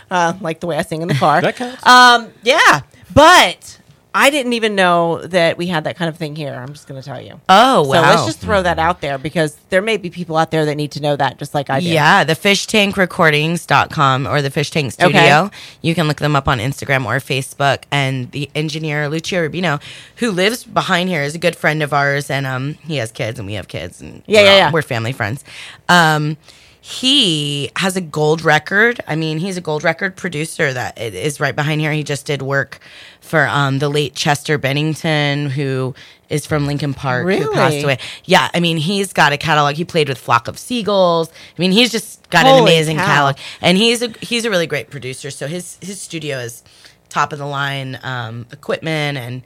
uh, 0.09 0.33
like 0.41 0.59
the 0.59 0.67
way 0.67 0.77
I 0.77 0.81
sing 0.81 1.01
in 1.01 1.07
the 1.07 1.13
car. 1.13 1.41
That 1.41 1.55
counts. 1.55 1.85
Um, 1.85 2.31
yeah, 2.43 2.81
but 3.13 3.79
I 4.15 4.29
didn't 4.29 4.53
even 4.53 4.75
know 4.75 5.21
that 5.27 5.57
we 5.57 5.67
had 5.67 5.83
that 5.83 5.97
kind 5.97 6.07
of 6.07 6.15
thing 6.17 6.35
here. 6.37 6.53
I'm 6.55 6.69
just 6.73 6.87
going 6.87 7.01
to 7.01 7.05
tell 7.05 7.21
you. 7.21 7.39
oh, 7.49 7.83
wow. 7.87 8.01
So 8.01 8.01
let's 8.09 8.25
just 8.25 8.39
throw 8.39 8.63
that 8.63 8.79
out 8.79 9.01
there 9.01 9.17
because 9.17 9.55
there 9.69 9.81
may 9.81 9.97
be 9.97 10.09
people 10.09 10.37
out 10.37 10.51
there 10.51 10.63
that 10.65 10.75
need 10.75 10.91
to 10.93 11.01
know 11.01 11.15
that, 11.17 11.37
just 11.37 11.53
like 11.53 11.69
I 11.69 11.81
do. 11.81 11.87
Yeah, 11.87 12.23
the 12.23 12.33
fishtankrecordings.com 12.33 14.27
or 14.27 14.41
the 14.41 14.49
fish 14.49 14.71
tank 14.71 14.93
studio. 14.93 15.19
Okay. 15.19 15.49
You 15.81 15.95
can 15.95 16.07
look 16.07 16.17
them 16.17 16.35
up 16.35 16.47
on 16.47 16.59
Instagram 16.59 17.05
or 17.05 17.17
Facebook. 17.17 17.83
And 17.91 18.31
the 18.31 18.49
engineer, 18.55 19.09
Lucio 19.09 19.47
Rubino, 19.47 19.81
who 20.17 20.31
lives 20.31 20.63
behind 20.63 21.09
here, 21.09 21.23
is 21.23 21.35
a 21.35 21.39
good 21.39 21.55
friend 21.55 21.83
of 21.83 21.93
ours. 21.93 22.29
And 22.29 22.45
um, 22.45 22.75
he 22.87 22.97
has 22.97 23.11
kids 23.11 23.37
and 23.39 23.45
we 23.45 23.53
have 23.55 23.67
kids. 23.67 24.01
And 24.01 24.23
Yeah, 24.27 24.39
we're 24.41 24.45
yeah, 24.45 24.51
all- 24.51 24.57
yeah. 24.57 24.71
We're 24.71 24.81
family 24.81 25.11
friends. 25.11 25.43
Um, 25.89 26.37
he 26.87 27.71
has 27.77 27.95
a 27.95 28.01
gold 28.01 28.43
record. 28.43 29.01
I 29.07 29.15
mean, 29.15 29.39
he's 29.39 29.57
a 29.57 29.61
gold 29.61 29.83
record 29.83 30.15
producer 30.15 30.71
that 30.71 30.99
is 30.99 31.39
right 31.39 31.55
behind 31.55 31.81
here. 31.81 31.91
He 31.91 32.03
just 32.03 32.27
did 32.27 32.43
work 32.43 32.77
for 33.21 33.47
um, 33.47 33.79
the 33.79 33.89
late 33.89 34.13
Chester 34.13 34.59
Bennington, 34.59 35.49
who 35.49 35.95
is 36.29 36.45
from 36.45 36.67
Linkin 36.67 36.93
Park, 36.93 37.27
who 37.27 37.51
passed 37.53 37.83
away. 37.83 37.97
Yeah, 38.25 38.51
I 38.53 38.59
mean, 38.59 38.77
he's 38.77 39.13
got 39.13 39.33
a 39.33 39.37
catalog. 39.37 39.73
He 39.73 39.83
played 39.83 40.07
with 40.07 40.19
Flock 40.19 40.47
of 40.47 40.59
Seagulls. 40.59 41.31
I 41.31 41.59
mean, 41.59 41.71
he's 41.71 41.91
just 41.91 42.29
got 42.29 42.45
an 42.45 42.61
amazing 42.61 42.97
cow. 42.97 43.05
catalog, 43.07 43.37
and 43.61 43.79
he's 43.79 44.03
a 44.03 44.09
he's 44.21 44.45
a 44.45 44.51
really 44.51 44.67
great 44.67 44.91
producer. 44.91 45.31
So 45.31 45.47
his 45.47 45.79
his 45.81 45.99
studio 45.99 46.37
is 46.37 46.63
top 47.09 47.33
of 47.33 47.39
the 47.39 47.47
line 47.47 47.99
um, 48.03 48.45
equipment 48.51 49.17
and. 49.17 49.41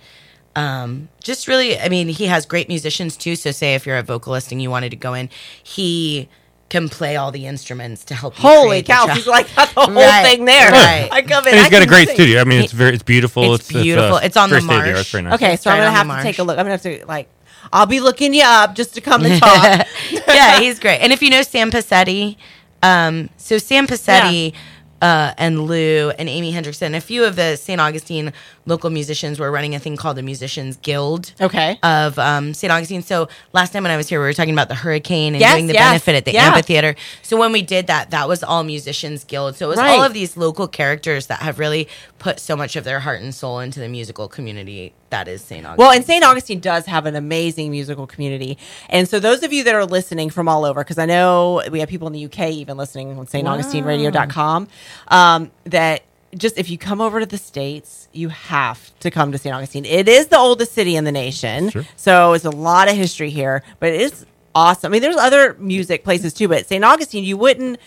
Um, 0.56 1.08
just 1.24 1.48
really, 1.48 1.80
I 1.80 1.88
mean, 1.88 2.10
he 2.10 2.26
has 2.26 2.46
great 2.46 2.68
musicians 2.68 3.16
too. 3.16 3.38
So, 3.38 3.52
say 3.52 3.76
if 3.76 3.86
you're 3.86 3.98
a 3.98 4.04
vocalist 4.04 4.52
and 4.52 4.62
you 4.62 4.70
wanted 4.70 4.90
to 4.90 4.98
go 4.98 5.14
in, 5.14 5.30
he 5.64 6.28
can 6.70 6.88
play 6.90 7.16
all 7.16 7.32
the 7.32 7.46
instruments 7.48 8.04
to 8.06 8.14
help 8.14 8.38
you. 8.38 8.42
Holy 8.48 8.68
create 8.70 8.86
the 8.88 8.94
cow! 8.94 9.06
track. 9.06 9.18
He's 9.18 9.28
like 9.28 9.56
got 9.56 9.70
the 9.74 9.82
whole 9.82 9.94
Right, 9.96 10.24
thing 10.26 10.46
there. 10.46 10.72
right. 10.72 11.10
I 11.12 11.22
come 11.24 11.44
in. 11.48 11.50
and 11.54 11.58
he's 11.58 11.68
I 11.68 11.70
got 11.70 11.82
a 11.82 11.88
great 11.88 12.08
sing. 12.08 12.16
studio. 12.16 12.42
I 12.42 12.44
mean, 12.44 12.62
it's 12.64 12.72
very, 12.74 12.94
it's 12.94 13.04
beautiful. 13.04 13.54
It's 13.56 13.68
beautiful. 13.68 14.16
uh, 14.18 14.22
It's 14.24 14.38
on 14.38 14.50
the 14.50 14.62
very 14.62 14.62
state-of-the-art. 14.62 14.96
marsh. 14.96 15.14
It's 15.16 15.24
nice. 15.24 15.34
Okay, 15.34 15.56
so 15.56 15.70
Right 15.70 15.76
I'm 15.78 15.82
gonna 15.84 15.92
have 15.92 16.02
to 16.04 16.08
marsh. 16.08 16.24
take 16.24 16.40
a 16.40 16.44
look. 16.44 16.58
I'm 16.60 16.66
gonna 16.66 16.72
have 16.72 16.82
to 16.84 17.06
like, 17.08 17.28
I'll 17.74 17.86
be 17.86 18.00
looking 18.00 18.34
you 18.34 18.44
up 18.46 18.76
just 18.76 18.94
to 18.96 19.02
come 19.02 19.26
and 19.26 19.40
talk. 19.42 19.88
yeah, 20.28 20.60
he's 20.60 20.80
great. 20.80 21.00
And 21.00 21.12
if 21.12 21.22
you 21.22 21.30
know 21.30 21.42
Sam 21.42 21.72
Passetti, 21.72 22.38
um, 22.84 23.30
so 23.38 23.58
Sam 23.58 23.86
Passetti 23.88 24.54
uh, 25.02 25.34
and 25.38 25.66
Lou 25.66 26.10
and 26.12 26.28
Amy 26.30 26.52
Hendrickson, 26.54 26.96
a 26.96 27.02
few 27.02 27.24
of 27.26 27.36
the 27.36 27.56
St. 27.56 27.80
Augustine 27.80 28.34
local 28.66 28.90
musicians 28.90 29.40
were 29.40 29.52
running 29.52 29.76
a 29.76 29.80
thing 29.80 29.96
called 29.96 30.18
the 30.18 30.22
Musicians 30.24 30.78
Guild. 30.78 31.34
Okay. 31.40 31.80
Of 31.84 32.20
um, 32.20 32.54
St. 32.54 32.72
Augustine. 32.72 33.02
So 33.02 33.30
last 33.54 33.74
time 33.74 33.84
when 33.84 33.92
I 33.92 33.98
was 33.98 34.10
here, 34.10 34.20
we 34.20 34.26
were 34.26 34.34
talking 34.34 34.54
about 34.54 34.68
the 34.70 34.76
hurricane 34.76 35.34
and 35.34 35.42
Yes, 35.42 35.54
doing 35.56 35.68
the 35.68 35.74
yes, 35.74 35.90
benefit 35.90 36.16
at 36.16 36.26
the 36.26 36.34
yeah. 36.34 36.48
amphitheater. 36.48 36.96
So 37.22 37.38
when 37.38 37.52
we 37.52 37.62
did 37.62 37.88
that, 37.88 38.12
that 38.12 38.28
was 38.28 38.44
all 38.44 38.64
Musicians 38.64 39.24
Guild. 39.24 39.56
So 39.56 39.66
it 39.68 39.70
was 39.70 39.78
Right. 39.80 39.92
all 39.98 40.04
of 40.04 40.14
these 40.14 40.36
local 40.38 40.68
characters 40.68 41.28
that 41.28 41.40
have 41.42 41.60
really 41.60 41.88
put 42.20 42.40
so 42.40 42.56
much 42.56 42.76
of 42.76 42.84
their 42.84 43.00
heart 43.00 43.22
and 43.22 43.34
soul 43.34 43.60
into 43.60 43.80
the 43.80 43.88
musical 43.90 44.28
community 44.28 44.94
that 45.10 45.28
is 45.28 45.42
St. 45.44 45.66
Augustine. 45.66 45.78
Well, 45.78 45.92
and 45.92 46.06
St. 46.06 46.24
Augustine 46.24 46.60
does 46.60 46.86
have 46.86 47.06
an 47.06 47.16
amazing 47.16 47.72
musical 47.72 48.06
community. 48.08 48.58
And 48.90 49.08
so 49.08 49.20
those 49.20 49.44
of 49.44 49.52
you 49.54 49.64
that 49.64 49.74
are 49.76 49.86
listening 49.86 50.30
from 50.30 50.48
all 50.48 50.66
over, 50.66 50.82
because 50.82 50.98
I 50.98 51.06
know 51.06 51.62
we 51.72 51.80
have 51.80 51.90
people 51.90 52.08
in 52.08 52.14
the 52.14 52.26
UK 52.26 52.52
even 52.52 52.78
listening 52.78 53.18
on 53.18 53.26
StAugustineRadio.com, 53.26 54.68
um, 55.10 55.52
that 55.66 56.04
just 56.38 56.58
if 56.58 56.70
you 56.70 56.78
come 56.78 57.02
over 57.02 57.20
to 57.20 57.26
the 57.26 57.38
states, 57.38 58.08
you 58.14 58.30
have 58.30 58.92
to 59.00 59.10
come 59.10 59.32
to 59.32 59.38
St. 59.38 59.54
Augustine. 59.56 59.86
It 59.86 60.08
is 60.08 60.28
the 60.28 60.38
oldest 60.38 60.74
city 60.74 60.96
in 60.96 61.04
the 61.04 61.12
nation, 61.12 61.70
Sure. 61.72 61.86
so 61.96 62.34
it's 62.34 62.46
a 62.46 62.52
lot 62.52 62.88
of 62.90 62.96
history 62.96 63.32
here. 63.32 63.64
But 63.80 63.94
it 63.94 64.02
is 64.02 64.26
awesome. 64.54 64.92
I 64.92 64.94
mean, 64.94 65.02
there's 65.02 65.16
other 65.18 65.56
music 65.60 66.04
places 66.04 66.34
too, 66.34 66.48
but 66.48 66.68
St. 66.68 66.84
Augustine, 66.84 67.24
you 67.24 67.38
wouldn't. 67.38 67.80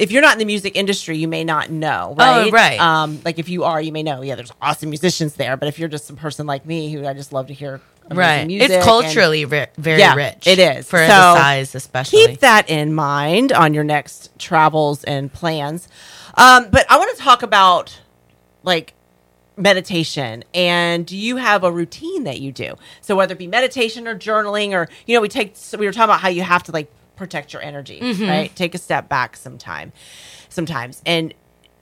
If 0.00 0.10
you're 0.10 0.22
not 0.22 0.32
in 0.32 0.38
the 0.38 0.44
music 0.46 0.76
industry, 0.76 1.18
you 1.18 1.28
may 1.28 1.44
not 1.44 1.70
know, 1.70 2.14
right? 2.18 2.48
Oh, 2.48 2.50
right. 2.50 2.80
Um, 2.80 3.20
like 3.24 3.38
if 3.38 3.48
you 3.48 3.64
are, 3.64 3.80
you 3.80 3.92
may 3.92 4.02
know. 4.02 4.22
Yeah, 4.22 4.34
there's 4.34 4.52
awesome 4.62 4.88
musicians 4.90 5.34
there. 5.34 5.56
But 5.56 5.68
if 5.68 5.78
you're 5.78 5.88
just 5.90 6.08
a 6.10 6.14
person 6.14 6.46
like 6.46 6.64
me, 6.64 6.90
who 6.92 7.06
I 7.06 7.12
just 7.12 7.32
love 7.32 7.46
to 7.48 7.54
hear, 7.54 7.80
Right. 8.10 8.44
music 8.46 8.66
It's 8.70 8.74
and- 8.76 8.84
culturally 8.84 9.44
ri- 9.44 9.66
very 9.78 10.00
Yeah, 10.00 10.14
rich. 10.14 10.46
it 10.46 10.58
is. 10.58 10.86
For 10.88 10.98
So, 10.98 11.06
the 11.06 11.34
size, 11.36 11.74
especially. 11.76 12.26
keep 12.26 12.40
that 12.40 12.68
in 12.68 12.92
mind 12.92 13.52
on 13.52 13.72
your 13.74 13.84
next 13.84 14.30
travels 14.38 15.04
and 15.04 15.32
plans. 15.32 15.86
Um, 16.34 16.68
but 16.70 16.86
I 16.90 16.96
want 16.98 17.16
to 17.16 17.22
talk 17.22 17.42
about 17.44 18.00
like 18.64 18.94
meditation 19.56 20.42
and 20.54 21.04
do 21.04 21.16
you 21.16 21.36
have 21.36 21.62
a 21.64 21.70
routine 21.70 22.24
that 22.24 22.40
you 22.40 22.50
do 22.50 22.74
so 23.02 23.14
whether 23.14 23.32
it 23.34 23.38
be 23.38 23.46
meditation 23.46 24.08
or 24.08 24.14
journaling 24.18 24.72
or 24.72 24.88
you 25.06 25.14
know 25.14 25.20
we 25.20 25.28
take 25.28 25.52
so 25.54 25.76
we 25.76 25.84
were 25.84 25.92
talking 25.92 26.04
about 26.04 26.20
how 26.20 26.28
you 26.30 26.40
have 26.42 26.62
to 26.62 26.72
like 26.72 26.90
protect 27.20 27.52
your 27.52 27.60
energy 27.60 28.00
Mm-hmm. 28.00 28.26
right 28.28 28.56
take 28.56 28.74
a 28.74 28.78
step 28.78 29.06
back 29.10 29.36
sometime 29.36 29.92
sometimes 30.48 31.02
and 31.04 31.34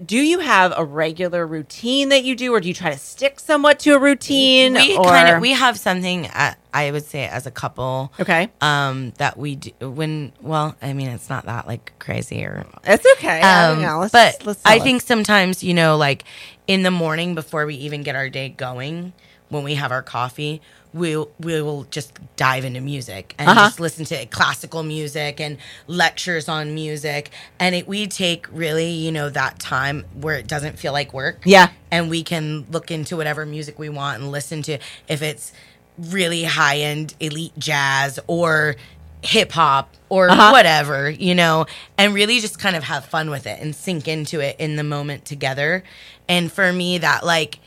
do 0.05 0.17
you 0.17 0.41
have 0.41 0.73
a 0.77 0.85
regular 0.85 1.47
routine 1.47 2.09
that 2.09 2.25
you 2.25 2.35
do 2.35 2.53
or 2.53 2.59
do 2.61 2.67
you 2.67 2.75
try 2.75 2.91
to 2.91 2.99
stick 2.99 3.39
somewhat 3.39 3.79
to 3.81 3.95
a 3.95 3.99
routine 4.01 4.75
we 4.75 4.97
or 4.97 5.05
kind 5.11 5.29
of 5.29 5.41
we 5.41 5.53
have 5.53 5.79
something 5.79 6.27
uh, 6.27 6.55
I 6.75 6.91
would 6.91 7.05
say 7.05 7.27
as 7.27 7.47
a 7.47 7.51
couple. 7.53 8.13
okay 8.21 8.49
Um, 8.61 9.13
that 9.19 9.37
we 9.37 9.55
do 9.57 9.71
when 9.91 10.33
well, 10.41 10.77
I 10.83 10.93
mean, 10.93 11.09
it's 11.09 11.29
not 11.29 11.47
that 11.47 11.67
like 11.69 11.93
crazy 12.01 12.45
or 12.45 12.67
it's 12.85 13.07
okay 13.17 13.41
Um, 13.43 13.81
Yeah, 13.81 13.95
let's- 13.95 14.13
but 14.13 14.45
let's 14.47 14.61
I 14.65 14.79
think 14.81 15.03
sometimes, 15.03 15.63
you 15.65 15.75
know, 15.75 15.97
like 15.97 16.25
in 16.67 16.83
the 16.83 16.91
morning 16.93 17.35
before 17.37 17.65
we 17.67 17.75
even 17.77 18.03
get 18.03 18.15
our 18.17 18.29
day 18.29 18.49
going, 18.51 19.13
when 19.49 19.65
we 19.65 19.75
have 19.75 19.91
our 19.91 20.03
coffee, 20.03 20.61
we'll 20.93 21.31
we 21.39 21.61
will 21.61 21.85
just 21.85 22.19
dive 22.37 22.65
into 22.65 22.81
music 22.81 23.35
and 23.39 23.49
Uh-huh. 23.49 23.67
just 23.67 23.81
listen 23.81 24.05
to 24.07 24.27
classical 24.27 24.83
music 24.83 25.41
and 25.41 25.59
lectures 25.87 26.49
on 26.49 26.75
music. 26.75 27.31
And 27.59 27.75
it, 27.75 27.87
we 27.89 28.07
take 28.07 28.47
really, 28.53 28.91
you 28.91 29.13
know, 29.13 29.29
that 29.31 29.59
time 29.59 30.05
where 30.15 30.37
it 30.37 30.47
doesn't 30.47 30.79
feel 30.79 30.93
like 30.93 31.13
work. 31.13 31.43
Yeah. 31.45 31.69
And 31.91 32.09
we 32.11 32.23
can 32.23 32.67
look 32.71 32.91
into 32.91 33.17
whatever 33.17 33.45
music 33.47 33.79
we 33.79 33.89
want 33.89 34.23
and 34.23 34.31
listen 34.31 34.63
to 34.63 34.79
if 35.09 35.23
it's 35.23 35.53
really 35.99 36.45
high 36.45 36.79
end 36.79 37.15
elite 37.21 37.53
jazz 37.59 38.19
or 38.27 38.77
hip 39.23 39.51
hop 39.53 39.95
or 40.09 40.31
Uh-huh. 40.31 40.51
whatever, 40.53 41.11
you 41.11 41.35
know, 41.35 41.67
and 41.99 42.15
really 42.15 42.39
just 42.41 42.59
kind 42.59 42.77
of 42.77 42.85
have 42.85 43.05
fun 43.05 43.31
with 43.31 43.47
it 43.47 43.61
and 43.61 43.75
sink 43.75 44.07
into 44.09 44.41
it 44.41 44.57
in 44.59 44.77
the 44.77 44.85
moment 44.85 45.25
together. 45.25 45.83
And 46.29 46.53
for 46.53 46.73
me, 46.73 46.99
that 46.99 47.27
like 47.27 47.59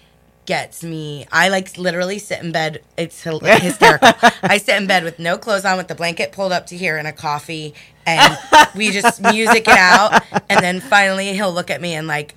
gets 0.52 0.84
me. 0.84 1.26
I 1.32 1.48
like 1.48 1.78
literally 1.78 2.20
sit 2.20 2.42
in 2.44 2.52
bed. 2.52 2.84
It's 2.98 3.24
hysterical. 3.24 4.10
I 4.44 4.58
sit 4.58 4.76
in 4.76 4.86
bed 4.86 5.06
with 5.06 5.18
no 5.18 5.38
clothes 5.38 5.64
on, 5.64 5.78
with 5.78 5.88
the 5.88 5.96
blanket 5.96 6.34
pulled 6.34 6.52
up 6.52 6.68
to 6.68 6.76
here 6.76 6.98
and 6.98 7.08
a 7.08 7.14
coffee, 7.14 7.74
and 8.06 8.38
we 8.76 8.92
just 8.92 9.22
music 9.22 9.66
it 9.66 9.78
out. 9.78 10.22
And 10.50 10.60
then 10.60 10.82
finally, 10.82 11.32
he'll 11.32 11.54
look 11.54 11.70
at 11.70 11.80
me 11.80 11.94
and 11.94 12.06
like, 12.06 12.36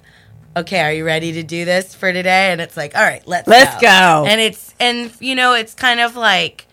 okay, 0.57 0.81
are 0.83 0.93
you 0.93 1.05
ready 1.05 1.33
to 1.33 1.43
do 1.43 1.65
this 1.65 1.93
for 1.93 2.13
today? 2.13 2.53
And 2.53 2.61
it's 2.61 2.77
like, 2.77 2.97
all 2.97 3.03
right, 3.03 3.27
let's 3.27 3.49
Let's 3.49 3.83
go. 3.83 4.25
And 4.29 4.41
it's 4.41 4.73
and 4.79 5.11
you 5.19 5.35
know, 5.35 5.55
it's 5.55 5.75
kind 5.75 5.99
of 5.99 6.15
like 6.15 6.69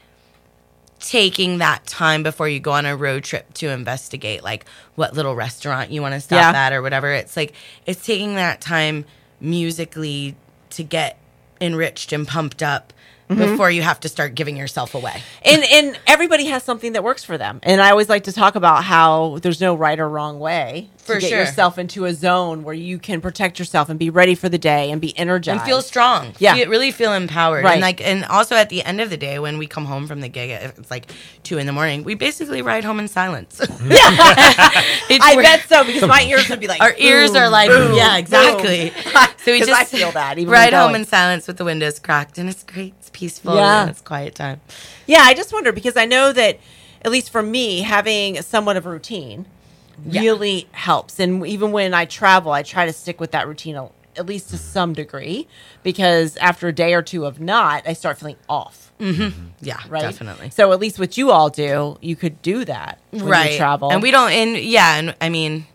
taking 0.99 1.57
that 1.57 1.87
time 1.87 2.21
before 2.21 2.47
you 2.47 2.59
go 2.59 2.73
on 2.73 2.85
a 2.85 2.95
road 2.95 3.23
trip 3.23 3.51
to 3.55 3.69
investigate 3.69 4.43
like 4.43 4.67
what 4.93 5.15
little 5.15 5.33
restaurant 5.35 5.89
you 5.89 6.03
want 6.03 6.13
to 6.13 6.21
stop 6.21 6.53
Yeah. 6.53 6.61
at 6.67 6.71
or 6.71 6.83
whatever. 6.83 7.11
It's 7.11 7.35
like 7.35 7.53
it's 7.87 8.05
taking 8.05 8.35
that 8.35 8.61
time 8.61 9.05
musically 9.39 10.35
to 10.69 10.83
get 10.83 11.17
enriched 11.61 12.11
and 12.11 12.27
pumped 12.27 12.61
up 12.63 12.91
Mm-hmm. 13.31 13.51
before 13.51 13.71
you 13.71 13.81
have 13.81 13.99
to 14.01 14.09
start 14.09 14.35
giving 14.35 14.57
yourself 14.57 14.93
away. 14.93 15.21
and 15.45 15.63
and 15.63 15.97
everybody 16.05 16.45
has 16.47 16.63
something 16.63 16.91
that 16.93 17.03
works 17.03 17.23
for 17.23 17.37
them. 17.37 17.59
And 17.63 17.81
I 17.81 17.89
always 17.91 18.09
like 18.09 18.25
to 18.25 18.33
talk 18.33 18.55
about 18.55 18.83
how 18.83 19.39
there's 19.41 19.61
no 19.61 19.73
right 19.73 19.97
or 19.99 20.09
wrong 20.09 20.39
way 20.39 20.89
For 20.97 21.15
to 21.15 21.21
get 21.21 21.29
sure. 21.29 21.39
yourself 21.39 21.77
into 21.77 22.03
a 22.05 22.13
zone 22.13 22.63
where 22.63 22.73
you 22.75 22.99
can 22.99 23.21
protect 23.21 23.57
yourself 23.57 23.87
and 23.89 23.97
be 23.97 24.09
ready 24.09 24.35
for 24.35 24.49
the 24.49 24.57
day 24.57 24.91
and 24.91 24.99
be 24.99 25.17
energized 25.17 25.59
and 25.59 25.65
feel 25.67 25.81
strong. 25.81 26.33
Yeah. 26.39 26.55
Feel- 26.55 26.69
really 26.69 26.91
feel 26.91 27.13
empowered. 27.13 27.63
Right. 27.63 27.73
And 27.73 27.81
like, 27.81 28.01
and 28.01 28.25
also 28.25 28.55
at 28.55 28.69
the 28.69 28.83
end 28.83 28.99
of 29.01 29.09
the 29.09 29.17
day, 29.17 29.39
when 29.39 29.57
we 29.57 29.65
come 29.67 29.85
home 29.85 30.07
from 30.07 30.19
the 30.21 30.27
gig, 30.29 30.49
it's 30.49 30.91
like 30.91 31.09
two 31.43 31.57
in 31.57 31.65
the 31.67 31.73
morning, 31.73 32.03
we 32.03 32.15
basically 32.15 32.61
ride 32.61 32.83
home 32.83 32.99
in 32.99 33.07
silence. 33.07 33.61
It's 35.13 35.25
I 35.25 35.35
weird. 35.35 35.43
bet 35.45 35.67
so 35.67 35.83
because 35.83 36.07
my 36.07 36.21
ears 36.23 36.49
would 36.49 36.59
be 36.59 36.67
like 36.67 36.81
Our 36.81 36.93
ears 36.97 37.35
are 37.35 37.49
like, 37.49 37.69
boom, 37.69 37.95
yeah, 37.95 38.17
exactly. 38.17 38.91
boom. 38.91 39.27
So 39.43 39.51
we 39.51 39.59
just 39.65 39.71
I 39.71 39.83
feel 39.85 40.11
that 40.11 40.37
even 40.37 40.51
ride 40.51 40.73
home 40.73 40.95
in 40.95 41.05
silence 41.05 41.47
with 41.47 41.57
the 41.57 41.65
windows 41.65 41.99
cracked, 41.99 42.37
and 42.37 42.49
it's 42.49 42.63
great. 42.63 42.93
Peaceful. 43.11 43.55
Yeah. 43.55 43.81
and 43.81 43.89
it's 43.89 44.01
quiet 44.01 44.35
time. 44.35 44.61
Yeah, 45.07 45.21
I 45.21 45.33
just 45.33 45.51
wonder 45.53 45.71
because 45.71 45.97
I 45.97 46.05
know 46.05 46.31
that 46.33 46.59
at 47.03 47.11
least 47.11 47.29
for 47.31 47.41
me, 47.41 47.81
having 47.81 48.41
somewhat 48.41 48.77
of 48.77 48.85
a 48.85 48.89
routine 48.89 49.45
Yeah. 50.05 50.21
really 50.21 50.67
helps. 50.71 51.19
And 51.19 51.45
even 51.47 51.71
when 51.71 51.93
I 51.93 52.05
travel, 52.05 52.51
I 52.51 52.63
try 52.63 52.85
to 52.85 52.93
stick 52.93 53.19
with 53.19 53.31
that 53.31 53.47
routine 53.47 53.75
at 54.17 54.25
least 54.25 54.49
to 54.49 54.57
some 54.57 54.93
degree 54.93 55.47
because 55.83 56.35
after 56.37 56.67
a 56.67 56.73
day 56.73 56.93
or 56.93 57.01
two 57.01 57.25
of 57.25 57.39
not, 57.39 57.87
I 57.87 57.93
start 57.93 58.17
feeling 58.19 58.35
off. 58.49 58.91
Mm-hmm. 58.99 59.47
Yeah, 59.61 59.79
Right. 59.89 60.01
definitely. 60.01 60.51
So 60.51 60.71
at 60.73 60.79
least 60.79 60.99
what 60.99 61.17
you 61.17 61.31
all 61.31 61.49
do, 61.49 61.97
you 62.01 62.15
could 62.15 62.39
do 62.43 62.65
that 62.65 62.99
when 63.11 63.25
right 63.25 63.51
you 63.53 63.57
travel. 63.57 63.91
and 63.91 64.01
we 64.01 64.11
don't 64.11 64.31
and 64.31 64.57
yeah 64.57 64.97
and 64.97 65.15
i 65.19 65.27
mean 65.29 65.65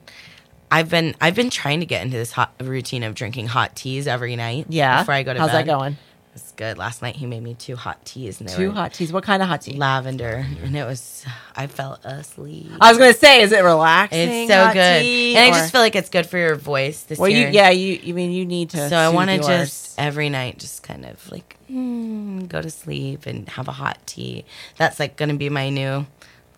i've 0.71 0.89
been 0.91 1.15
i've 1.21 1.35
been 1.35 1.51
trying 1.51 1.81
to 1.81 1.87
get 1.87 2.05
into 2.05 2.17
this 2.17 2.31
hot 2.33 2.53
routine 2.61 3.03
of 3.03 3.15
drinking 3.15 3.49
hot 3.49 3.75
teas 3.75 4.07
every 4.07 4.37
night 4.37 4.67
yeah. 4.69 5.01
before 5.01 5.15
i 5.15 5.23
go 5.25 5.33
to 5.33 5.41
bed. 5.41 5.41
How's 5.41 5.51
bed 5.51 5.67
that 5.67 5.67
going? 5.67 5.97
It's 6.37 6.53
good 6.53 6.77
last 6.79 7.01
night 7.03 7.17
he 7.17 7.27
made 7.27 7.43
me 7.43 7.55
two 7.55 7.75
hot 7.77 8.05
teas 8.05 8.41
and 8.41 8.49
they 8.49 8.55
Two 8.55 8.69
were 8.69 8.75
hot 8.75 8.93
teas. 8.95 9.13
What 9.13 9.25
kind 9.25 9.43
of 9.43 9.49
hot 9.49 9.63
tea? 9.63 9.73
lavender 9.73 10.45
and 10.63 10.77
it 10.77 10.85
was 10.85 11.25
i 11.57 11.67
fell 11.67 11.95
asleep 12.05 12.71
I 12.81 12.91
was 12.91 12.99
gonna 12.99 13.15
say, 13.15 13.41
is 13.43 13.53
it 13.53 13.65
relaxing? 13.65 14.29
it's 14.29 14.53
so 14.53 14.73
good 14.73 15.03
tea, 15.03 15.35
and 15.37 15.55
i 15.55 15.59
just 15.59 15.73
feel 15.73 15.81
like 15.81 15.97
it's 15.97 16.11
good 16.11 16.27
for 16.27 16.39
your 16.39 16.55
voice 16.55 17.03
this 17.03 17.19
well, 17.19 17.29
year 17.29 17.49
you 17.49 17.55
yeah, 17.55 17.71
you. 17.71 17.99
You 18.03 18.15
mean 18.15 18.31
you 18.33 18.45
need 18.45 18.71
to. 18.71 18.89
so 18.89 18.97
i 18.97 19.09
want 19.09 19.31
to 19.31 19.39
just 19.39 19.99
every 19.99 20.29
night 20.29 20.59
just 20.59 20.83
kind 20.83 21.07
of 21.07 21.31
like 21.33 21.57
mm, 21.71 22.47
go 22.49 22.61
to 22.61 22.71
sleep 22.71 23.27
and 23.27 23.49
have 23.49 23.69
a 23.69 23.73
hot 23.73 23.99
tea 24.07 24.45
that's 24.77 25.01
like 25.01 25.17
going 25.17 25.31
to 25.31 25.37
be 25.37 25.49
my 25.49 25.71
new 25.71 26.07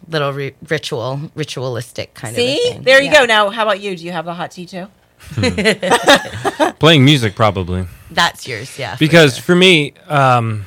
little 0.08 0.32
ri- 0.32 0.54
ritual 0.68 1.30
ritualistic 1.34 2.14
kind 2.14 2.34
of 2.36 2.42
a 2.42 2.56
see. 2.56 2.78
There 2.82 3.00
you 3.00 3.06
Yeah. 3.10 3.20
go. 3.20 3.26
Now, 3.26 3.50
how 3.50 3.62
about 3.62 3.80
you? 3.80 3.96
Do 3.96 4.04
you 4.04 4.12
have 4.12 4.26
a 4.28 4.34
hot 4.34 4.52
tea 4.52 4.66
too? 4.66 4.86
Playing 6.78 7.04
music, 7.04 7.34
probably. 7.34 7.86
That's 8.10 8.46
yours, 8.46 8.78
yeah. 8.78 8.94
for 8.94 8.98
because 8.98 9.34
sure. 9.36 9.42
for 9.42 9.54
me, 9.54 9.92
um, 10.06 10.64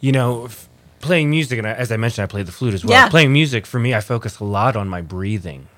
you 0.00 0.12
know, 0.12 0.46
f- 0.46 0.68
playing 1.00 1.30
music, 1.30 1.58
and 1.58 1.66
I, 1.66 1.72
as 1.72 1.90
I 1.90 1.96
mentioned, 1.96 2.24
I 2.24 2.26
play 2.26 2.42
the 2.42 2.52
flute 2.52 2.74
as 2.74 2.84
well. 2.84 2.92
Yeah. 2.92 3.08
Playing 3.08 3.32
music 3.32 3.66
for 3.66 3.78
me, 3.78 3.94
I 3.94 4.00
focus 4.00 4.38
a 4.40 4.44
lot 4.44 4.76
on 4.76 4.88
my 4.88 5.00
breathing, 5.00 5.68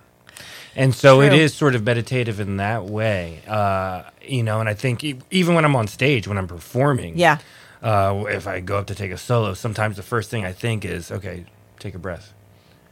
and 0.75 0.95
so 0.95 1.21
it 1.21 1.31
True. 1.31 1.39
is 1.39 1.55
sort 1.55 1.75
of 1.75 1.85
meditative 1.85 2.41
in 2.41 2.57
that 2.57 2.85
way. 2.87 3.43
Uh, 3.47 4.05
you 4.23 4.43
know, 4.43 4.61
and 4.61 4.69
I 4.69 4.75
think 4.75 5.05
e- 5.05 5.19
even 5.31 5.55
when 5.55 5.65
I'm 5.65 5.77
on 5.77 5.87
stage, 5.87 6.27
when 6.27 6.39
I'm 6.39 6.49
performing, 6.49 7.17
Yeah. 7.19 7.39
uh, 7.83 8.25
if 8.29 8.47
I 8.49 8.61
go 8.61 8.79
up 8.79 8.87
to 8.89 8.95
take 8.95 9.13
a 9.13 9.19
solo, 9.19 9.55
sometimes 9.55 9.97
the 9.97 10.03
first 10.03 10.31
thing 10.31 10.45
I 10.45 10.53
think 10.53 10.85
is, 10.85 11.13
okay, 11.13 11.45
take 11.79 11.95
a 11.95 11.99
breath. 11.99 12.33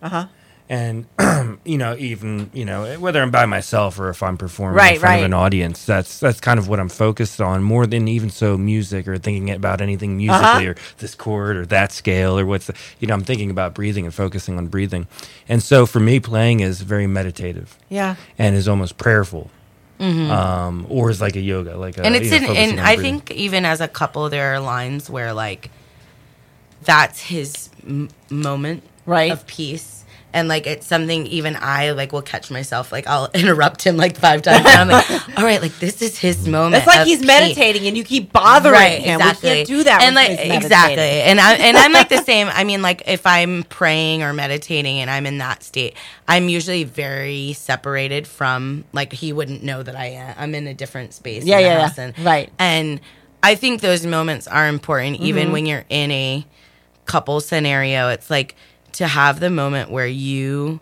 Uh 0.03 0.09
huh. 0.09 0.27
And 0.69 1.07
you 1.65 1.79
know, 1.79 1.95
even 1.97 2.51
you 2.53 2.65
know, 2.65 2.99
whether 2.99 3.23
I'm 3.23 3.31
by 3.31 3.47
myself 3.47 4.01
or 4.01 4.09
if 4.09 4.21
I'm 4.21 4.37
performing 4.37 4.75
Right, 4.77 4.95
in 4.95 5.01
front 5.01 5.13
right. 5.13 5.19
of 5.21 5.25
an 5.27 5.33
audience, 5.33 5.85
that's 5.87 6.19
that's 6.19 6.41
kind 6.41 6.59
of 6.59 6.67
what 6.67 6.81
I'm 6.81 6.89
focused 6.89 7.41
on 7.41 7.63
more 7.63 7.87
than 7.87 8.09
even 8.09 8.31
so 8.31 8.59
music 8.59 9.07
or 9.07 9.17
thinking 9.17 9.51
about 9.51 9.81
anything 9.81 10.17
musically 10.17 10.45
Uh-huh. 10.45 10.71
or 10.71 10.75
this 10.99 11.15
chord 11.15 11.57
or 11.57 11.67
that 11.67 11.93
scale 11.93 12.37
or 12.37 12.45
what's 12.45 12.67
the, 12.67 12.75
you 12.99 13.07
know, 13.07 13.15
I'm 13.15 13.23
thinking 13.23 13.49
about 13.51 13.75
breathing 13.75 14.07
and 14.07 14.13
focusing 14.15 14.59
on 14.59 14.67
breathing. 14.67 15.07
And 15.49 15.63
so 15.63 15.87
for 15.87 16.01
me, 16.01 16.19
playing 16.19 16.61
is 16.61 16.81
very 16.83 17.07
meditative 17.07 17.79
Yeah. 17.89 18.17
and 18.37 18.57
is 18.57 18.67
almost 18.67 18.97
prayerful, 18.99 19.51
um, 20.01 20.85
or 20.89 21.11
is 21.11 21.21
like 21.21 21.37
a 21.37 21.41
yoga, 21.41 21.77
like 21.77 21.97
a, 21.97 22.01
Mm-hmm. 22.01 22.07
and 22.07 22.17
it's 22.17 22.33
you 22.33 22.41
know, 22.41 22.53
in, 22.53 22.71
and 22.71 22.81
I 22.81 22.97
breathing. 22.97 23.21
think 23.21 23.31
even 23.39 23.65
as 23.65 23.81
a 23.81 23.87
couple, 23.89 24.29
there 24.31 24.53
are 24.55 24.59
lines 24.59 25.09
where 25.09 25.33
like 25.33 25.71
that's 26.83 27.21
his 27.21 27.69
m- 27.87 28.09
moment 28.31 28.83
Right. 29.07 29.31
of 29.31 29.47
peace. 29.47 29.96
And 30.37 30.49
like 30.49 30.67
it's 30.67 30.87
something 30.87 31.27
even 31.29 31.57
I 31.57 31.93
like 31.93 32.13
will 32.13 32.21
catch 32.23 32.51
myself 32.51 32.93
like 32.93 33.07
I'll 33.07 33.31
interrupt 33.35 33.83
him 33.83 33.97
like 33.97 34.17
five 34.19 34.43
times. 34.43 34.67
And 34.67 34.69
I'm 34.69 34.89
like, 34.89 35.11
all 35.39 35.45
right, 35.45 35.63
like 35.63 35.79
this 35.79 36.03
is 36.03 36.19
his 36.19 36.47
moment. 36.47 36.77
It's 36.77 36.87
like 36.87 37.07
he's 37.07 37.21
peace." 37.21 37.27
meditating 37.27 37.87
and 37.87 37.97
you 37.97 38.05
keep 38.05 38.33
bothering 38.33 38.73
right, 38.75 39.01
him. 39.01 39.21
Exactly. 39.21 39.51
We 39.51 39.57
can't 39.57 39.69
do 39.69 39.85
that. 39.85 40.03
And 40.03 40.15
like 40.15 40.31
exactly. 40.39 40.99
And 41.03 41.41
I 41.41 41.55
and 41.67 41.77
I'm 41.77 41.93
like 41.93 42.11
the 42.11 42.23
same. 42.23 42.49
I 42.53 42.65
mean, 42.65 42.83
like 42.83 43.03
if 43.07 43.27
I'm 43.27 43.63
praying 43.65 44.23
or 44.23 44.33
meditating 44.35 44.99
and 45.01 45.11
I'm 45.11 45.25
in 45.25 45.39
that 45.39 45.63
state, 45.63 45.97
I'm 46.29 46.49
usually 46.51 46.85
very 46.85 47.55
separated 47.55 48.27
from 48.27 48.85
like 48.93 49.13
he 49.15 49.33
wouldn't 49.33 49.63
know 49.63 49.83
that 49.83 49.97
I 49.97 50.07
am. 50.07 50.35
I'm 50.39 50.55
in 50.55 50.67
a 50.67 50.75
different 50.75 51.15
space. 51.15 51.45
Yeah, 51.45 51.59
yeah, 51.61 51.91
yeah. 51.97 52.05
and- 52.05 52.19
Right. 52.19 52.53
And 52.59 53.01
I 53.43 53.55
think 53.55 53.81
those 53.81 54.05
moments 54.05 54.47
are 54.47 54.69
important, 54.69 55.17
Mm-hmm. 55.17 55.27
even 55.27 55.53
when 55.53 55.65
you're 55.67 55.87
in 55.89 56.11
a 56.11 56.47
couple 57.07 57.41
scenario. 57.41 58.11
It's 58.11 58.29
like 58.29 58.55
to 58.97 59.07
have 59.07 59.41
the 59.41 59.51
moment 59.51 59.91
where 59.91 60.07
you 60.07 60.81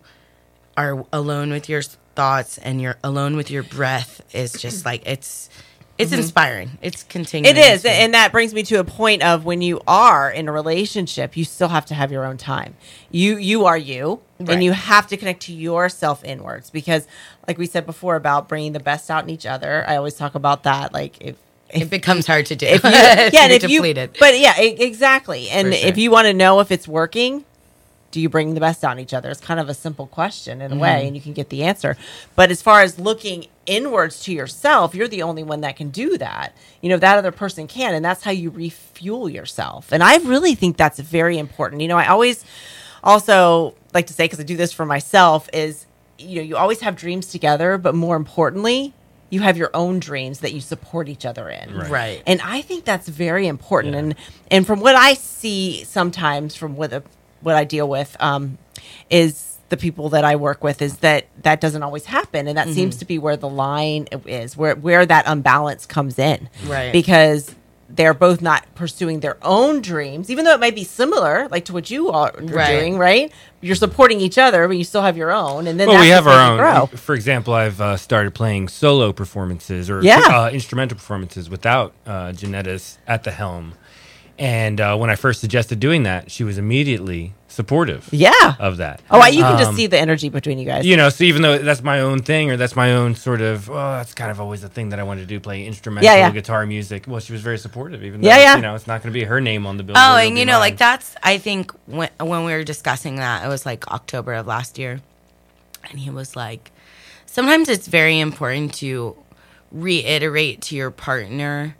are 0.77 1.05
alone 1.13 1.51
with 1.51 1.69
your 1.69 1.83
thoughts 1.83 2.59
and 2.59 2.81
you're 2.81 2.97
alone 3.05 3.37
with 3.37 3.51
your 3.51 3.63
breath 3.63 4.21
is 4.35 4.53
just 4.53 4.85
like 4.85 5.03
it's 5.07 5.49
it's 5.97 6.11
inspiring. 6.13 6.73
It's 6.83 7.05
continuing. 7.05 7.55
Mm-hmm. 7.55 7.63
It 7.71 7.73
is, 7.75 7.83
to- 7.83 7.91
and 7.91 8.15
that 8.15 8.33
brings 8.33 8.53
me 8.53 8.65
to 8.65 8.81
a 8.81 8.85
point 8.85 9.23
of 9.23 9.45
when 9.45 9.63
you 9.63 9.81
are 9.87 10.29
in 10.29 10.49
a 10.49 10.53
relationship, 10.53 11.37
you 11.37 11.45
still 11.45 11.69
have 11.69 11.87
to 11.87 11.95
have 11.95 12.11
your 12.11 12.25
own 12.25 12.37
time. 12.37 12.75
You 13.13 13.37
you 13.37 13.67
are 13.67 13.79
you, 13.79 14.21
Right. 14.41 14.51
and 14.51 14.65
you 14.65 14.73
have 14.73 15.07
to 15.09 15.17
connect 15.17 15.43
to 15.43 15.53
yourself 15.55 16.25
inwards 16.25 16.69
because, 16.71 17.07
like 17.47 17.59
we 17.59 17.67
said 17.67 17.87
before 17.87 18.17
about 18.17 18.49
bringing 18.49 18.73
the 18.73 18.81
best 18.81 19.09
out 19.09 19.23
in 19.23 19.31
each 19.31 19.47
other. 19.47 19.85
I 19.87 19.95
always 19.97 20.15
talk 20.15 20.35
about 20.35 20.65
that. 20.65 20.93
Like 20.93 21.17
if 21.21 21.37
it 21.71 21.91
becomes 21.91 22.27
hard 22.27 22.47
to 22.47 22.57
do. 22.57 22.67
if 22.67 22.83
you, 22.83 22.91
If 22.93 23.33
yeah, 23.33 23.47
if 23.47 23.63
you, 23.63 23.79
depleted. 23.79 24.17
but 24.19 24.37
yeah, 24.39 24.59
exactly. 24.61 25.49
And 25.49 25.73
sure. 25.73 25.89
if 25.89 25.97
you 25.97 26.11
want 26.11 26.27
to 26.27 26.35
know 26.35 26.59
if 26.59 26.73
it's 26.73 26.89
working, 26.89 27.45
do 28.15 28.21
you 28.21 28.29
bring 28.29 28.55
the 28.55 28.61
best 28.61 28.85
out 28.85 28.93
in 28.93 29.01
each 29.01 29.13
other? 29.13 29.29
It's 29.29 29.41
kind 29.41 29.59
of 29.59 29.69
a 29.69 29.75
simple 29.75 30.07
question 30.07 30.63
in 30.63 30.71
a 30.71 30.75
Mm-hmm. 30.75 30.81
way, 30.83 31.07
and 31.09 31.17
you 31.17 31.21
can 31.21 31.33
get 31.33 31.49
the 31.49 31.65
answer. 31.65 31.97
But 32.37 32.53
as 32.53 32.63
far 32.63 32.83
as 32.83 32.97
looking 32.97 33.47
inwards 33.67 34.23
to 34.23 34.33
yourself, 34.33 34.95
you're 34.95 35.09
the 35.09 35.23
only 35.25 35.43
one 35.43 35.63
that 35.63 35.75
can 35.75 35.91
do 35.91 36.17
that. 36.19 36.55
You 36.81 36.91
know, 36.91 36.97
that 36.99 37.19
other 37.19 37.33
person 37.33 37.67
can, 37.67 37.93
and 37.93 38.05
that's 38.05 38.23
how 38.23 38.31
you 38.31 38.51
refuel 38.51 39.29
yourself. 39.29 39.91
And 39.91 40.01
I 40.01 40.19
really 40.19 40.55
think 40.55 40.77
that's 40.77 41.01
very 41.01 41.39
important. 41.39 41.83
You 41.83 41.89
know, 41.89 41.99
I 41.99 42.07
always 42.07 42.45
also 43.03 43.75
like 43.93 44.07
to 44.07 44.13
say, 44.13 44.25
because 44.27 44.39
I 44.39 44.45
do 44.45 44.57
this 44.57 44.73
for 44.73 44.87
myself, 44.87 45.49
is 45.53 45.87
you 46.17 46.37
know, 46.37 46.43
you 46.43 46.57
always 46.57 46.81
have 46.83 46.95
dreams 46.95 47.27
together, 47.27 47.79
but 47.79 47.97
more 47.97 48.15
importantly, 48.15 48.95
you 49.31 49.41
have 49.41 49.57
your 49.57 49.71
own 49.75 49.99
dreams 49.99 50.39
that 50.39 50.53
you 50.53 50.61
support 50.61 51.09
each 51.09 51.27
other 51.27 51.49
in. 51.49 51.77
Right. 51.77 51.91
right. 51.91 52.23
And 52.29 52.41
I 52.43 52.63
think 52.63 52.85
that's 52.85 53.09
very 53.09 53.49
important. 53.49 53.95
Yeah. 53.95 53.99
And 54.01 54.15
and 54.53 54.67
from 54.67 54.79
what 54.79 54.95
I 54.95 55.15
see 55.15 55.83
sometimes 55.83 56.55
from 56.55 56.77
what 56.77 57.03
what 57.45 57.55
I 57.55 57.65
deal 57.65 57.89
with 57.89 58.17
um, 58.21 58.59
is 59.11 59.59
the 59.69 59.77
people 59.77 60.09
that 60.11 60.25
I 60.25 60.37
work 60.37 60.63
with 60.63 60.83
is 60.83 60.99
that 60.99 61.27
that 61.43 61.61
doesn't 61.61 61.83
always 61.83 62.05
happen, 62.07 62.47
and 62.49 62.59
that 62.59 62.67
Mm-hmm. 62.67 62.75
seems 62.75 62.97
to 62.99 63.05
be 63.05 63.19
where 63.19 63.37
the 63.37 63.49
line 63.49 64.09
is, 64.27 64.57
where 64.57 64.75
where 64.75 65.05
that 65.07 65.25
unbalance 65.27 65.87
comes 65.87 66.19
in, 66.19 66.49
Right. 66.67 66.93
Because 66.93 67.55
they're 67.91 68.15
both 68.15 68.41
not 68.43 68.65
pursuing 68.75 69.21
their 69.21 69.37
own 69.43 69.81
dreams, 69.81 70.29
even 70.31 70.45
though 70.45 70.53
it 70.55 70.59
might 70.59 70.75
be 70.75 70.83
similar, 70.85 71.47
like 71.51 71.67
to 71.67 71.73
what 71.73 71.91
you 71.91 72.11
are 72.11 72.33
Right. 72.41 72.67
doing, 72.67 72.99
right? 72.99 73.31
You're 73.61 73.77
supporting 73.77 74.21
each 74.21 74.37
other, 74.39 74.67
but 74.67 74.77
you 74.77 74.85
still 74.85 75.03
have 75.03 75.17
your 75.17 75.31
own, 75.31 75.67
and 75.69 75.79
then 75.79 75.89
Well, 75.89 76.01
we 76.01 76.09
have 76.09 76.27
our 76.27 76.51
own. 76.53 76.59
grow. 76.59 76.87
For 76.87 77.15
example, 77.15 77.55
I've 77.55 77.81
uh, 77.81 77.97
started 77.97 78.35
playing 78.35 78.69
solo 78.69 79.13
performances 79.13 79.89
or 79.91 80.03
Yeah. 80.03 80.21
uh, 80.29 80.51
instrumental 80.51 80.97
performances 80.97 81.49
without 81.49 81.93
uh, 82.07 82.33
Jeanetta's 82.33 82.99
at 83.07 83.23
the 83.25 83.31
helm. 83.31 83.75
And 84.39 84.81
uh, 84.81 84.97
when 84.97 85.11
I 85.11 85.15
first 85.15 85.41
suggested 85.41 85.79
doing 85.79 86.03
that, 86.05 86.31
she 86.31 86.43
was 86.43 86.59
immediately 86.59 87.35
supportive 87.47 88.09
Yeah. 88.11 88.33
of 88.59 88.79
that. 88.79 89.01
Oh, 89.09 89.21
I- 89.21 89.29
you 89.29 89.43
can 89.45 89.57
just 89.57 89.71
Um, 89.71 89.77
see 89.77 89.87
the 89.87 89.97
energy 89.99 90.29
between 90.29 90.59
you 90.59 90.65
guys. 90.67 90.85
you 90.85 90.97
know, 90.97 91.09
so 91.09 91.23
even 91.23 91.43
though 91.43 91.57
that's 91.59 91.85
my 91.85 92.01
own 92.01 92.19
thing 92.21 92.51
or 92.51 92.57
that's 92.57 92.75
my 92.75 92.93
own 92.95 93.15
sort 93.15 93.41
of, 93.41 93.71
oh, 93.71 93.75
that's 93.75 94.13
kind 94.13 94.33
of 94.33 94.41
always 94.41 94.61
the 94.63 94.69
thing 94.69 94.89
that 94.89 94.99
I 94.99 95.05
wanted 95.05 95.21
to 95.21 95.27
do, 95.29 95.39
play 95.39 95.65
instrumental 95.65 96.05
Yeah, 96.11 96.17
yeah. 96.17 96.31
guitar 96.31 96.67
music. 96.67 97.05
Well, 97.07 97.21
she 97.21 97.33
was 97.33 97.43
very 97.43 97.59
supportive, 97.59 98.03
even 98.03 98.23
though, 98.23 98.29
Yeah, 98.29 98.39
yeah. 98.39 98.57
you 98.57 98.63
know, 98.63 98.75
it's 98.75 98.89
not 98.89 99.03
going 99.05 99.13
to 99.13 99.17
be 99.19 99.25
her 99.25 99.41
name 99.41 99.67
on 99.67 99.77
the 99.77 99.85
bill. 99.85 99.95
Oh, 99.97 100.17
and 100.17 100.37
you 100.37 100.45
know, 100.45 100.59
like 100.59 100.79
that's 100.79 101.15
I 101.23 101.39
think 101.39 101.71
when 101.87 102.09
when 102.19 102.45
we 102.45 102.53
were 102.53 102.65
discussing 102.65 103.17
that, 103.17 103.45
it 103.45 103.49
was 103.49 103.65
like 103.65 103.87
October 103.87 104.33
of 104.35 104.49
last 104.49 104.77
year, 104.77 105.01
and 105.89 106.01
he 106.01 106.11
was 106.11 106.35
like, 106.35 106.73
sometimes 107.27 107.69
it's 107.69 107.87
very 107.87 108.19
important 108.19 108.75
to 108.75 109.17
reiterate 109.71 110.61
to 110.63 110.75
your 110.77 110.91
partner 110.91 111.77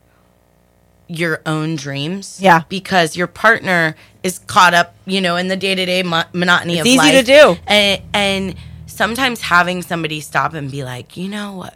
your 1.07 1.41
own 1.45 1.75
dreams. 1.75 2.39
Yeah. 2.41 2.63
because 2.69 3.15
your 3.15 3.27
partner 3.27 3.95
is 4.23 4.39
caught 4.39 4.73
up, 4.73 4.95
you 5.05 5.21
know, 5.21 5.35
in 5.35 5.47
the 5.49 5.55
day 5.57 5.75
to 5.75 5.85
day 5.85 6.01
monotony 6.03 6.73
It's 6.73 6.81
of 6.81 6.87
easy 6.87 7.11
to 7.11 7.23
do. 7.23 7.57
and 7.67 8.01
and 8.13 8.55
sometimes 8.87 9.41
having 9.41 9.81
somebody 9.81 10.21
stop 10.21 10.53
and 10.53 10.71
be 10.71 10.83
like, 10.83 11.15
you 11.17 11.27
know 11.29 11.53
what, 11.53 11.75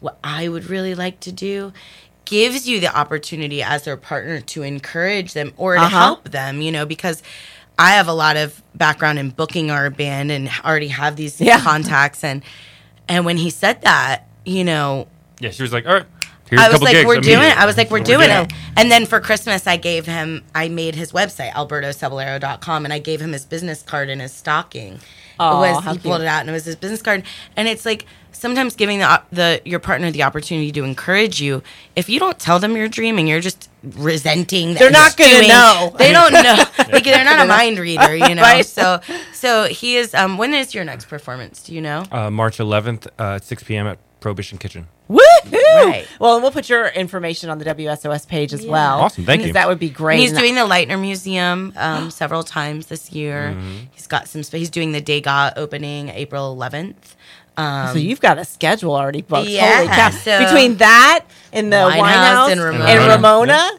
what 0.00 0.18
I 0.24 0.48
would 0.48 0.66
really 0.70 0.94
like 0.94 1.20
to 1.20 1.32
do 1.32 1.72
gives 2.24 2.68
you 2.68 2.78
the 2.80 2.96
opportunity 2.96 3.60
as 3.62 3.82
their 3.84 3.96
partner 3.96 4.40
to 4.40 4.62
encourage 4.62 5.32
them 5.34 5.52
or 5.56 5.74
to 5.74 5.80
Uh-huh. 5.80 5.98
help 5.98 6.30
them, 6.30 6.62
you 6.62 6.70
know, 6.70 6.86
because 6.86 7.22
I 7.78 7.92
have 7.92 8.06
a 8.08 8.12
lot 8.12 8.36
of 8.36 8.62
background 8.74 9.18
in 9.18 9.30
booking 9.30 9.70
our 9.70 9.90
band 9.90 10.30
and 10.30 10.48
already 10.64 10.88
have 10.88 11.16
these 11.16 11.40
Yeah. 11.40 11.60
contacts 11.60 12.22
and 12.24 12.42
and 13.08 13.24
when 13.26 13.36
he 13.36 13.50
said 13.50 13.82
that, 13.82 14.28
you 14.44 14.62
know, 14.64 15.08
yeah, 15.40 15.50
she 15.50 15.62
was 15.62 15.72
like, 15.72 15.86
all 15.86 15.94
right, 15.94 16.06
here's 16.50 16.60
a 16.60 16.64
I 16.64 16.68
was 16.68 16.74
couple 16.74 16.84
like, 16.86 16.94
gigs. 16.94 17.06
we're 17.06 17.20
doing 17.20 17.46
it. 17.48 17.56
I 17.56 17.64
was 17.66 17.76
like, 17.76 17.90
we're 17.90 18.00
We're 18.00 18.04
doing 18.04 18.28
doing 18.28 18.44
it. 18.44 18.52
And 18.76 18.90
then 18.90 19.06
for 19.06 19.20
Christmas, 19.20 19.66
I 19.66 19.76
gave 19.76 20.06
him, 20.06 20.44
I 20.54 20.68
made 20.68 20.94
his 20.94 21.12
website, 21.12 21.52
albertocebollero.com, 21.52 22.84
and 22.84 22.92
I 22.92 22.98
gave 22.98 23.20
him 23.20 23.32
his 23.32 23.44
business 23.46 23.82
card 23.82 24.08
in 24.10 24.20
his 24.20 24.32
stocking. 24.32 25.00
Aw, 25.38 25.56
it 25.64 25.72
was, 25.72 25.84
how 25.84 25.92
he 25.94 25.98
pulled 25.98 26.20
it 26.20 26.26
out 26.26 26.40
and 26.40 26.50
it 26.50 26.52
was 26.52 26.66
his 26.66 26.76
business 26.76 27.00
card. 27.00 27.22
And 27.56 27.66
it's 27.66 27.86
like, 27.86 28.04
sometimes 28.40 28.74
giving 28.74 28.98
the, 28.98 29.22
the 29.30 29.60
your 29.64 29.78
partner 29.78 30.10
the 30.10 30.22
opportunity 30.22 30.72
to 30.72 30.82
encourage 30.84 31.40
you. 31.40 31.62
If 31.94 32.08
you 32.08 32.18
don't 32.18 32.38
tell 32.38 32.58
them 32.58 32.76
you're 32.76 32.88
dreaming, 32.88 33.26
you're 33.28 33.40
just 33.40 33.68
resenting. 33.82 34.74
That. 34.74 34.78
They're 34.80 34.90
not 34.90 35.16
gonna 35.16 35.46
know. 35.46 35.94
They 35.96 36.12
don't 36.12 36.32
know. 36.32 36.64
like 36.92 37.04
they're 37.04 37.24
not 37.24 37.44
a 37.44 37.48
mind 37.48 37.78
reader, 37.78 38.16
you 38.16 38.34
know. 38.34 38.42
Right. 38.42 38.66
So, 38.66 39.00
so 39.32 39.64
he 39.64 39.96
is. 39.96 40.14
Um, 40.14 40.38
when 40.38 40.54
is 40.54 40.74
your 40.74 40.84
next 40.84 41.06
performance? 41.06 41.62
Do 41.62 41.74
you 41.74 41.80
know? 41.80 42.04
Uh, 42.10 42.30
March 42.30 42.58
11th 42.58 43.06
uh, 43.18 43.36
at 43.36 43.44
6 43.44 43.62
p.m. 43.64 43.86
at 43.86 43.98
Prohibition 44.20 44.58
Kitchen. 44.58 44.88
Woohoo! 45.08 45.59
Right. 45.76 46.06
Well, 46.18 46.34
and 46.34 46.42
we'll 46.42 46.52
put 46.52 46.68
your 46.68 46.88
information 46.88 47.50
on 47.50 47.58
the 47.58 47.64
WSOS 47.64 48.26
page 48.28 48.52
as 48.52 48.64
Yeah. 48.64 48.70
well. 48.72 49.00
Awesome, 49.00 49.24
Thank 49.24 49.44
you. 49.46 49.52
That 49.52 49.68
would 49.68 49.78
be 49.78 49.90
great. 49.90 50.14
And 50.14 50.22
he's 50.22 50.30
And 50.32 50.40
doing 50.40 50.54
the 50.54 50.62
Lightner 50.62 51.00
Museum 51.00 51.72
um, 51.76 52.10
several 52.22 52.42
times 52.42 52.86
this 52.86 53.12
year. 53.12 53.54
Mm-hmm. 53.56 53.76
He's 53.92 54.06
got 54.06 54.28
some. 54.28 54.42
He's 54.42 54.70
doing 54.70 54.92
the 54.92 55.00
Degas 55.00 55.52
opening 55.56 56.08
April 56.10 56.56
11th. 56.56 56.94
Um, 57.56 57.88
so 57.92 57.98
you've 57.98 58.20
got 58.20 58.38
a 58.38 58.44
schedule 58.44 58.94
already 58.94 59.22
booked. 59.22 59.48
Yeah, 59.48 59.78
Holy 59.78 59.88
cow. 59.88 60.10
so- 60.10 60.38
Between 60.44 60.76
that 60.76 61.24
and 61.52 61.72
the 61.72 61.76
Winehouse 61.76 61.98
Winehouse 62.00 62.52
and 62.52 62.60
and 62.60 62.98
Ramona. 63.00 63.08
Ramona. 63.16 63.70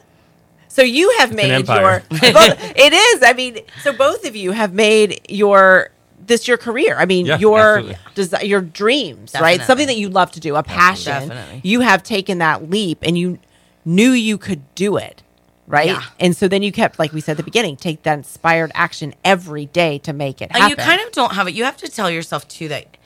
So 0.67 0.83
you 0.83 1.13
have 1.19 1.31
an 1.31 1.35
made 1.37 1.51
empire. 1.51 2.03
your. 2.11 2.19
both- 2.33 2.73
it 2.75 2.93
is. 2.93 3.23
I 3.23 3.33
mean, 3.33 3.59
so 3.83 3.91
both 3.93 4.25
of 4.25 4.35
you 4.35 4.51
have 4.51 4.73
made 4.73 5.21
your 5.29 5.89
this 6.27 6.47
your 6.47 6.57
career. 6.57 6.95
I 6.97 7.05
mean, 7.05 7.25
Yeah, 7.25 7.37
your 7.37 7.77
absolutely. 7.79 7.97
desi- 8.15 8.47
your 8.47 8.61
dreams, 8.61 9.33
right? 9.39 9.61
Something 9.61 9.87
that 9.87 9.97
you 9.97 10.09
love 10.09 10.31
to 10.31 10.39
do, 10.39 10.55
a 10.55 10.63
passion. 10.63 11.29
Definitely. 11.29 11.61
You 11.63 11.81
have 11.81 12.03
taken 12.03 12.37
that 12.39 12.69
leap, 12.69 12.99
and 13.03 13.17
you 13.17 13.39
knew 13.85 14.11
you 14.11 14.37
could 14.37 14.61
do 14.75 14.97
it. 14.97 15.23
Right. 15.67 15.87
Yeah. 15.87 16.03
And 16.19 16.35
so 16.35 16.47
then 16.49 16.63
you 16.63 16.71
kept, 16.73 16.99
like 16.99 17.13
we 17.13 17.21
said 17.21 17.33
at 17.33 17.37
the 17.37 17.43
beginning, 17.43 17.77
take 17.77 18.03
that 18.03 18.17
inspired 18.17 18.71
action 18.75 19.13
every 19.23 19.67
day 19.67 19.99
to 19.99 20.11
make 20.11 20.41
it 20.41 20.51
happen. 20.51 20.63
and 20.63 20.69
you 20.69 20.75
kind 20.75 20.99
of 21.01 21.11
don't 21.13 21.33
have 21.33 21.47
it. 21.47 21.53
You 21.53 21.63
have 21.63 21.77
to 21.77 21.87
tell 21.89 22.11
yourself 22.11 22.45
too 22.49 22.67
that 22.67 22.97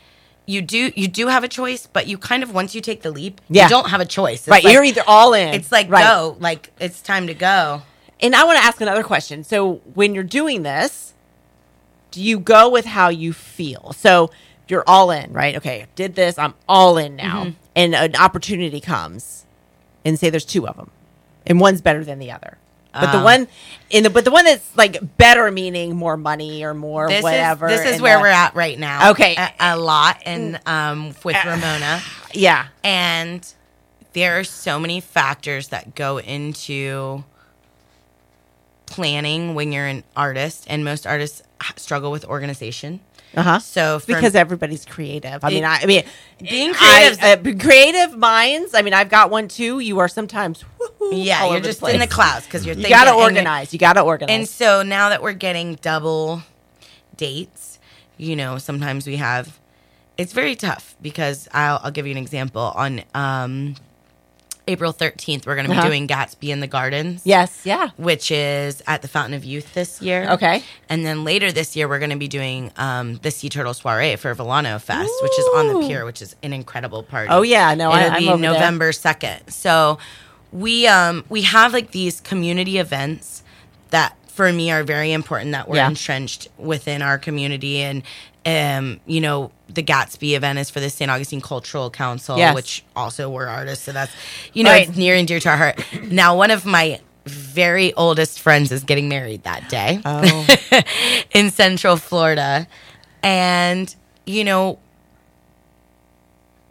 you 0.48 0.64
do. 0.64 0.92
You 0.96 1.08
do 1.08 1.28
have 1.28 1.44
a 1.44 1.48
choice, 1.48 1.86
but 1.92 2.08
you 2.08 2.18
kind 2.18 2.42
of 2.42 2.54
once 2.54 2.74
you 2.74 2.82
take 2.82 3.04
the 3.04 3.12
leap, 3.12 3.40
Yeah. 3.50 3.64
you 3.66 3.70
don't 3.70 3.90
have 3.90 4.02
a 4.02 4.06
choice. 4.06 4.40
It's 4.40 4.48
right. 4.48 4.64
like- 4.64 4.74
you're 4.74 4.84
either 4.84 5.04
all 5.06 5.34
in. 5.36 5.54
It's 5.54 5.72
like 5.72 5.92
right. 5.92 6.04
go. 6.04 6.38
Like 6.40 6.72
it's 6.80 7.02
time 7.02 7.28
to 7.28 7.36
go. 7.36 7.84
And 8.20 8.36
I 8.36 8.44
want 8.46 8.58
to 8.58 8.64
ask 8.66 8.82
another 8.82 9.04
question. 9.04 9.44
So 9.44 9.82
when 9.94 10.16
you're 10.16 10.24
doing 10.24 10.64
this, 10.64 11.14
do 12.16 12.24
you 12.24 12.40
go 12.40 12.70
with 12.70 12.86
how 12.86 13.10
you 13.10 13.34
feel? 13.34 13.94
So 13.94 14.32
you're 14.68 14.84
all 14.88 15.12
in, 15.12 15.32
right? 15.34 15.56
Okay, 15.58 15.86
did 15.96 16.16
this. 16.16 16.40
I'm 16.40 16.54
all 16.68 16.98
in 16.98 17.16
now. 17.18 17.44
Mm-hmm. 17.44 17.58
And 17.76 17.94
an 17.94 18.16
opportunity 18.16 18.80
comes, 18.80 19.46
and 20.06 20.18
say 20.18 20.30
there's 20.30 20.46
two 20.46 20.66
of 20.68 20.78
them, 20.78 20.90
and 21.46 21.60
one's 21.60 21.82
better 21.82 22.04
than 22.04 22.20
the 22.20 22.32
other. 22.32 22.58
But 22.94 23.12
the 23.12 23.18
Ah. 23.18 23.24
one 23.26 23.48
in 23.90 24.04
the 24.04 24.10
but 24.10 24.24
the 24.24 24.32
one 24.32 24.46
that's 24.46 24.66
like 24.78 25.18
better 25.18 25.52
meaning 25.52 25.98
more 25.98 26.16
money 26.16 26.64
or 26.64 26.74
more 26.74 27.10
This 27.10 27.22
whatever. 27.24 27.68
is 27.68 27.82
this 27.82 27.96
is 27.96 28.02
where 28.02 28.16
the- 28.16 28.22
we're 28.22 28.28
at 28.30 28.56
right 28.56 28.80
now. 28.80 29.12
Okay. 29.12 29.36
a, 29.36 29.52
a 29.60 29.78
lot 29.78 30.22
and 30.26 30.60
um 30.66 31.14
with 31.26 31.36
Ramona. 31.46 32.02
Yeah. 32.34 32.68
And 32.86 33.46
there 34.14 34.40
are 34.40 34.46
so 34.46 34.80
many 34.80 35.02
factors 35.02 35.68
that 35.68 35.94
go 35.94 36.20
into 36.20 37.26
planning 38.86 39.56
when 39.56 39.72
you're 39.74 39.86
an 39.88 40.04
artist, 40.16 40.66
and 40.70 40.86
most 40.86 41.06
artists 41.06 41.42
struggle 41.76 42.12
with 42.12 42.26
organization. 42.26 43.00
Uh 43.36 43.42
huh. 43.44 43.60
So 43.60 44.02
because 44.08 44.34
everybody's 44.36 44.86
creative. 44.86 45.44
I 45.44 45.50
mean, 45.50 45.64
It- 45.64 45.68
I, 45.68 45.80
I 45.82 45.86
mean, 45.86 46.04
being 46.42 46.72
I- 46.80 47.16
creative, 47.18 47.58
uh, 47.58 47.60
creative 47.62 48.18
minds. 48.18 48.74
I 48.74 48.82
mean, 48.82 48.94
I've 48.94 49.10
got 49.10 49.30
one 49.30 49.48
too. 49.48 49.80
You 49.80 50.00
are 50.00 50.08
sometimes, 50.08 50.64
yeah, 51.12 51.50
you're 51.52 51.60
just 51.60 51.80
place. 51.80 51.94
in 51.94 52.00
the 52.00 52.08
clouds 52.08 52.46
because 52.46 52.66
you're 52.66 52.76
You 52.76 52.88
got 52.88 53.06
to 53.06 53.14
organize. 53.14 53.74
You 53.74 53.80
got 53.80 53.94
to 53.94 54.02
organize. 54.02 54.34
And 54.34 54.48
so 54.48 54.84
now 54.84 55.10
that 55.10 55.22
we're 55.22 55.34
getting 55.34 55.76
double 55.76 56.44
dates, 57.18 57.80
you 58.18 58.36
know, 58.36 58.58
sometimes 58.58 59.06
we 59.08 59.18
have. 59.18 59.60
It's 60.18 60.32
very 60.32 60.56
tough 60.56 60.96
because 61.02 61.50
I'll, 61.52 61.82
I'll 61.84 61.92
give 61.92 62.06
you 62.08 62.12
an 62.14 62.18
example. 62.18 62.62
On 62.62 63.02
um, 63.14 63.76
April 64.68 64.92
13th, 64.94 65.46
we're 65.46 65.56
going 65.56 65.68
to 65.68 65.72
be 65.72 65.78
Uh-huh. 65.78 65.88
doing 65.88 66.08
Gatsby 66.08 66.50
in 66.50 66.60
the 66.60 66.68
Gardens. 66.68 67.22
yes, 67.26 67.62
yeah. 67.64 67.90
which 67.98 68.32
is 68.32 68.82
at 68.88 69.02
the 69.02 69.08
Fountain 69.08 69.34
of 69.36 69.46
Youth 69.46 69.74
this 69.74 70.02
year. 70.02 70.28
Okay. 70.32 70.64
And 70.90 71.06
then 71.06 71.24
later 71.24 71.52
this 71.52 71.76
year, 71.76 71.88
we're 71.88 72.00
going 72.00 72.10
to 72.12 72.16
be 72.18 72.28
doing 72.28 72.72
um, 72.78 73.18
the 73.18 73.32
Sea 73.32 73.50
Turtle 73.50 73.74
Soiree 73.74 74.16
for 74.16 74.34
Volano 74.34 74.80
Fest, 74.80 75.12
which 75.22 75.38
is 75.40 75.46
on 75.56 75.68
the 75.68 75.88
pier, 75.88 76.06
which 76.06 76.22
is 76.22 76.36
an 76.44 76.54
incredible 76.54 77.04
party. 77.04 77.30
Oh, 77.32 77.42
yeah. 77.44 77.74
No, 77.76 77.94
it'll 77.96 78.12
I'm 78.12 78.20
be 78.24 78.30
over 78.30 78.42
there. 78.42 78.52
November 78.54 78.92
second. 78.92 79.42
So 79.50 80.00
we 80.52 80.88
um 80.88 81.26
we 81.30 81.42
have 81.42 81.74
like 81.74 81.92
these 81.92 82.22
community 82.22 82.78
events 82.78 83.44
that 83.90 84.16
for 84.28 84.52
me 84.54 84.72
are 84.72 84.84
very 84.84 85.12
important 85.12 85.52
that 85.52 85.68
we're 85.68 85.76
Yeah. 85.78 85.90
entrenched 85.90 86.48
within 86.58 87.02
our 87.02 87.18
community 87.18 87.82
and 87.82 88.04
um 88.46 89.00
you 89.06 89.20
know 89.22 89.52
the 89.68 89.82
Gatsby 89.84 90.36
event 90.36 90.60
is 90.60 90.70
for 90.70 90.80
the 90.80 90.90
St. 90.90 91.10
Augustine 91.10 91.42
Cultural 91.42 91.90
Council 91.90 92.38
Yes. 92.38 92.54
which 92.56 92.84
also 92.96 93.30
we're 93.30 93.48
artists 93.48 93.84
so 93.86 93.92
that's 93.92 94.12
you 94.54 94.64
know 94.64 94.70
Right. 94.72 94.88
it's 94.88 94.98
near 94.98 95.16
and 95.16 95.28
dear 95.28 95.40
to 95.40 95.50
our 95.50 95.58
heart 95.58 95.84
now 96.04 96.38
one 96.38 96.52
of 96.52 96.66
my 96.66 97.00
very 97.26 97.92
oldest 97.96 98.40
friends 98.40 98.72
is 98.72 98.84
getting 98.84 99.10
married 99.10 99.44
that 99.44 99.68
day 99.70 100.00
Oh. 100.06 100.48
in 101.34 101.50
Central 101.50 101.98
Florida. 101.98 102.68
And, 103.24 103.96
you 104.28 104.44
know, 104.44 104.78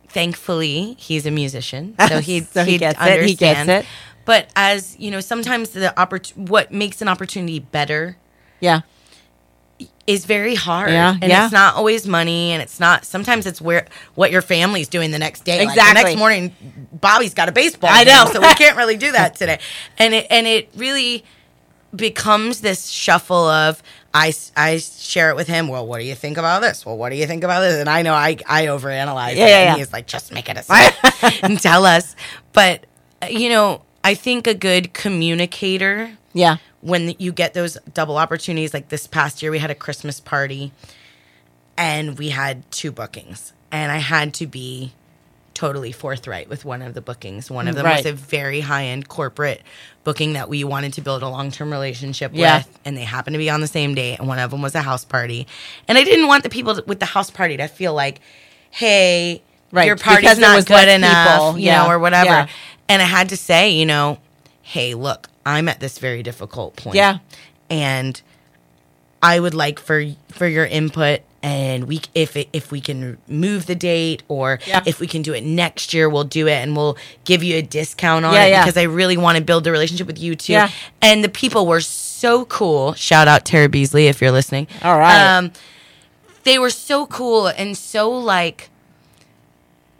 thankfully 0.08 0.94
he's 0.98 1.26
a 1.26 1.30
musician. 1.30 1.94
So 2.08 2.20
he, 2.20 2.40
So 2.42 2.64
he 2.64 2.78
gets 2.78 2.98
it, 3.00 3.24
he 3.24 3.34
gets 3.34 3.68
it. 3.68 3.86
But 4.24 4.48
as, 4.56 4.96
you 4.98 5.10
know, 5.10 5.20
sometimes 5.20 5.70
the 5.70 5.92
oppor- 5.96 6.34
what 6.36 6.72
makes 6.72 7.02
an 7.02 7.08
opportunity 7.08 7.58
better 7.58 8.16
Yeah. 8.60 8.82
Is 10.06 10.26
very 10.26 10.54
hard. 10.54 10.90
Yeah, 10.90 11.12
and 11.20 11.30
yeah. 11.30 11.44
it's 11.44 11.52
not 11.52 11.76
always 11.76 12.06
money 12.06 12.52
and 12.52 12.60
it's 12.62 12.78
not 12.78 13.04
sometimes 13.04 13.46
it's 13.46 13.60
where 13.60 13.86
what 14.14 14.30
your 14.30 14.42
family's 14.42 14.88
doing 14.88 15.10
the 15.10 15.18
next 15.18 15.44
day. 15.44 15.58
Like, 15.64 15.68
the 15.68 15.80
Exactly. 15.80 16.04
next 16.04 16.18
morning 16.18 16.54
Bobby's 16.92 17.34
got 17.34 17.48
a 17.48 17.52
baseball. 17.52 17.90
I 17.90 18.04
game, 18.04 18.14
know. 18.14 18.26
so 18.30 18.40
we 18.40 18.52
can't 18.54 18.76
really 18.76 18.96
do 18.96 19.12
that 19.12 19.34
today. 19.36 19.58
And 19.98 20.12
it 20.14 20.26
and 20.30 20.46
it 20.46 20.68
really 20.76 21.24
becomes 21.94 22.60
this 22.60 22.88
shuffle 22.88 23.46
of 23.48 23.82
I, 24.12 24.32
I 24.56 24.76
share 24.78 25.30
it 25.30 25.36
with 25.36 25.48
him. 25.48 25.66
Well, 25.68 25.86
what 25.86 25.98
do 25.98 26.04
you 26.04 26.14
think 26.14 26.36
about 26.38 26.62
this? 26.62 26.86
Well, 26.86 26.96
what 26.96 27.10
do 27.10 27.16
you 27.16 27.26
think 27.26 27.42
about 27.42 27.60
this? 27.60 27.74
And 27.80 27.88
I 27.88 28.02
know 28.02 28.14
I 28.14 28.36
I 28.46 28.66
overanalyze 28.66 29.36
Yeah, 29.36 29.46
it. 29.46 29.48
yeah, 29.48 29.58
and 29.58 29.68
yeah. 29.70 29.76
he's 29.76 29.92
like, 29.92 30.06
just 30.06 30.32
make 30.32 30.48
it 30.48 30.56
a 30.58 31.34
and 31.42 31.58
tell 31.60 31.84
us. 31.84 32.14
But 32.52 32.86
uh, 33.22 33.26
you 33.26 33.48
know, 33.48 33.82
I 34.04 34.14
think 34.14 34.46
a 34.46 34.54
good 34.54 34.92
communicator 34.92 36.16
Yeah. 36.32 36.56
When 36.84 37.14
you 37.18 37.32
get 37.32 37.54
those 37.54 37.78
double 37.94 38.18
opportunities 38.18 38.74
like 38.74 38.90
this 38.90 39.06
past 39.06 39.40
year 39.42 39.50
we 39.50 39.58
had 39.58 39.70
a 39.70 39.74
christmas 39.74 40.20
party 40.20 40.70
and 41.76 42.18
we 42.18 42.28
had 42.28 42.70
two 42.70 42.92
bookings 42.92 43.52
and 43.72 43.90
i 43.90 43.96
had 43.98 44.34
to 44.34 44.46
be 44.46 44.92
totally 45.54 45.92
forthright 45.92 46.48
with 46.48 46.64
one 46.64 46.82
of 46.82 46.94
the 46.94 47.00
bookings 47.00 47.50
one 47.50 47.68
of 47.68 47.74
them 47.74 47.84
Right. 47.86 48.04
was 48.04 48.06
a 48.06 48.12
very 48.12 48.60
high-end 48.60 49.08
corporate 49.08 49.62
booking 50.02 50.32
that 50.34 50.48
we 50.48 50.64
wanted 50.64 50.92
to 50.94 51.00
build 51.00 51.22
a 51.22 51.28
long-term 51.28 51.70
relationship 51.72 52.32
Yeah. 52.34 52.58
with 52.58 52.78
and 52.84 52.96
they 52.96 53.04
happened 53.04 53.34
to 53.34 53.38
be 53.38 53.48
on 53.48 53.60
the 53.60 53.66
same 53.68 53.94
day 53.94 54.16
and 54.16 54.26
one 54.28 54.38
of 54.38 54.50
them 54.50 54.62
was 54.62 54.74
a 54.74 54.82
house 54.82 55.04
party 55.04 55.46
and 55.88 55.96
i 55.96 56.04
didn't 56.04 56.26
want 56.26 56.42
the 56.42 56.50
people 56.50 56.78
with 56.86 56.98
the 57.00 57.06
house 57.06 57.30
party 57.30 57.56
to 57.56 57.66
feel 57.68 57.94
like 57.94 58.20
hey 58.70 59.42
Right, 59.72 59.86
your 59.86 59.96
party's 59.96 60.22
because 60.22 60.38
not 60.38 60.66
good 60.66 60.88
enough 60.88 61.28
people. 61.28 61.58
you 61.58 61.66
Yeah. 61.66 61.84
know 61.84 61.88
or 61.90 61.98
whatever 61.98 62.26
Yeah. 62.30 62.46
and 62.88 63.00
i 63.00 63.04
had 63.06 63.28
to 63.30 63.36
say 63.36 63.70
you 63.70 63.86
know 63.86 64.18
hey 64.62 64.94
look 64.94 65.28
i'm 65.46 65.68
at 65.68 65.80
this 65.80 65.98
very 65.98 66.22
difficult 66.22 66.76
point 66.76 66.96
Yeah. 66.96 67.18
and 67.70 68.20
I 69.22 69.40
would 69.40 69.54
like 69.54 69.80
for 69.80 70.04
for 70.28 70.46
your 70.46 70.66
input 70.66 71.20
and 71.42 71.84
we 71.84 72.02
if 72.14 72.36
it, 72.36 72.50
if 72.52 72.70
we 72.70 72.82
can 72.82 73.16
move 73.26 73.64
the 73.64 73.74
date 73.74 74.22
or 74.28 74.58
Yeah. 74.66 74.82
if 74.84 75.00
we 75.00 75.06
can 75.06 75.22
do 75.22 75.32
it 75.32 75.42
next 75.42 75.94
year 75.94 76.10
we'll 76.10 76.24
do 76.24 76.46
it 76.46 76.56
and 76.62 76.76
we'll 76.76 76.98
give 77.24 77.42
you 77.42 77.56
a 77.56 77.62
discount 77.62 78.26
on 78.26 78.34
Yeah, 78.34 78.44
it 78.44 78.50
yeah. 78.50 78.62
because 78.64 78.76
I 78.76 78.82
really 78.82 79.16
want 79.16 79.38
to 79.38 79.42
build 79.42 79.66
a 79.66 79.72
relationship 79.72 80.06
with 80.06 80.18
you 80.20 80.34
too. 80.36 80.66
And 81.00 81.24
the 81.24 81.30
people 81.30 81.66
were 81.66 81.80
so 81.80 82.44
cool. 82.44 82.92
Shout 82.92 83.26
out 83.26 83.46
Tara 83.46 83.70
Beasley 83.70 84.08
if 84.08 84.20
you're 84.20 84.30
listening. 84.30 84.66
All 84.82 84.98
right. 84.98 85.38
Um 85.38 85.52
they 86.42 86.58
were 86.58 86.68
so 86.68 87.06
cool 87.06 87.46
and 87.46 87.78
so 87.78 88.10
like 88.10 88.68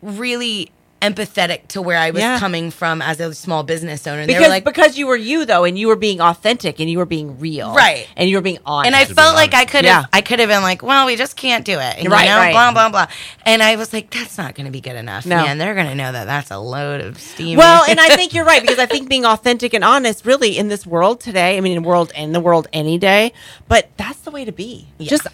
really 0.02 0.70
empathetic 1.12 1.68
to 1.68 1.82
where 1.82 1.98
I 1.98 2.10
was 2.10 2.20
Yeah. 2.20 2.38
coming 2.38 2.70
from 2.70 3.02
as 3.02 3.20
a 3.20 3.34
small 3.34 3.62
business 3.62 4.06
owner. 4.06 4.20
And 4.22 4.28
they 4.28 4.34
Because 4.34 4.46
were 4.46 4.50
like 4.50 4.64
because 4.64 4.96
you 4.98 5.06
were 5.06 5.16
you 5.16 5.44
though, 5.44 5.64
and 5.64 5.78
you 5.78 5.88
were 5.88 5.96
being 5.96 6.20
authentic, 6.20 6.80
and 6.80 6.88
you 6.90 6.98
were 6.98 7.04
being 7.06 7.38
real, 7.38 7.74
Right. 7.74 8.06
And 8.16 8.28
you 8.28 8.36
were 8.36 8.42
being 8.42 8.58
honest. 8.66 8.86
And 8.86 8.96
I 8.96 9.04
felt 9.04 9.34
like 9.34 9.54
I 9.54 9.64
could 9.64 9.84
have, 9.84 10.02
Yeah. 10.02 10.04
I 10.12 10.20
could 10.20 10.40
have 10.40 10.48
been 10.48 10.62
like, 10.62 10.82
well, 10.82 11.06
we 11.06 11.16
just 11.16 11.36
can't 11.36 11.64
do 11.64 11.74
it, 11.78 11.96
and, 11.98 12.10
Right, 12.10 12.24
you 12.24 12.30
know, 12.30 12.36
right. 12.38 12.52
blah 12.52 12.72
blah 12.72 12.88
blah. 12.88 13.06
And 13.44 13.62
I 13.62 13.76
was 13.76 13.92
like, 13.92 14.10
that's 14.10 14.38
not 14.38 14.54
going 14.54 14.66
to 14.66 14.72
be 14.72 14.80
good 14.80 14.96
enough, 14.96 15.26
No. 15.26 15.36
man. 15.36 15.58
They're 15.58 15.74
going 15.74 15.86
to 15.86 15.94
know 15.94 16.12
that 16.12 16.24
that's 16.26 16.50
a 16.50 16.58
load 16.58 17.00
of 17.00 17.20
steam. 17.20 17.58
Well, 17.58 17.84
and 17.88 18.00
I 18.00 18.08
think 18.16 18.32
you're 18.34 18.44
right 18.44 18.60
because 18.62 18.78
I 18.78 18.86
think 18.86 19.08
being 19.08 19.24
authentic 19.24 19.74
and 19.74 19.84
honest, 19.84 20.24
really, 20.24 20.56
in 20.56 20.68
this 20.68 20.86
world 20.86 21.20
today, 21.20 21.56
I 21.56 21.60
mean, 21.60 21.76
in 21.76 21.82
the 21.82 21.88
world 21.88 22.12
in 22.16 22.32
the 22.32 22.40
world 22.40 22.68
any 22.72 22.98
day, 22.98 23.32
but 23.68 23.88
that's 23.96 24.20
the 24.20 24.30
way 24.30 24.44
to 24.44 24.52
be. 24.52 24.88
Just, 25.00 25.24
just 25.24 25.26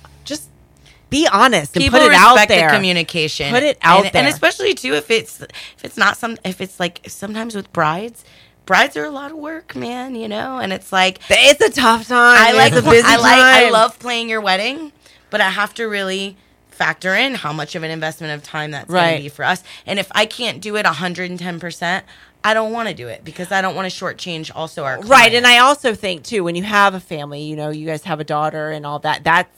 be 1.11 1.29
honest 1.31 1.77
and 1.77 1.83
people 1.83 1.99
put 1.99 2.13
it 2.13 2.15
out 2.15 2.49
there. 2.49 2.69
the 2.69 2.75
communication. 2.75 3.53
Put 3.53 3.63
it 3.63 3.79
out 3.83 4.05
and, 4.05 4.15
there. 4.15 4.23
and 4.23 4.33
especially 4.33 4.75
too 4.75 4.95
if 4.95 5.11
it's 5.11 5.41
if 5.41 5.85
it's 5.85 5.97
not 5.97 6.17
some 6.17 6.39
if 6.45 6.61
it's 6.61 6.81
like 6.81 7.01
sometimes 7.07 7.55
with 7.55 7.73
brides. 7.73 8.25
Brides 8.67 8.97
are 8.97 9.05
a 9.05 9.11
lot 9.11 9.33
of 9.33 9.37
work, 9.37 9.75
man, 9.75 10.15
you 10.15 10.29
know, 10.29 10.59
and 10.59 10.73
it's 10.73 10.93
like 10.93 11.19
It's 11.29 11.61
a 11.61 11.73
tough 11.73 12.07
time. 12.07 12.37
I 12.39 12.53
like 12.53 12.73
it's 12.73 12.87
a 12.87 12.89
busy 12.89 13.03
I 13.05 13.17
like 13.17 13.39
I 13.39 13.71
love 13.71 13.99
playing 13.99 14.29
your 14.29 14.41
wedding, 14.41 14.93
but 15.29 15.41
I 15.41 15.51
have 15.51 15.75
to 15.75 15.85
really 15.87 16.37
factor 16.81 17.15
in 17.15 17.35
how 17.35 17.53
much 17.53 17.75
of 17.75 17.83
an 17.83 17.91
investment 17.91 18.33
of 18.33 18.43
time 18.43 18.71
that's 18.71 18.89
going 18.89 19.17
to 19.17 19.23
be 19.23 19.29
for 19.29 19.45
us. 19.45 19.63
And 19.85 19.99
if 19.99 20.11
I 20.13 20.25
can't 20.25 20.63
do 20.63 20.77
it 20.77 20.87
110%, 20.87 22.03
I 22.43 22.55
don't 22.55 22.73
want 22.73 22.89
to 22.89 22.95
do 22.95 23.09
it 23.09 23.23
because 23.23 23.53
I 23.53 23.61
don't 23.61 23.75
want 23.75 23.91
to 23.93 24.05
shortchange 24.05 24.51
also 24.55 24.85
our 24.85 25.01
Right, 25.03 25.35
and 25.35 25.47
I 25.47 25.59
also 25.59 25.95
think 25.95 26.25
too 26.25 26.43
when 26.43 26.55
you 26.55 26.63
have 26.63 26.95
a 26.95 27.01
family, 27.01 27.43
you 27.43 27.57
know, 27.57 27.69
you 27.69 27.87
guys 27.87 28.05
have 28.05 28.19
a 28.19 28.25
daughter 28.25 28.71
and 28.71 28.87
all 28.87 28.99
that. 29.01 29.25
That's 29.25 29.51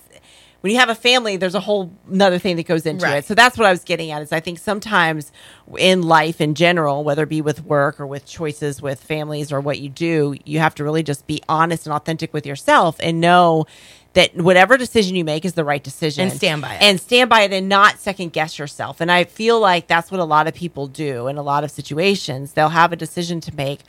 when 0.63 0.73
you 0.73 0.79
have 0.79 0.89
a 0.89 0.95
family. 0.95 1.37
There's 1.37 1.55
a 1.55 1.61
whole 1.61 1.93
another 2.11 2.39
thing 2.39 2.57
that 2.57 2.67
goes 2.67 2.87
into 2.87 3.05
Right. 3.05 3.19
it. 3.19 3.25
So 3.27 3.35
that's 3.35 3.57
what 3.59 3.67
I 3.67 3.71
was 3.71 3.85
getting 3.85 4.11
at. 4.11 4.23
Is 4.23 4.33
I 4.33 4.41
think 4.41 4.59
sometimes 4.59 5.31
in 5.77 6.03
life 6.03 6.41
in 6.41 6.55
general, 6.55 7.05
whether 7.05 7.25
it 7.25 7.29
be 7.29 7.43
with 7.43 7.65
work 7.65 8.01
or 8.01 8.07
with 8.07 8.25
choices 8.27 8.81
with 8.81 9.03
families 9.03 9.53
or 9.53 9.61
what 9.61 9.79
you 9.79 9.89
do, 9.91 10.35
you 10.45 10.59
have 10.61 10.75
to 10.77 10.85
really 10.85 11.03
just 11.03 11.27
be 11.27 11.43
honest 11.49 11.87
and 11.87 11.93
authentic 11.95 12.33
with 12.33 12.47
yourself 12.47 12.97
and 13.01 13.21
know 13.21 13.67
that 14.15 14.37
whatever 14.37 14.77
decision 14.77 15.17
you 15.17 15.25
make 15.25 15.45
is 15.47 15.55
the 15.55 15.65
right 15.65 15.83
decision 15.83 16.29
And 16.29 16.33
stand 16.37 16.61
by 16.61 16.75
it. 16.75 16.83
and 16.83 17.01
stand 17.01 17.31
by 17.31 17.41
it 17.43 17.53
and 17.55 17.67
not 17.69 17.99
second 17.99 18.35
guess 18.35 18.59
yourself. 18.59 19.01
And 19.01 19.11
I 19.11 19.25
feel 19.25 19.59
like 19.59 19.87
that's 19.87 20.11
what 20.11 20.21
a 20.21 20.25
lot 20.25 20.47
of 20.47 20.53
people 20.55 20.87
do 20.87 21.29
in 21.29 21.39
a 21.39 21.43
lot 21.43 21.65
of 21.65 21.71
situations. 21.71 22.53
They'll 22.53 22.69
have 22.69 22.93
a 22.93 22.97
decision 22.97 23.41
to 23.41 23.57
make 23.57 23.81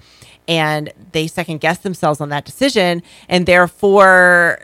and 0.47 0.93
they 1.11 1.27
second 1.27 1.59
guess 1.59 1.79
themselves 1.79 2.21
on 2.21 2.29
that 2.29 2.45
decision 2.45 3.03
and 3.27 3.45
therefore 3.45 4.59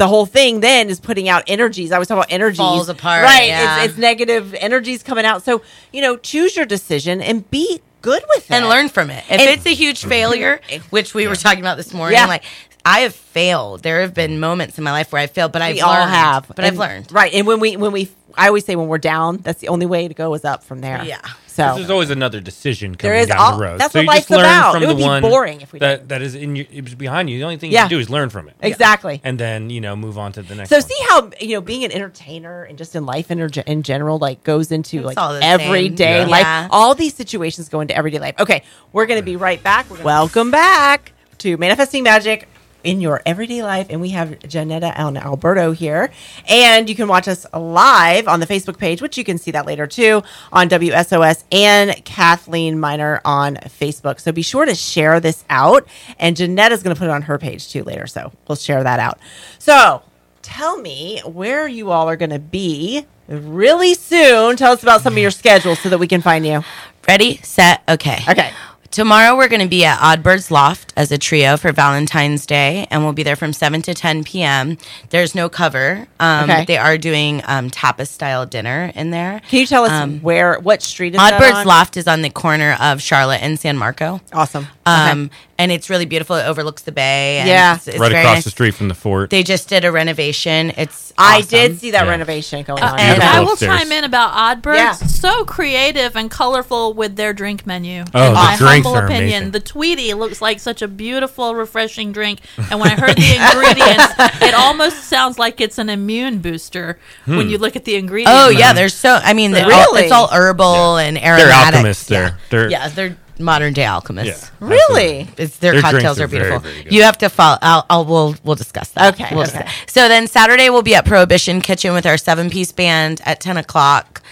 the 0.00 0.08
whole 0.08 0.24
thing 0.24 0.60
then 0.60 0.88
is 0.88 0.98
putting 0.98 1.28
out 1.28 1.42
energies. 1.46 1.92
I 1.92 1.98
was 1.98 2.08
talking 2.08 2.20
about 2.22 2.32
energies. 2.32 2.56
Falls 2.56 2.88
apart, 2.88 3.22
Right. 3.22 3.48
yeah. 3.48 3.82
It's, 3.82 3.90
it's 3.90 3.98
negative 3.98 4.54
energies 4.54 5.02
coming 5.02 5.26
out. 5.26 5.42
So, 5.42 5.60
you 5.92 6.00
know, 6.00 6.16
choose 6.16 6.56
your 6.56 6.64
decision 6.64 7.20
and 7.20 7.48
be 7.50 7.82
good 8.00 8.24
with 8.34 8.50
it. 8.50 8.54
and 8.54 8.66
learn 8.66 8.88
from 8.88 9.10
it. 9.10 9.22
If 9.28 9.32
And- 9.32 9.42
it's 9.42 9.66
a 9.66 9.74
huge 9.74 10.04
failure, 10.06 10.62
which 10.88 11.12
we 11.12 11.26
were 11.28 11.36
talking 11.36 11.60
about 11.60 11.76
this 11.76 11.92
morning, 11.92 12.16
Yeah. 12.18 12.24
like 12.26 12.44
I 12.82 13.00
have 13.00 13.14
failed. 13.14 13.82
There 13.82 14.00
have 14.00 14.14
been 14.14 14.40
moments 14.40 14.78
in 14.78 14.84
my 14.84 14.90
life 14.90 15.12
where 15.12 15.20
I 15.20 15.26
failed, 15.26 15.52
but 15.52 15.60
I've 15.60 15.74
we 15.74 15.80
all 15.82 15.92
learned. 15.92 16.10
have. 16.12 16.48
But 16.48 16.64
I've 16.64 16.78
learned. 16.78 17.12
Right. 17.12 17.34
And 17.34 17.46
when 17.46 17.60
we, 17.60 17.76
when 17.76 17.92
we, 17.92 18.08
I 18.38 18.46
always 18.48 18.64
say 18.64 18.74
when 18.76 18.88
we're 18.88 18.96
down, 18.96 19.36
that's 19.42 19.60
the 19.60 19.68
only 19.68 19.84
way 19.84 20.08
to 20.08 20.14
go 20.14 20.32
is 20.32 20.46
up 20.46 20.64
from 20.64 20.80
there. 20.80 21.04
Yeah. 21.04 21.20
So 21.50 21.74
There's 21.76 21.90
always 21.90 22.10
another 22.10 22.40
decision 22.40 22.94
coming 22.94 23.12
There 23.12 23.20
is 23.20 23.28
down 23.28 23.38
all- 23.38 23.56
the 23.58 23.62
road. 23.64 23.80
that's 23.80 23.92
so 23.92 23.98
what 23.98 24.02
you 24.04 24.08
life's 24.08 24.20
just 24.28 24.30
learn 24.30 24.40
about. 24.40 24.72
from 24.74 24.82
It 24.82 24.86
would 24.86 24.96
the 24.96 24.98
be 24.98 25.02
one 25.04 25.22
boring 25.22 25.60
if 25.60 25.72
we 25.72 25.78
that 25.80 26.08
that 26.08 26.22
is 26.22 26.34
in 26.34 26.54
your, 26.56 26.66
it 26.72 26.84
was 26.84 26.94
behind 26.94 27.28
you. 27.28 27.38
The 27.38 27.44
only 27.44 27.56
thing 27.56 27.72
Yeah. 27.72 27.80
you 27.84 27.88
can 27.88 27.96
do 27.96 27.98
is 27.98 28.08
learn 28.08 28.30
from 28.30 28.48
it. 28.48 28.54
exactly. 28.62 29.20
And 29.24 29.38
then, 29.38 29.68
you 29.70 29.80
know, 29.80 29.96
move 29.96 30.16
on 30.16 30.32
to 30.32 30.42
the 30.42 30.54
next 30.54 30.70
So 30.70 30.76
one. 30.76 30.82
see 30.82 30.96
how 31.08 31.30
you 31.40 31.54
know 31.54 31.60
being 31.60 31.84
an 31.84 31.92
entertainer 31.92 32.62
and 32.62 32.78
just 32.78 32.94
in 32.94 33.04
life 33.04 33.30
in, 33.30 33.40
in 33.66 33.82
general 33.82 34.18
like 34.18 34.42
goes 34.44 34.70
into 34.70 34.98
It's 35.08 35.16
like 35.16 35.42
everyday 35.42 36.20
same. 36.20 36.28
life. 36.28 36.42
Yeah. 36.42 36.68
All 36.70 36.94
these 36.94 37.14
situations 37.14 37.68
go 37.68 37.80
into 37.80 37.96
everyday 37.96 38.18
life. 38.20 38.34
Okay, 38.38 38.62
we're 38.92 39.06
gonna 39.06 39.22
be 39.22 39.36
right 39.36 39.62
back. 39.62 39.90
We're 39.90 39.96
gonna- 39.96 40.06
Welcome 40.06 40.50
back 40.50 41.12
to 41.38 41.56
Manifesting 41.56 42.02
Magic 42.04 42.48
in 42.84 43.00
your 43.00 43.22
everyday 43.26 43.62
life, 43.62 43.86
and 43.90 44.00
we 44.00 44.10
have 44.10 44.30
Jeanetta 44.40 44.92
and 44.96 45.18
Alberto 45.18 45.72
here, 45.72 46.10
and 46.48 46.88
you 46.88 46.94
can 46.94 47.08
watch 47.08 47.28
us 47.28 47.46
live 47.52 48.28
on 48.28 48.40
the 48.40 48.46
Facebook 48.46 48.78
page, 48.78 49.02
which 49.02 49.16
you 49.18 49.24
can 49.24 49.38
see 49.38 49.50
that 49.50 49.66
later 49.66 49.86
too 49.86 50.22
on 50.52 50.68
WSOS 50.68 51.44
and 51.52 51.90
Cathlene 52.04 52.76
Miner 52.76 53.20
on 53.24 53.56
Facebook. 53.56 54.20
So 54.20 54.32
be 54.32 54.42
sure 54.42 54.64
to 54.64 54.74
share 54.74 55.20
this 55.20 55.44
out, 55.50 55.86
and 56.18 56.36
Jeanetta's 56.36 56.82
gonna 56.82 56.96
put 56.96 57.04
it 57.04 57.10
on 57.10 57.22
her 57.22 57.38
page 57.38 57.70
too 57.70 57.84
later. 57.84 58.06
So 58.06 58.32
we'll 58.48 58.56
share 58.56 58.82
that 58.82 59.00
out. 59.00 59.18
So 59.58 60.02
tell 60.42 60.78
me 60.78 61.20
where 61.24 61.68
you 61.68 61.90
all 61.90 62.08
are 62.08 62.16
going 62.16 62.30
to 62.30 62.38
be 62.38 63.06
really 63.28 63.94
soon. 63.94 64.56
Tell 64.56 64.72
us 64.72 64.82
about 64.82 65.00
some 65.02 65.12
of 65.14 65.18
your 65.18 65.30
schedules 65.30 65.78
so 65.80 65.88
that 65.88 65.98
we 65.98 66.08
can 66.08 66.20
find 66.22 66.46
you. 66.46 66.64
Ready, 67.06 67.36
set, 67.42 67.82
okay. 67.88 68.18
Okay. 68.28 68.52
Tomorrow 68.90 69.36
we're 69.36 69.46
going 69.48 69.62
to 69.62 69.68
be 69.68 69.84
at 69.84 69.98
Oddbird's 70.00 70.50
Loft 70.50 70.92
as 70.96 71.12
a 71.12 71.18
trio 71.18 71.56
for 71.56 71.70
Valentine's 71.70 72.44
Day, 72.44 72.88
and 72.90 73.04
we'll 73.04 73.12
be 73.12 73.22
there 73.22 73.36
from 73.36 73.52
7 73.52 73.82
to 73.82 73.94
10 73.94 74.24
p.m. 74.24 74.78
There's 75.10 75.32
no 75.32 75.48
cover. 75.48 76.08
Um, 76.18 76.50
Okay. 76.50 76.64
They 76.64 76.76
are 76.76 76.98
doing 76.98 77.40
um, 77.44 77.70
tapas 77.70 78.08
style 78.08 78.46
dinner 78.46 78.90
in 78.96 79.10
there. 79.10 79.42
Can 79.48 79.60
you 79.60 79.66
tell 79.66 79.84
us 79.84 79.92
Um, 79.92 80.18
where, 80.22 80.58
what 80.58 80.82
street 80.82 81.14
is 81.14 81.18
that 81.18 81.40
Oddbird's? 81.40 81.66
Loft 81.66 81.96
is 81.98 82.08
on 82.08 82.22
the 82.22 82.30
corner 82.30 82.76
of 82.80 83.00
Charlotte 83.00 83.42
and 83.42 83.60
San 83.60 83.78
Marco. 83.78 84.20
Awesome. 84.32 84.66
Um, 84.86 85.30
and 85.60 85.70
it's 85.72 85.90
really 85.90 86.06
beautiful. 86.06 86.36
It 86.36 86.44
overlooks 86.46 86.82
the 86.82 86.92
bay. 86.92 87.38
And 87.38 87.48
Yeah. 87.48 87.76
it's, 87.76 87.88
it's 87.88 87.98
right 87.98 88.10
very 88.10 88.22
across 88.22 88.36
nice. 88.36 88.44
the 88.44 88.50
street 88.50 88.74
from 88.74 88.88
the 88.88 88.94
fort. 88.94 89.30
They 89.30 89.42
just 89.42 89.68
did 89.68 89.84
a 89.84 89.92
renovation. 89.92 90.72
It's 90.76 91.12
I 91.18 91.42
did 91.42 91.78
see 91.80 91.90
that 91.90 92.04
Yeah. 92.04 92.10
renovation 92.10 92.62
going 92.62 92.82
Uh, 92.82 92.92
on. 92.92 92.98
and 93.00 93.22
I 93.22 93.40
will 93.40 93.52
upstairs. 93.52 93.78
chime 93.78 93.92
in 93.92 94.04
about 94.04 94.32
Oddbirds. 94.32 94.76
Yeah. 94.76 94.92
So 94.94 95.44
creative 95.44 96.16
and 96.16 96.30
colorful 96.30 96.94
with 96.94 97.16
their 97.16 97.32
drink 97.32 97.66
menu. 97.66 98.04
Oh, 98.14 98.22
in 98.22 98.28
the 98.28 98.32
my 98.34 98.56
drinks 98.56 98.86
humble 98.86 98.94
are 98.96 99.04
opinion, 99.06 99.28
amazing. 99.28 99.50
the 99.52 99.60
Tweety 99.60 100.14
looks 100.14 100.40
like 100.40 100.60
such 100.60 100.80
a 100.82 100.88
beautiful, 100.88 101.54
refreshing 101.54 102.12
drink. 102.12 102.40
And 102.70 102.80
when 102.80 102.90
I 102.90 102.94
heard 102.94 103.16
the 103.16 103.34
ingredients, 103.36 104.14
it 104.42 104.54
almost 104.54 105.04
sounds 105.04 105.38
like 105.38 105.60
it's 105.60 105.76
an 105.78 105.90
immune 105.90 106.38
booster 106.38 106.98
when 107.26 107.50
you 107.50 107.58
look 107.58 107.76
at 107.76 107.84
the 107.84 107.96
ingredients. 107.96 108.32
Oh 108.34 108.48
yeah, 108.48 108.72
there's 108.72 108.94
so. 108.94 109.20
I 109.22 109.34
mean, 109.34 109.50
they're 109.52 109.66
Really? 109.66 110.02
it's 110.04 110.12
all 110.12 110.28
herbal 110.28 110.96
and 110.96 111.18
aromatic. 111.18 111.44
They're 111.44 111.52
alchemists. 111.52 112.10
Yeah. 112.10 112.18
There. 112.20 112.38
They're 112.62 112.70
yeah, 112.70 112.88
they're 112.88 113.16
modern 113.42 113.72
day 113.72 113.84
alchemists. 113.84 114.50
Yeah, 114.60 114.68
Really? 114.68 115.28
It's 115.36 115.58
their, 115.58 115.72
Their 115.72 115.82
cocktails 115.82 116.20
are 116.20 116.24
are 116.24 116.28
beautiful. 116.28 116.58
very 116.60 116.82
good. 116.84 116.92
you 116.92 117.02
have 117.02 117.18
to 117.18 117.28
follow. 117.28 117.58
I'll, 117.62 117.86
I'll 117.90 118.04
we'll 118.04 118.34
we'll 118.44 118.56
discuss 118.56 118.88
that. 118.90 119.14
Okay, 119.14 119.28
We'll 119.34 119.42
okay. 119.48 119.58
discuss- 119.58 119.74
So 119.92 120.08
then 120.08 120.26
Saturday 120.26 120.70
we'll 120.70 120.82
be 120.82 120.94
at 120.94 121.04
Prohibition 121.04 121.60
Kitchen 121.60 121.92
with 121.94 122.06
our 122.06 122.16
seven 122.16 122.50
piece 122.50 122.72
band 122.72 123.20
at 123.24 123.40
ten 123.40 123.56
o'clock. 123.56 124.22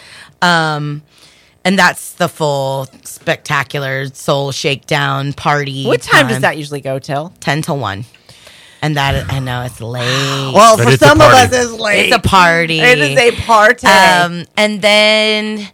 Um, 0.42 1.02
and 1.64 1.78
that's 1.78 2.12
the 2.14 2.28
full 2.28 2.86
spectacular 3.04 4.06
soul 4.08 4.52
shakedown 4.52 5.32
party. 5.32 5.84
What 5.86 6.00
time 6.02 6.28
does 6.28 6.40
that 6.40 6.56
usually 6.56 6.80
go 6.80 6.98
till? 6.98 7.32
Ten 7.40 7.62
till 7.62 7.78
one. 7.78 8.04
And 8.80 8.96
that 8.96 9.30
I 9.32 9.40
know 9.40 9.62
it's 9.62 9.80
late. 9.80 10.54
Well, 10.54 10.76
But 10.76 10.84
for 10.92 10.96
some 10.96 11.20
of 11.20 11.26
us, 11.32 11.52
it's 11.52 11.72
late. 11.72 12.06
it's 12.06 12.16
a 12.16 12.20
party. 12.20 12.78
It 12.78 12.98
is 13.00 13.18
a 13.18 13.32
party. 13.42 13.86
Um, 13.88 14.44
and 14.56 14.80
then 14.80 15.68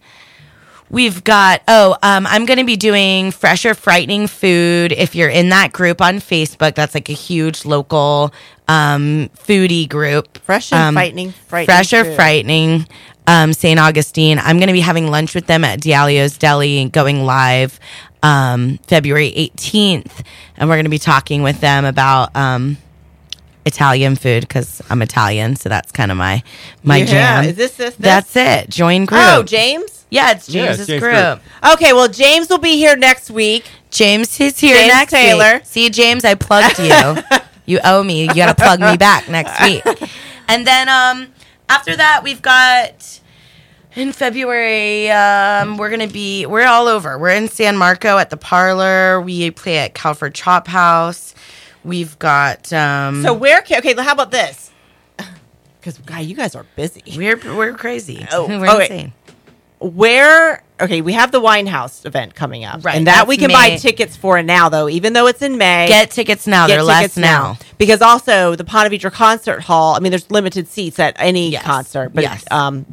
we've 0.91 1.24
got 1.24 1.62
oh, 1.68 1.97
um, 2.03 2.26
I'm 2.26 2.47
going 2.47 2.59
to 2.59 2.64
be 2.64 2.76
doing 2.76 3.30
fresh 3.30 3.64
or 3.64 3.74
frightening 3.74 4.26
food. 4.26 4.93
If 4.93 5.14
you're 5.14 5.28
in 5.30 5.49
that 5.51 5.72
group 5.72 6.01
on 6.01 6.16
Facebook, 6.16 6.74
that's 6.74 6.95
like 6.95 7.09
a 7.09 7.12
huge 7.14 7.64
local 7.64 8.32
um, 8.68 9.30
foodie 9.37 9.89
group. 9.89 10.39
Fresh 10.39 10.72
and 10.72 10.80
Um, 10.80 10.95
frightening, 10.95 11.32
frightening 11.32 11.66
fresh 11.66 11.93
or 11.93 12.05
food. 12.05 12.16
frightening. 12.16 12.87
Um, 13.26 13.55
St. 13.55 13.80
Augustine. 13.80 14.39
I'm 14.39 14.59
going 14.59 14.66
to 14.66 14.74
be 14.74 14.80
having 14.80 15.11
lunch 15.11 15.35
with 15.35 15.47
them 15.47 15.64
at 15.64 15.80
Dialio's 15.80 16.37
Deli, 16.37 16.85
going 16.91 17.24
live 17.24 17.80
um, 18.22 18.78
February 18.87 19.32
18th, 19.35 20.22
and 20.59 20.68
we're 20.68 20.74
going 20.76 20.85
to 20.85 20.91
be 20.91 20.99
talking 20.99 21.43
with 21.43 21.61
them 21.61 21.87
about. 21.87 22.37
Um, 22.37 22.76
Italian 23.67 24.17
food 24.17 24.43
because 24.43 24.83
I'm 24.91 25.01
Italian, 25.03 25.57
so 25.57 25.69
that's 25.69 25.91
kind 25.93 26.11
of 26.11 26.17
my 26.17 26.43
my 26.83 26.99
Yeah. 26.99 27.05
jam. 27.07 27.45
Is 27.45 27.57
this 27.57 27.73
this? 27.73 27.95
this? 27.95 27.97
That's 27.99 28.37
it. 28.37 28.69
Join 28.71 29.05
group. 29.07 29.21
Oh, 29.25 29.43
James. 29.43 30.05
yeah, 30.11 30.33
it's 30.33 30.49
Yeah, 30.49 30.65
it's 30.65 30.77
James's 30.79 30.87
James' 30.87 31.01
group. 31.01 31.15
group. 31.15 31.73
Okay, 31.73 31.93
well, 31.93 32.09
James 32.09 32.49
will 32.49 32.59
be 32.59 32.77
here 32.77 32.97
next 32.97 33.31
week. 33.31 33.65
James 33.91 34.39
is 34.41 34.59
here 34.59 34.77
James 34.77 34.89
next 34.93 35.12
Taylor. 35.12 35.55
week. 35.55 35.62
See, 35.67 35.89
James, 35.91 36.25
I 36.25 36.35
plugged 36.35 36.79
you. 36.79 37.39
you 37.67 37.81
owe 37.85 38.03
me. 38.03 38.23
You 38.29 38.35
got 38.35 38.55
to 38.57 38.62
plug 38.62 38.81
me 38.81 38.97
back 38.97 39.29
next 39.29 39.61
week. 39.62 39.85
And 40.47 40.67
then 40.67 40.91
um, 40.91 41.29
after 41.71 41.97
that, 41.97 42.21
we've 42.23 42.43
got 42.43 43.21
in 43.97 44.12
February. 44.12 45.11
Um, 45.11 45.79
we're 45.79 45.89
gonna 45.89 46.07
be. 46.07 46.45
We're 46.45 46.67
all 46.67 46.87
over. 46.87 47.17
We're 47.19 47.31
in 47.31 47.49
San 47.49 47.79
Marco 47.79 48.19
at 48.19 48.29
the 48.29 48.37
Parlor. 48.37 49.23
We 49.23 49.51
play 49.53 49.79
at 49.79 49.95
Cowford 49.95 50.35
Chop 50.35 50.67
House. 50.69 51.35
We've 51.85 52.18
got. 52.18 52.72
Um, 52.72 53.22
So 53.22 53.35
where? 53.35 53.61
Can, 53.62 53.78
okay, 53.78 53.95
how 53.95 54.12
about 54.12 54.30
this? 54.30 54.70
Because 55.80 55.99
guy, 55.99 56.20
you 56.20 56.35
guys 56.35 56.55
are 56.55 56.64
busy. 56.76 57.03
we're 57.16 57.37
we're 57.55 57.74
crazy. 57.74 58.26
Oh, 58.32 58.47
we're 58.49 58.66
okay. 58.68 58.82
insane. 58.85 59.12
Where? 59.80 60.62
Okay, 60.80 61.03
we 61.03 61.12
have 61.12 61.30
the 61.30 61.41
Winehouse 61.41 62.05
event 62.07 62.35
coming 62.35 62.64
up, 62.64 62.85
Right, 62.85 62.97
And 62.97 63.07
that 63.07 63.16
that's 63.18 63.28
we 63.28 63.37
can 63.37 63.51
buy 63.51 63.76
tickets 63.76 64.16
for 64.16 64.43
now, 64.43 64.68
though, 64.68 64.89
even 64.89 65.12
though 65.12 65.26
it's 65.26 65.43
in 65.43 65.59
May. 65.59 65.87
Get 65.89 66.11
tickets 66.11 66.47
now. 66.47 66.66
Get 66.66 66.76
They're 66.76 66.82
less 66.82 67.01
tickets 67.03 67.16
now. 67.18 67.59
because 67.78 68.01
also 68.03 68.57
the 68.57 68.64
Ponte 68.64 68.91
Vedra 68.93 69.12
Concert 69.12 69.61
Hall. 69.61 69.95
I 69.95 70.01
mean, 70.01 70.11
there's 70.11 70.28
limited 70.30 70.68
seats 70.68 70.99
at 70.99 71.14
any 71.18 71.51
Yes. 71.51 71.62
concert, 71.64 72.11
but 72.14 72.22
Yes. 72.24 72.45
um, 72.51 72.87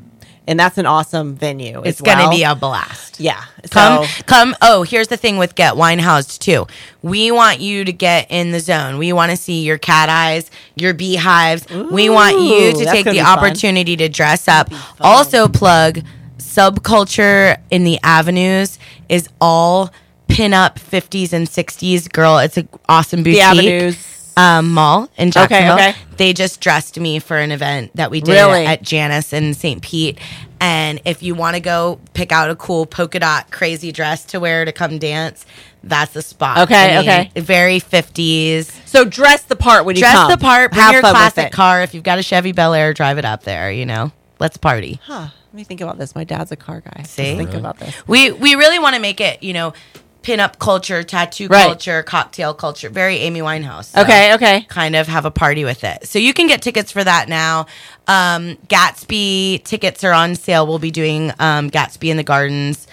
and 0.51 0.59
that's 0.59 0.77
an 0.77 0.85
awesome 0.85 1.33
venue. 1.35 1.81
It's 1.85 1.99
as 1.99 2.05
well. 2.05 2.17
gonna 2.17 2.29
be 2.35 2.43
a 2.43 2.53
blast. 2.53 3.19
yeah. 3.19 3.41
Come, 3.71 4.05
So 4.05 4.23
come. 4.25 4.55
Oh, 4.61 4.83
here's 4.83 5.07
the 5.07 5.17
thing 5.17 5.37
with 5.37 5.55
Get 5.55 5.77
Wine 5.77 5.99
Housed 5.99 6.41
too. 6.41 6.67
We 7.01 7.31
want 7.31 7.59
you 7.61 7.85
to 7.85 7.93
get 7.93 8.27
in 8.29 8.51
the 8.51 8.59
zone. 8.59 8.97
We 8.97 9.13
want 9.13 9.31
to 9.31 9.37
see 9.37 9.63
your 9.63 9.77
cat 9.77 10.09
eyes, 10.09 10.51
your 10.75 10.93
beehives. 10.93 11.65
we 11.69 12.09
want 12.09 12.39
you 12.41 12.73
to 12.73 12.85
take 12.85 13.05
the 13.05 13.15
fun. 13.15 13.37
opportunity 13.39 13.95
to 13.97 14.09
dress 14.09 14.47
up. 14.47 14.69
Also, 14.99 15.47
plug 15.47 15.99
subculture 16.37 17.57
in 17.71 17.83
the 17.83 17.99
avenues 18.03 18.77
is 19.09 19.29
all 19.39 19.89
pin 20.27 20.53
up 20.53 20.79
50s 20.79 21.33
and 21.33 21.47
60s 21.47 22.11
girl. 22.11 22.37
It's 22.39 22.57
an 22.57 22.67
awesome 22.89 23.23
boutique. 23.23 23.41
Avenues. 23.41 23.97
Um, 24.41 24.71
mall 24.71 25.09
in 25.17 25.31
Jacksonville. 25.31 25.73
okay. 25.75 25.89
okay. 25.89 25.99
They 26.17 26.33
just 26.33 26.61
dressed 26.61 26.99
me 26.99 27.19
for 27.19 27.37
an 27.37 27.51
event 27.51 27.91
that 27.95 28.11
we 28.11 28.21
did 28.21 28.31
Really? 28.33 28.65
at 28.65 28.81
Jannus 28.81 29.33
in 29.33 29.53
St. 29.53 29.81
Pete. 29.81 30.17
And 30.59 31.01
if 31.05 31.23
you 31.23 31.33
want 31.33 31.55
to 31.55 31.59
go 31.59 31.99
pick 32.13 32.31
out 32.31 32.49
a 32.51 32.55
cool 32.55 32.85
polka 32.85 33.19
dot 33.19 33.49
crazy 33.51 33.91
dress 33.91 34.25
to 34.25 34.39
wear 34.39 34.63
to 34.65 34.71
come 34.71 34.99
dance, 34.99 35.45
that's 35.83 36.13
the 36.13 36.21
spot. 36.21 36.59
Okay, 36.59 36.99
okay. 36.99 37.31
Very 37.41 37.79
50s. 37.79 38.71
So 38.87 39.03
dress 39.03 39.43
the 39.43 39.55
part 39.55 39.85
when 39.85 39.95
you 39.95 40.01
Dress 40.03 40.13
come. 40.13 40.29
the 40.31 40.37
part, 40.37 40.71
bring 40.71 40.81
Have 40.83 40.93
your 40.93 41.01
classic 41.01 41.51
car. 41.51 41.81
If 41.81 41.93
you've 41.95 42.03
got 42.03 42.19
a 42.19 42.23
Chevy 42.23 42.51
Bel 42.51 42.73
Air, 42.75 42.93
drive 42.93 43.17
it 43.17 43.25
up 43.25 43.43
there, 43.43 43.71
you 43.71 43.85
know. 43.87 44.11
Let's 44.39 44.57
party. 44.57 44.99
Huh. 45.03 45.29
Let 45.47 45.53
me 45.53 45.63
think 45.63 45.81
about 45.81 45.97
this. 45.97 46.15
My 46.15 46.23
dad's 46.23 46.51
a 46.51 46.55
car 46.55 46.81
guy. 46.81 47.01
Just 47.01 47.13
See? 47.13 47.35
think 47.35 47.53
about 47.53 47.77
this. 47.79 47.95
We 48.07 48.31
we 48.31 48.55
really 48.55 48.79
want 48.79 48.95
to 48.95 49.01
make 49.01 49.19
it, 49.19 49.41
you 49.43 49.53
know, 49.53 49.73
pin-up 50.23 50.59
culture, 50.59 51.01
tattoo 51.03 51.47
Right. 51.47 51.65
culture, 51.65 52.03
cocktail 52.03 52.53
culture, 52.53 52.89
very 52.89 53.17
Amy 53.17 53.41
Winehouse. 53.41 53.85
So 53.93 54.01
Okay, 54.01 54.33
okay. 54.35 54.61
Kind 54.69 54.95
of 54.95 55.07
have 55.07 55.25
a 55.25 55.31
party 55.31 55.63
with 55.65 55.83
it. 55.83 56.07
So 56.07 56.19
you 56.19 56.33
can 56.33 56.47
get 56.47 56.61
tickets 56.61 56.91
for 56.91 57.03
that 57.03 57.27
now. 57.27 57.65
Um, 58.07 58.57
Gatsby 58.67 59.63
tickets 59.63 60.03
are 60.03 60.13
on 60.13 60.35
sale. 60.35 60.67
We'll 60.67 60.79
be 60.79 60.91
doing 60.91 61.31
um, 61.39 61.69
Gatsby 61.71 62.09
in 62.09 62.17
the 62.17 62.23
Gardens 62.23 62.87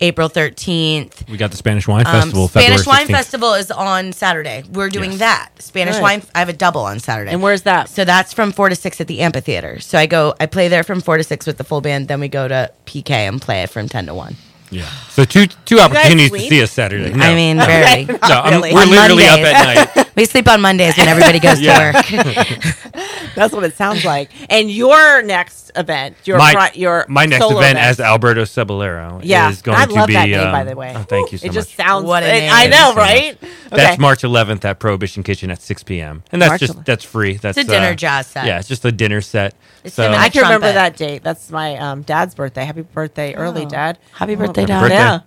April 0.00 0.28
13th. 0.28 1.28
We 1.30 1.36
got 1.36 1.52
the 1.52 1.56
Spanish 1.56 1.86
Wine 1.86 2.04
Um, 2.06 2.12
Festival. 2.12 2.48
Spanish 2.48 2.68
February 2.80 2.84
Wine 2.86 3.06
16th. 3.06 3.10
Festival 3.16 3.54
is 3.54 3.70
on 3.70 4.12
Saturday. 4.12 4.64
We're 4.72 4.88
doing 4.90 5.12
Yes. 5.12 5.20
that. 5.20 5.48
Spanish 5.60 5.94
Good. 5.94 6.02
Wine. 6.02 6.22
I 6.34 6.40
have 6.40 6.48
a 6.48 6.52
double 6.52 6.82
on 6.82 6.98
Saturday. 6.98 7.30
And 7.30 7.42
where's 7.42 7.62
that? 7.62 7.88
So 7.88 8.04
that's 8.04 8.32
from 8.32 8.52
four 8.52 8.68
to 8.68 8.74
six 8.74 9.00
at 9.00 9.06
the 9.06 9.20
amphitheater. 9.20 9.78
So 9.80 9.96
I 9.98 10.06
go, 10.06 10.34
I 10.40 10.46
play 10.46 10.68
there 10.68 10.82
from 10.82 11.00
four 11.00 11.16
to 11.16 11.24
six 11.24 11.46
with 11.46 11.56
the 11.58 11.64
full 11.64 11.80
band. 11.80 12.08
Then 12.08 12.20
we 12.20 12.28
go 12.28 12.48
to 12.48 12.70
PK 12.86 13.10
and 13.10 13.40
play 13.40 13.62
it 13.62 13.70
from 13.70 13.88
ten 13.88 14.06
to 14.06 14.14
one. 14.14 14.36
Yeah. 14.74 14.88
So 15.08 15.24
two 15.24 15.46
two 15.46 15.78
opportunities 15.78 16.30
to 16.32 16.38
see 16.40 16.62
us 16.62 16.72
Saturday. 16.72 17.12
No. 17.12 17.24
I 17.24 17.34
mean, 17.34 17.56
very. 17.58 18.04
no, 18.06 18.16
I'm- 18.20 18.52
really. 18.54 18.74
we're 18.74 18.84
literally 18.86 19.24
up 19.26 19.38
at 19.38 19.94
night. 19.94 20.08
we 20.16 20.24
sleep 20.24 20.48
on 20.48 20.60
Mondays 20.60 20.96
when 20.96 21.06
everybody 21.06 21.38
goes 21.38 21.60
to 21.60 21.68
work. 21.68 22.06
That's 23.36 23.52
what 23.52 23.64
it 23.64 23.76
sounds 23.76 24.04
like. 24.04 24.30
And 24.50 24.70
your 24.70 25.22
next 25.22 25.63
event, 25.76 26.16
your 26.24 26.38
my, 26.38 26.52
pri- 26.52 26.72
your 26.74 27.04
my 27.08 27.26
next 27.26 27.42
solo 27.42 27.58
event 27.58 27.78
as 27.78 28.00
Alberto 28.00 28.42
Cebollero 28.42 29.20
yeah, 29.24 29.50
is 29.50 29.62
going 29.62 29.76
I 29.78 29.86
to 29.86 29.92
love 29.92 30.06
be. 30.08 30.14
that 30.14 30.28
name 30.28 30.40
um, 30.40 30.52
by 30.52 30.64
the 30.64 30.76
way. 30.76 30.92
Oh, 30.96 31.02
thank 31.02 31.32
you 31.32 31.38
so 31.38 31.46
it 31.46 31.48
much. 31.48 31.54
just 31.54 31.74
sounds. 31.74 32.04
What 32.06 32.22
a 32.22 32.26
it- 32.26 32.40
name. 32.40 32.50
I 32.52 32.66
know, 32.66 32.92
Thank 32.94 33.34
you 33.34 33.48
so 33.48 33.48
right? 33.48 33.70
That's 33.70 33.98
March 33.98 34.22
11th 34.22 34.64
at 34.64 34.78
Prohibition 34.78 35.22
Kitchen 35.22 35.50
at 35.50 35.60
6 35.60 35.82
p.m. 35.82 36.22
And 36.32 36.40
that's 36.40 36.50
March 36.50 36.60
just 36.60 36.74
11th. 36.74 36.84
that's 36.84 37.04
free. 37.04 37.36
That's 37.36 37.58
It's 37.58 37.68
a 37.68 37.72
dinner 37.72 37.88
uh, 37.88 37.94
jazz 37.94 38.26
set. 38.28 38.46
Yeah, 38.46 38.58
it's 38.58 38.68
just 38.68 38.84
a 38.84 38.92
dinner 38.92 39.20
set. 39.20 39.54
It's 39.82 39.94
so 39.94 40.10
I 40.10 40.28
can 40.28 40.42
remember 40.42 40.72
that 40.72 40.96
date. 40.96 41.22
That's 41.22 41.50
my 41.50 41.76
um, 41.76 42.02
dad's 42.02 42.34
birthday. 42.34 42.64
Happy 42.64 42.82
birthday, 42.82 43.34
early, 43.34 43.64
Oh. 43.66 43.68
Dad. 43.68 43.98
Happy 44.12 44.34
Oh, 44.34 44.36
birthday, 44.36 44.62
Happy 44.62 44.72
Dad. 44.72 44.80
birthday. 44.80 44.94
Yeah. 44.96 45.20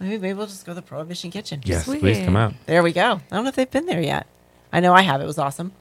Maybe, 0.00 0.18
maybe 0.18 0.34
we'll 0.36 0.46
just 0.48 0.66
go 0.66 0.72
to 0.72 0.76
the 0.76 0.82
Prohibition 0.82 1.30
Kitchen. 1.30 1.62
yes, 1.64 1.84
Sweet. 1.86 2.00
please 2.00 2.18
come 2.24 2.36
out. 2.36 2.52
There 2.66 2.82
we 2.82 2.92
go. 2.92 3.20
I 3.30 3.34
don't 3.36 3.44
know 3.44 3.48
if 3.48 3.54
they've 3.54 3.70
been 3.70 3.86
there 3.86 4.02
yet. 4.02 4.26
I 4.74 4.80
know 4.80 4.92
I 4.92 5.02
have. 5.02 5.20
It 5.20 5.24
was 5.24 5.38
awesome. 5.38 5.72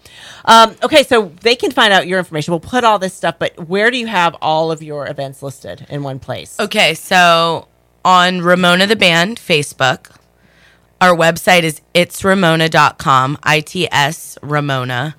Um, 0.45 0.75
okay, 0.83 1.03
so 1.03 1.31
they 1.41 1.55
can 1.55 1.71
find 1.71 1.91
out 1.91 2.07
your 2.07 2.19
information. 2.19 2.51
We'll 2.51 2.59
put 2.59 2.83
all 2.83 2.99
this 2.99 3.13
stuff, 3.13 3.35
but 3.39 3.67
where 3.67 3.89
do 3.89 3.97
you 3.97 4.05
have 4.05 4.35
all 4.39 4.71
of 4.71 4.83
your 4.83 5.09
events 5.09 5.41
listed 5.41 5.87
in 5.89 6.03
one 6.03 6.19
place? 6.19 6.59
Okay, 6.59 6.93
so 6.93 7.67
on 8.05 8.41
Ramona 8.41 8.85
the 8.85 8.95
Band 8.95 9.39
Facebook, 9.39 10.15
our 11.01 11.15
website 11.15 11.63
is 11.63 11.81
itsramona.com, 11.95 13.39
I 13.43 13.61
T 13.61 13.89
S 13.91 14.37
Ramona. 14.41 15.15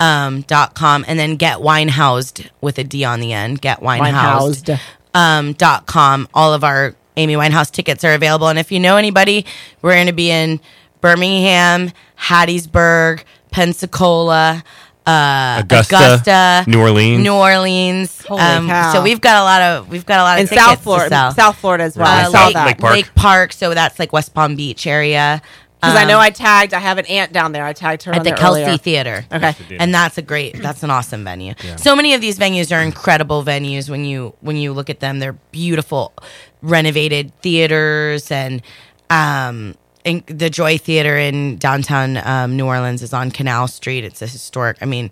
Um, 0.00 0.42
dot 0.42 0.74
com 0.74 1.04
and 1.06 1.20
then 1.20 1.36
get 1.36 1.60
wine 1.60 1.86
housed 1.86 2.50
with 2.60 2.78
a 2.78 2.84
D 2.84 3.04
on 3.04 3.20
the 3.20 3.32
end. 3.32 3.60
Get 3.60 3.80
wine 3.80 4.02
housed. 4.12 4.66
Winehoused. 4.66 4.80
Um, 5.14 5.52
dot 5.52 5.86
com. 5.86 6.28
All 6.34 6.52
of 6.52 6.64
our 6.64 6.96
Amy 7.16 7.34
Winehouse 7.36 7.70
tickets 7.70 8.02
are 8.04 8.12
available. 8.12 8.48
And 8.48 8.58
if 8.58 8.72
you 8.72 8.80
know 8.80 8.96
anybody, 8.96 9.46
we're 9.82 9.94
going 9.94 10.08
to 10.08 10.12
be 10.12 10.32
in 10.32 10.60
Birmingham, 11.04 11.90
Hattiesburg, 12.18 13.24
Pensacola, 13.50 14.64
uh, 15.06 15.56
Augusta, 15.60 15.96
Augusta, 15.96 16.64
New 16.66 16.80
Orleans. 16.80 17.22
New 17.22 17.34
Orleans. 17.34 18.24
Holy 18.26 18.40
Um, 18.40 18.66
cow. 18.68 18.90
so 18.94 19.02
we've 19.02 19.20
got 19.20 19.36
a 19.36 19.44
lot 19.44 19.60
of 19.60 19.88
we've 19.90 20.06
got 20.06 20.20
a 20.20 20.22
lot 20.22 20.36
of 20.38 20.40
in 20.42 20.48
tickets 20.48 20.64
South 20.66 20.78
to 20.78 20.82
Florida, 20.82 21.08
sell. 21.10 21.34
South 21.34 21.56
Florida 21.58 21.84
as 21.84 21.96
well. 21.96 22.06
Right. 22.06 22.24
I 22.24 22.26
Uh, 22.26 22.30
saw 22.30 22.44
Lake, 22.46 22.54
that 22.54 22.66
Lake 22.66 22.78
Park. 22.78 22.92
Lake 22.94 23.14
Park, 23.14 23.52
so 23.52 23.74
that's 23.74 23.98
like 23.98 24.14
West 24.14 24.32
Palm 24.32 24.56
Beach 24.56 24.86
area. 24.86 25.42
because 25.80 25.96
I 25.98 26.02
Um, 26.04 26.08
know 26.08 26.18
I 26.18 26.30
tagged. 26.30 26.72
I 26.72 26.78
have 26.78 26.96
an 26.96 27.04
aunt 27.04 27.34
down 27.34 27.52
there. 27.52 27.66
I 27.66 27.74
tagged 27.74 28.04
her 28.04 28.12
at 28.12 28.18
on 28.20 28.24
the 28.24 28.30
there 28.30 28.38
Kelsey 28.38 28.62
earlier. 28.62 28.78
Theater. 28.78 29.26
Okay. 29.30 29.54
did. 29.68 29.82
And 29.82 29.94
that's 29.94 30.16
a 30.16 30.22
great 30.22 30.62
that's 30.62 30.82
an 30.82 30.90
awesome 30.90 31.22
venue. 31.24 31.52
So 31.76 31.94
many 31.94 32.14
of 32.14 32.22
these 32.22 32.38
venues 32.38 32.74
are 32.74 32.80
incredible 32.80 33.44
venues 33.44 33.90
when 33.90 34.06
you 34.06 34.32
when 34.40 34.56
you 34.56 34.72
look 34.72 34.88
at 34.88 35.00
them. 35.00 35.18
They're 35.18 35.36
beautiful 35.52 36.14
renovated 36.62 37.38
theaters 37.42 38.30
and 38.30 38.62
um 39.10 39.74
in, 40.04 40.22
the 40.26 40.50
Joy 40.50 40.78
Theater 40.78 41.16
in 41.16 41.56
downtown 41.56 42.16
um, 42.18 42.56
New 42.56 42.66
Orleans 42.66 43.02
is 43.02 43.12
on 43.12 43.30
Canal 43.30 43.68
Street. 43.68 44.04
It's 44.04 44.22
a 44.22 44.26
historic. 44.26 44.78
I 44.80 44.84
mean, 44.84 45.10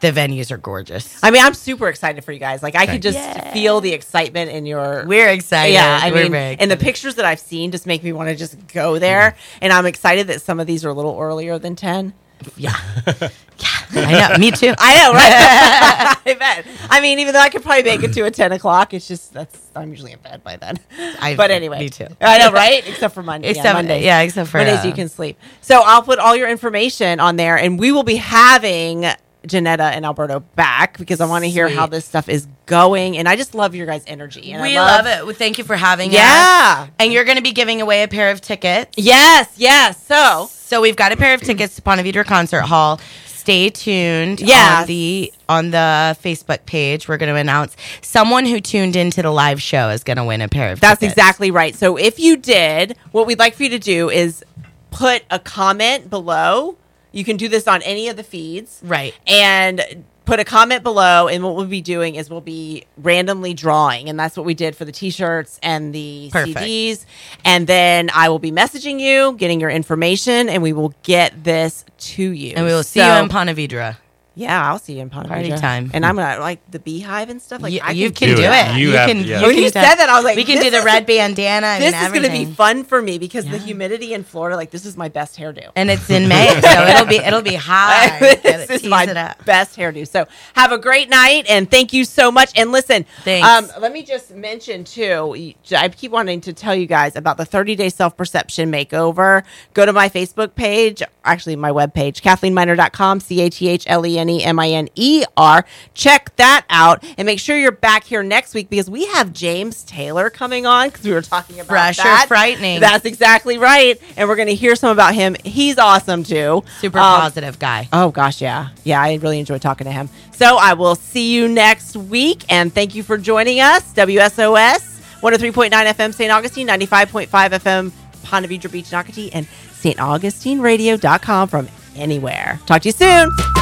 the 0.00 0.12
venues 0.12 0.50
are 0.50 0.56
gorgeous. 0.58 1.18
I 1.22 1.30
mean, 1.30 1.42
I'm 1.42 1.54
super 1.54 1.88
excited 1.88 2.22
for 2.24 2.32
you 2.32 2.38
guys. 2.38 2.62
Like, 2.62 2.76
I 2.76 2.86
could 2.86 3.02
just 3.02 3.16
Yeah. 3.18 3.52
feel 3.52 3.80
the 3.80 3.92
excitement 3.92 4.50
in 4.50 4.66
your. 4.66 5.04
We're 5.06 5.28
excited. 5.28 5.72
Yeah, 5.72 5.98
I 6.02 6.10
We're 6.10 6.24
mean, 6.24 6.32
very 6.32 6.56
and 6.58 6.70
the 6.70 6.76
pictures 6.76 7.14
that 7.14 7.24
I've 7.24 7.40
seen 7.40 7.70
just 7.70 7.86
make 7.86 8.02
me 8.02 8.12
want 8.12 8.28
to 8.28 8.36
just 8.36 8.56
go 8.68 8.98
there. 8.98 9.36
And 9.62 9.72
I'm 9.72 9.86
excited 9.86 10.26
that 10.26 10.42
some 10.42 10.60
of 10.60 10.66
these 10.66 10.84
are 10.84 10.90
a 10.90 10.94
little 10.94 11.18
earlier 11.18 11.58
than 11.58 11.76
10. 11.76 12.12
Yeah, 12.56 12.74
yeah. 13.06 13.68
I 13.92 14.28
know. 14.32 14.38
Me 14.38 14.50
too. 14.50 14.74
I 14.78 14.96
know, 14.96 15.12
right? 15.12 16.16
I 16.26 16.34
bet. 16.34 16.66
I 16.90 17.00
mean, 17.00 17.18
even 17.20 17.32
though 17.32 17.40
I 17.40 17.48
could 17.48 17.62
probably 17.62 17.82
make 17.84 18.02
it 18.02 18.12
to 18.14 18.24
a 18.24 18.30
10 18.30 18.52
o'clock, 18.52 18.92
it's 18.94 19.08
just 19.08 19.32
that's 19.32 19.58
I'm 19.74 19.90
usually 19.90 20.12
in 20.12 20.18
bed 20.18 20.42
by 20.44 20.56
then. 20.56 20.78
I- 21.20 21.34
but 21.36 21.50
anyway, 21.50 21.78
me 21.80 21.88
too. 21.88 22.06
I 22.20 22.38
know, 22.38 22.50
right? 22.52 22.86
Except 22.86 23.14
for 23.14 23.22
Monday. 23.22 23.48
Except- 23.50 23.66
yeah, 23.66 23.72
Mondays. 23.72 24.04
yeah, 24.04 24.20
except 24.20 24.50
for, 24.50 24.58
Mondays 24.58 24.84
uh, 24.84 24.88
you 24.88 24.92
can 24.92 25.08
sleep. 25.08 25.38
So 25.60 25.80
I'll 25.84 26.02
put 26.02 26.18
all 26.18 26.36
your 26.36 26.48
information 26.48 27.20
on 27.20 27.36
there, 27.36 27.56
and 27.56 27.78
we 27.78 27.92
will 27.92 28.02
be 28.04 28.16
having. 28.16 29.06
Jeanetta 29.46 29.90
and 29.92 30.04
Alberto 30.04 30.40
back 30.40 30.98
because 30.98 31.20
I 31.20 31.26
want 31.26 31.44
to 31.44 31.50
hear 31.50 31.68
how 31.68 31.86
this 31.86 32.04
stuff 32.04 32.28
is 32.28 32.46
going, 32.66 33.16
and 33.16 33.28
I 33.28 33.36
just 33.36 33.54
love 33.54 33.74
your 33.74 33.86
guys' 33.86 34.04
energy. 34.06 34.52
And 34.52 34.62
I 34.62 34.66
we 34.66 34.74
love, 34.76 35.06
it. 35.06 35.24
Well, 35.26 35.34
Thank 35.34 35.58
you 35.58 35.64
for 35.64 35.76
having 35.76 36.12
Yeah. 36.12 36.20
us. 36.20 36.26
Yeah. 36.26 36.86
And 36.98 37.12
you're 37.12 37.24
going 37.24 37.36
to 37.36 37.42
be 37.42 37.52
giving 37.52 37.80
away 37.80 38.02
a 38.02 38.08
pair 38.08 38.30
of 38.30 38.40
tickets. 38.40 38.92
Yes, 38.96 39.50
yes. 39.56 40.04
So 40.06 40.48
So 40.52 40.80
we've 40.80 40.96
got 40.96 41.12
a 41.12 41.16
pair 41.16 41.34
of 41.34 41.40
tickets 41.42 41.76
to 41.76 41.82
Ponte 41.82 42.00
Vedra 42.00 42.24
Concert 42.24 42.62
Hall. 42.62 43.00
Stay 43.26 43.70
tuned 43.70 44.40
yeah. 44.40 44.78
on 44.80 44.86
the 44.88 45.32
on 45.48 45.70
the 45.70 46.16
Facebook 46.20 46.66
page. 46.66 47.06
We're 47.08 47.16
going 47.16 47.32
to 47.32 47.38
announce 47.40 47.76
someone 48.02 48.44
who 48.44 48.58
tuned 48.60 48.96
into 48.96 49.22
the 49.22 49.30
live 49.30 49.62
show 49.62 49.90
is 49.90 50.02
going 50.02 50.16
to 50.16 50.24
win 50.24 50.40
a 50.40 50.48
pair 50.48 50.72
of 50.72 50.80
That's 50.80 50.98
tickets. 50.98 51.12
exactly 51.16 51.52
right. 51.52 51.72
So 51.76 51.96
if 51.96 52.18
you 52.18 52.36
did, 52.36 52.96
what 53.12 53.28
we'd 53.28 53.38
like 53.38 53.54
for 53.54 53.62
you 53.62 53.68
to 53.68 53.78
do 53.78 54.10
is 54.10 54.44
put 54.90 55.22
a 55.30 55.38
comment 55.38 56.10
below. 56.10 56.76
You 57.16 57.24
can 57.24 57.36
do 57.38 57.48
this 57.48 57.66
on 57.66 57.80
any 57.82 58.08
of 58.08 58.16
the 58.16 58.22
feeds. 58.22 58.80
Right. 58.84 59.14
And 59.26 60.04
put 60.26 60.38
a 60.38 60.44
comment 60.44 60.82
below 60.82 61.28
and 61.28 61.42
what 61.44 61.54
we'll 61.56 61.66
be 61.66 61.80
doing 61.80 62.16
is 62.16 62.28
we'll 62.28 62.40
be 62.40 62.84
randomly 62.96 63.54
drawing 63.54 64.08
and 64.10 64.18
that's 64.18 64.36
what 64.36 64.44
we 64.44 64.54
did 64.54 64.74
for 64.74 64.84
the 64.84 64.90
t-shirts 64.90 65.58
and 65.62 65.94
the 65.94 66.28
Perfect. 66.32 66.58
CDs 66.58 67.06
and 67.44 67.68
then 67.68 68.10
I 68.12 68.28
will 68.28 68.40
be 68.40 68.50
messaging 68.50 68.98
you 68.98 69.36
getting 69.36 69.60
your 69.60 69.70
information 69.70 70.48
and 70.48 70.64
we 70.64 70.72
will 70.72 70.92
get 71.04 71.44
this 71.44 71.84
to 71.98 72.24
you 72.24 72.54
And 72.56 72.66
we 72.66 72.72
will 72.72 72.82
see 72.82 72.98
So- 72.98 73.06
you 73.18 73.22
in 73.22 73.28
Ponte 73.28 73.50
Vedra. 73.50 73.98
Yeah 74.38 74.68
I'll 74.70 74.78
see 74.78 74.92
you 74.96 75.00
in 75.02 75.08
Ponte 75.10 75.28
Party 75.28 75.48
Vedra. 75.50 75.60
time. 75.60 75.90
and 75.94 76.04
I'm 76.06 76.14
gonna 76.16 76.38
like 76.40 76.60
the 76.70 76.78
beehive 76.78 77.30
and 77.30 77.40
stuff 77.42 77.62
like 77.62 77.72
you, 77.72 77.80
I 77.82 77.92
you 77.92 78.10
can 78.10 78.28
do 78.28 78.36
do 78.36 78.42
it. 78.42 78.48
it. 78.52 78.76
You 78.76 78.90
You 78.90 78.96
have- 78.96 79.08
can. 79.08 79.18
yeah. 79.24 79.40
you 79.40 79.46
When 79.46 79.54
can 79.54 79.62
you 79.64 79.70
said 79.70 79.82
that, 79.96 80.08
I 80.08 80.14
was 80.16 80.24
like, 80.24 80.36
we 80.36 80.44
can 80.44 80.62
do 80.62 80.70
the 80.70 80.82
red 80.82 81.06
bandana. 81.06 81.76
This 81.80 81.94
is 81.94 82.08
going 82.12 82.22
to 82.22 82.30
be 82.30 82.44
fun 82.44 82.84
for 82.84 83.00
me 83.00 83.18
because 83.18 83.46
the 83.46 83.58
humidity 83.58 84.12
in 84.12 84.22
Florida, 84.24 84.54
like 84.56 84.70
this 84.70 84.84
is 84.86 84.96
my 84.96 85.08
best 85.08 85.38
hairdo. 85.38 85.70
and 85.74 85.90
it's 85.90 86.08
in 86.10 86.28
May, 86.28 86.48
so 86.60 86.82
it'll 86.86 87.06
be 87.06 87.16
it'll 87.16 87.42
be. 87.42 87.56
Get 87.56 88.42
this 88.42 88.70
is 88.70 88.84
my 88.84 89.04
it 89.04 89.16
up. 89.16 89.44
best 89.44 89.76
hairdo. 89.76 90.06
So 90.06 90.26
have 90.54 90.70
a 90.70 90.78
great 90.78 91.08
night 91.08 91.46
and 91.48 91.70
thank 91.70 91.92
you 91.92 92.04
so 92.04 92.30
much. 92.30 92.50
And 92.56 92.72
listen, 92.72 93.06
um, 93.26 93.70
let 93.80 93.92
me 93.92 94.02
just 94.02 94.34
mention 94.34 94.84
too. 94.84 95.54
I 95.76 95.88
keep 95.88 96.12
wanting 96.12 96.42
to 96.42 96.52
tell 96.52 96.74
you 96.74 96.86
guys 96.86 97.16
about 97.16 97.36
the 97.38 97.44
30 97.46 97.74
day 97.74 97.88
self 97.88 98.16
perception 98.16 98.70
makeover. 98.70 99.44
Go 99.74 99.86
to 99.86 99.92
my 99.92 100.08
Facebook 100.08 100.54
page, 100.54 101.02
actually 101.24 101.56
my 101.56 101.70
webpage, 101.70 102.20
CathleneMiner.com, 102.20 103.20
C 103.20 103.40
A 103.40 103.50
T 103.50 103.68
H 103.68 103.84
L 103.86 104.04
E 104.06 104.18
N 104.18 104.25
E 104.28 104.42
M 104.44 104.58
I 104.58 104.70
N 104.70 104.88
E 104.94 105.24
R. 105.36 105.64
Check 105.94 106.34
that 106.36 106.64
out 106.70 107.04
and 107.18 107.26
make 107.26 107.38
sure 107.40 107.56
you're 107.58 107.70
back 107.72 108.04
here 108.04 108.22
next 108.22 108.54
week 108.54 108.68
because 108.70 108.88
we 108.90 109.06
have 109.06 109.32
James 109.32 109.82
Taylor 109.84 110.30
coming 110.30 110.66
on 110.66 110.88
because 110.88 111.04
we 111.04 111.12
were 111.12 111.22
talking 111.22 111.56
about 111.60 111.68
Fresh 111.68 111.98
or 112.00 112.04
that. 112.04 112.28
frightening. 112.28 112.80
That's 112.80 113.04
exactly 113.04 113.58
right. 113.58 114.00
And 114.16 114.28
we're 114.28 114.36
going 114.36 114.48
to 114.48 114.54
hear 114.54 114.74
some 114.76 114.90
about 114.90 115.14
him. 115.14 115.36
He's 115.44 115.78
awesome 115.78 116.22
too. 116.24 116.62
Super 116.80 116.98
Um, 116.98 117.20
positive 117.20 117.58
guy. 117.58 117.88
Oh 117.92 118.10
gosh, 118.10 118.40
yeah. 118.40 118.68
Yeah, 118.84 119.00
I 119.02 119.14
really 119.14 119.38
enjoyed 119.38 119.62
talking 119.62 119.84
to 119.86 119.92
him. 119.92 120.08
So 120.32 120.56
I 120.58 120.74
will 120.74 120.94
see 120.96 121.32
you 121.32 121.48
next 121.48 121.96
week 121.96 122.44
and 122.48 122.72
thank 122.72 122.94
you 122.94 123.02
for 123.02 123.16
joining 123.18 123.60
us. 123.60 123.82
WSOS 123.94 124.94
103.9 125.22 125.70
FM 125.70 126.12
St. 126.14 126.30
Augustine, 126.30 126.68
95.5 126.68 127.28
FM 127.30 127.92
Ponte 128.22 128.46
Vedra 128.46 128.70
Beach, 128.70 128.86
Nocatee, 128.90 129.30
and 129.32 129.46
StAugustineRadio.com 129.80 131.48
from 131.48 131.68
anywhere. 131.96 132.60
Talk 132.66 132.82
to 132.82 132.88
you 132.88 132.92
soon. 132.92 133.55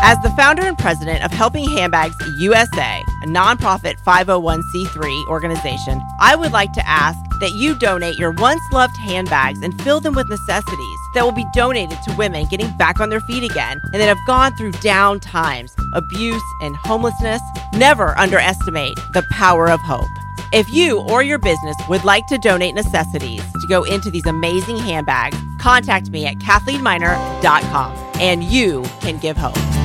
As 0.00 0.16
the 0.22 0.30
founder 0.30 0.62
and 0.62 0.78
president 0.78 1.24
of 1.24 1.32
Helping 1.32 1.68
Handbags 1.68 2.14
USA, 2.38 3.04
a 3.22 3.26
nonprofit 3.26 3.94
501c3 4.06 5.26
organization, 5.26 6.00
I 6.20 6.36
would 6.36 6.52
like 6.52 6.72
to 6.74 6.88
ask 6.88 7.18
that 7.40 7.52
you 7.52 7.76
donate 7.78 8.16
your 8.16 8.30
once 8.30 8.62
loved 8.72 8.96
handbags 8.96 9.60
and 9.60 9.78
fill 9.82 10.00
them 10.00 10.14
with 10.14 10.28
necessities 10.28 10.98
that 11.14 11.24
will 11.24 11.32
be 11.32 11.46
donated 11.52 11.98
to 12.04 12.14
women 12.16 12.46
getting 12.48 12.74
back 12.76 13.00
on 13.00 13.10
their 13.10 13.20
feet 13.20 13.42
again 13.42 13.80
and 13.92 13.94
that 13.94 14.06
have 14.06 14.26
gone 14.26 14.56
through 14.56 14.72
down 14.72 15.18
times, 15.18 15.74
abuse, 15.94 16.42
and 16.62 16.76
homelessness. 16.76 17.42
Never 17.74 18.16
underestimate 18.18 18.96
the 19.14 19.24
power 19.32 19.68
of 19.68 19.80
hope. 19.80 20.08
If 20.52 20.70
you 20.70 21.00
or 21.00 21.22
your 21.24 21.38
business 21.38 21.76
would 21.88 22.04
like 22.04 22.26
to 22.28 22.38
donate 22.38 22.74
necessities 22.74 23.42
to 23.52 23.66
go 23.68 23.82
into 23.82 24.10
these 24.10 24.26
amazing 24.26 24.78
handbags, 24.78 25.36
contact 25.60 26.10
me 26.10 26.24
at 26.24 26.36
cathleneminer.com 26.36 27.96
and 28.20 28.44
you 28.44 28.84
can 29.00 29.18
give 29.18 29.36
hope. 29.36 29.77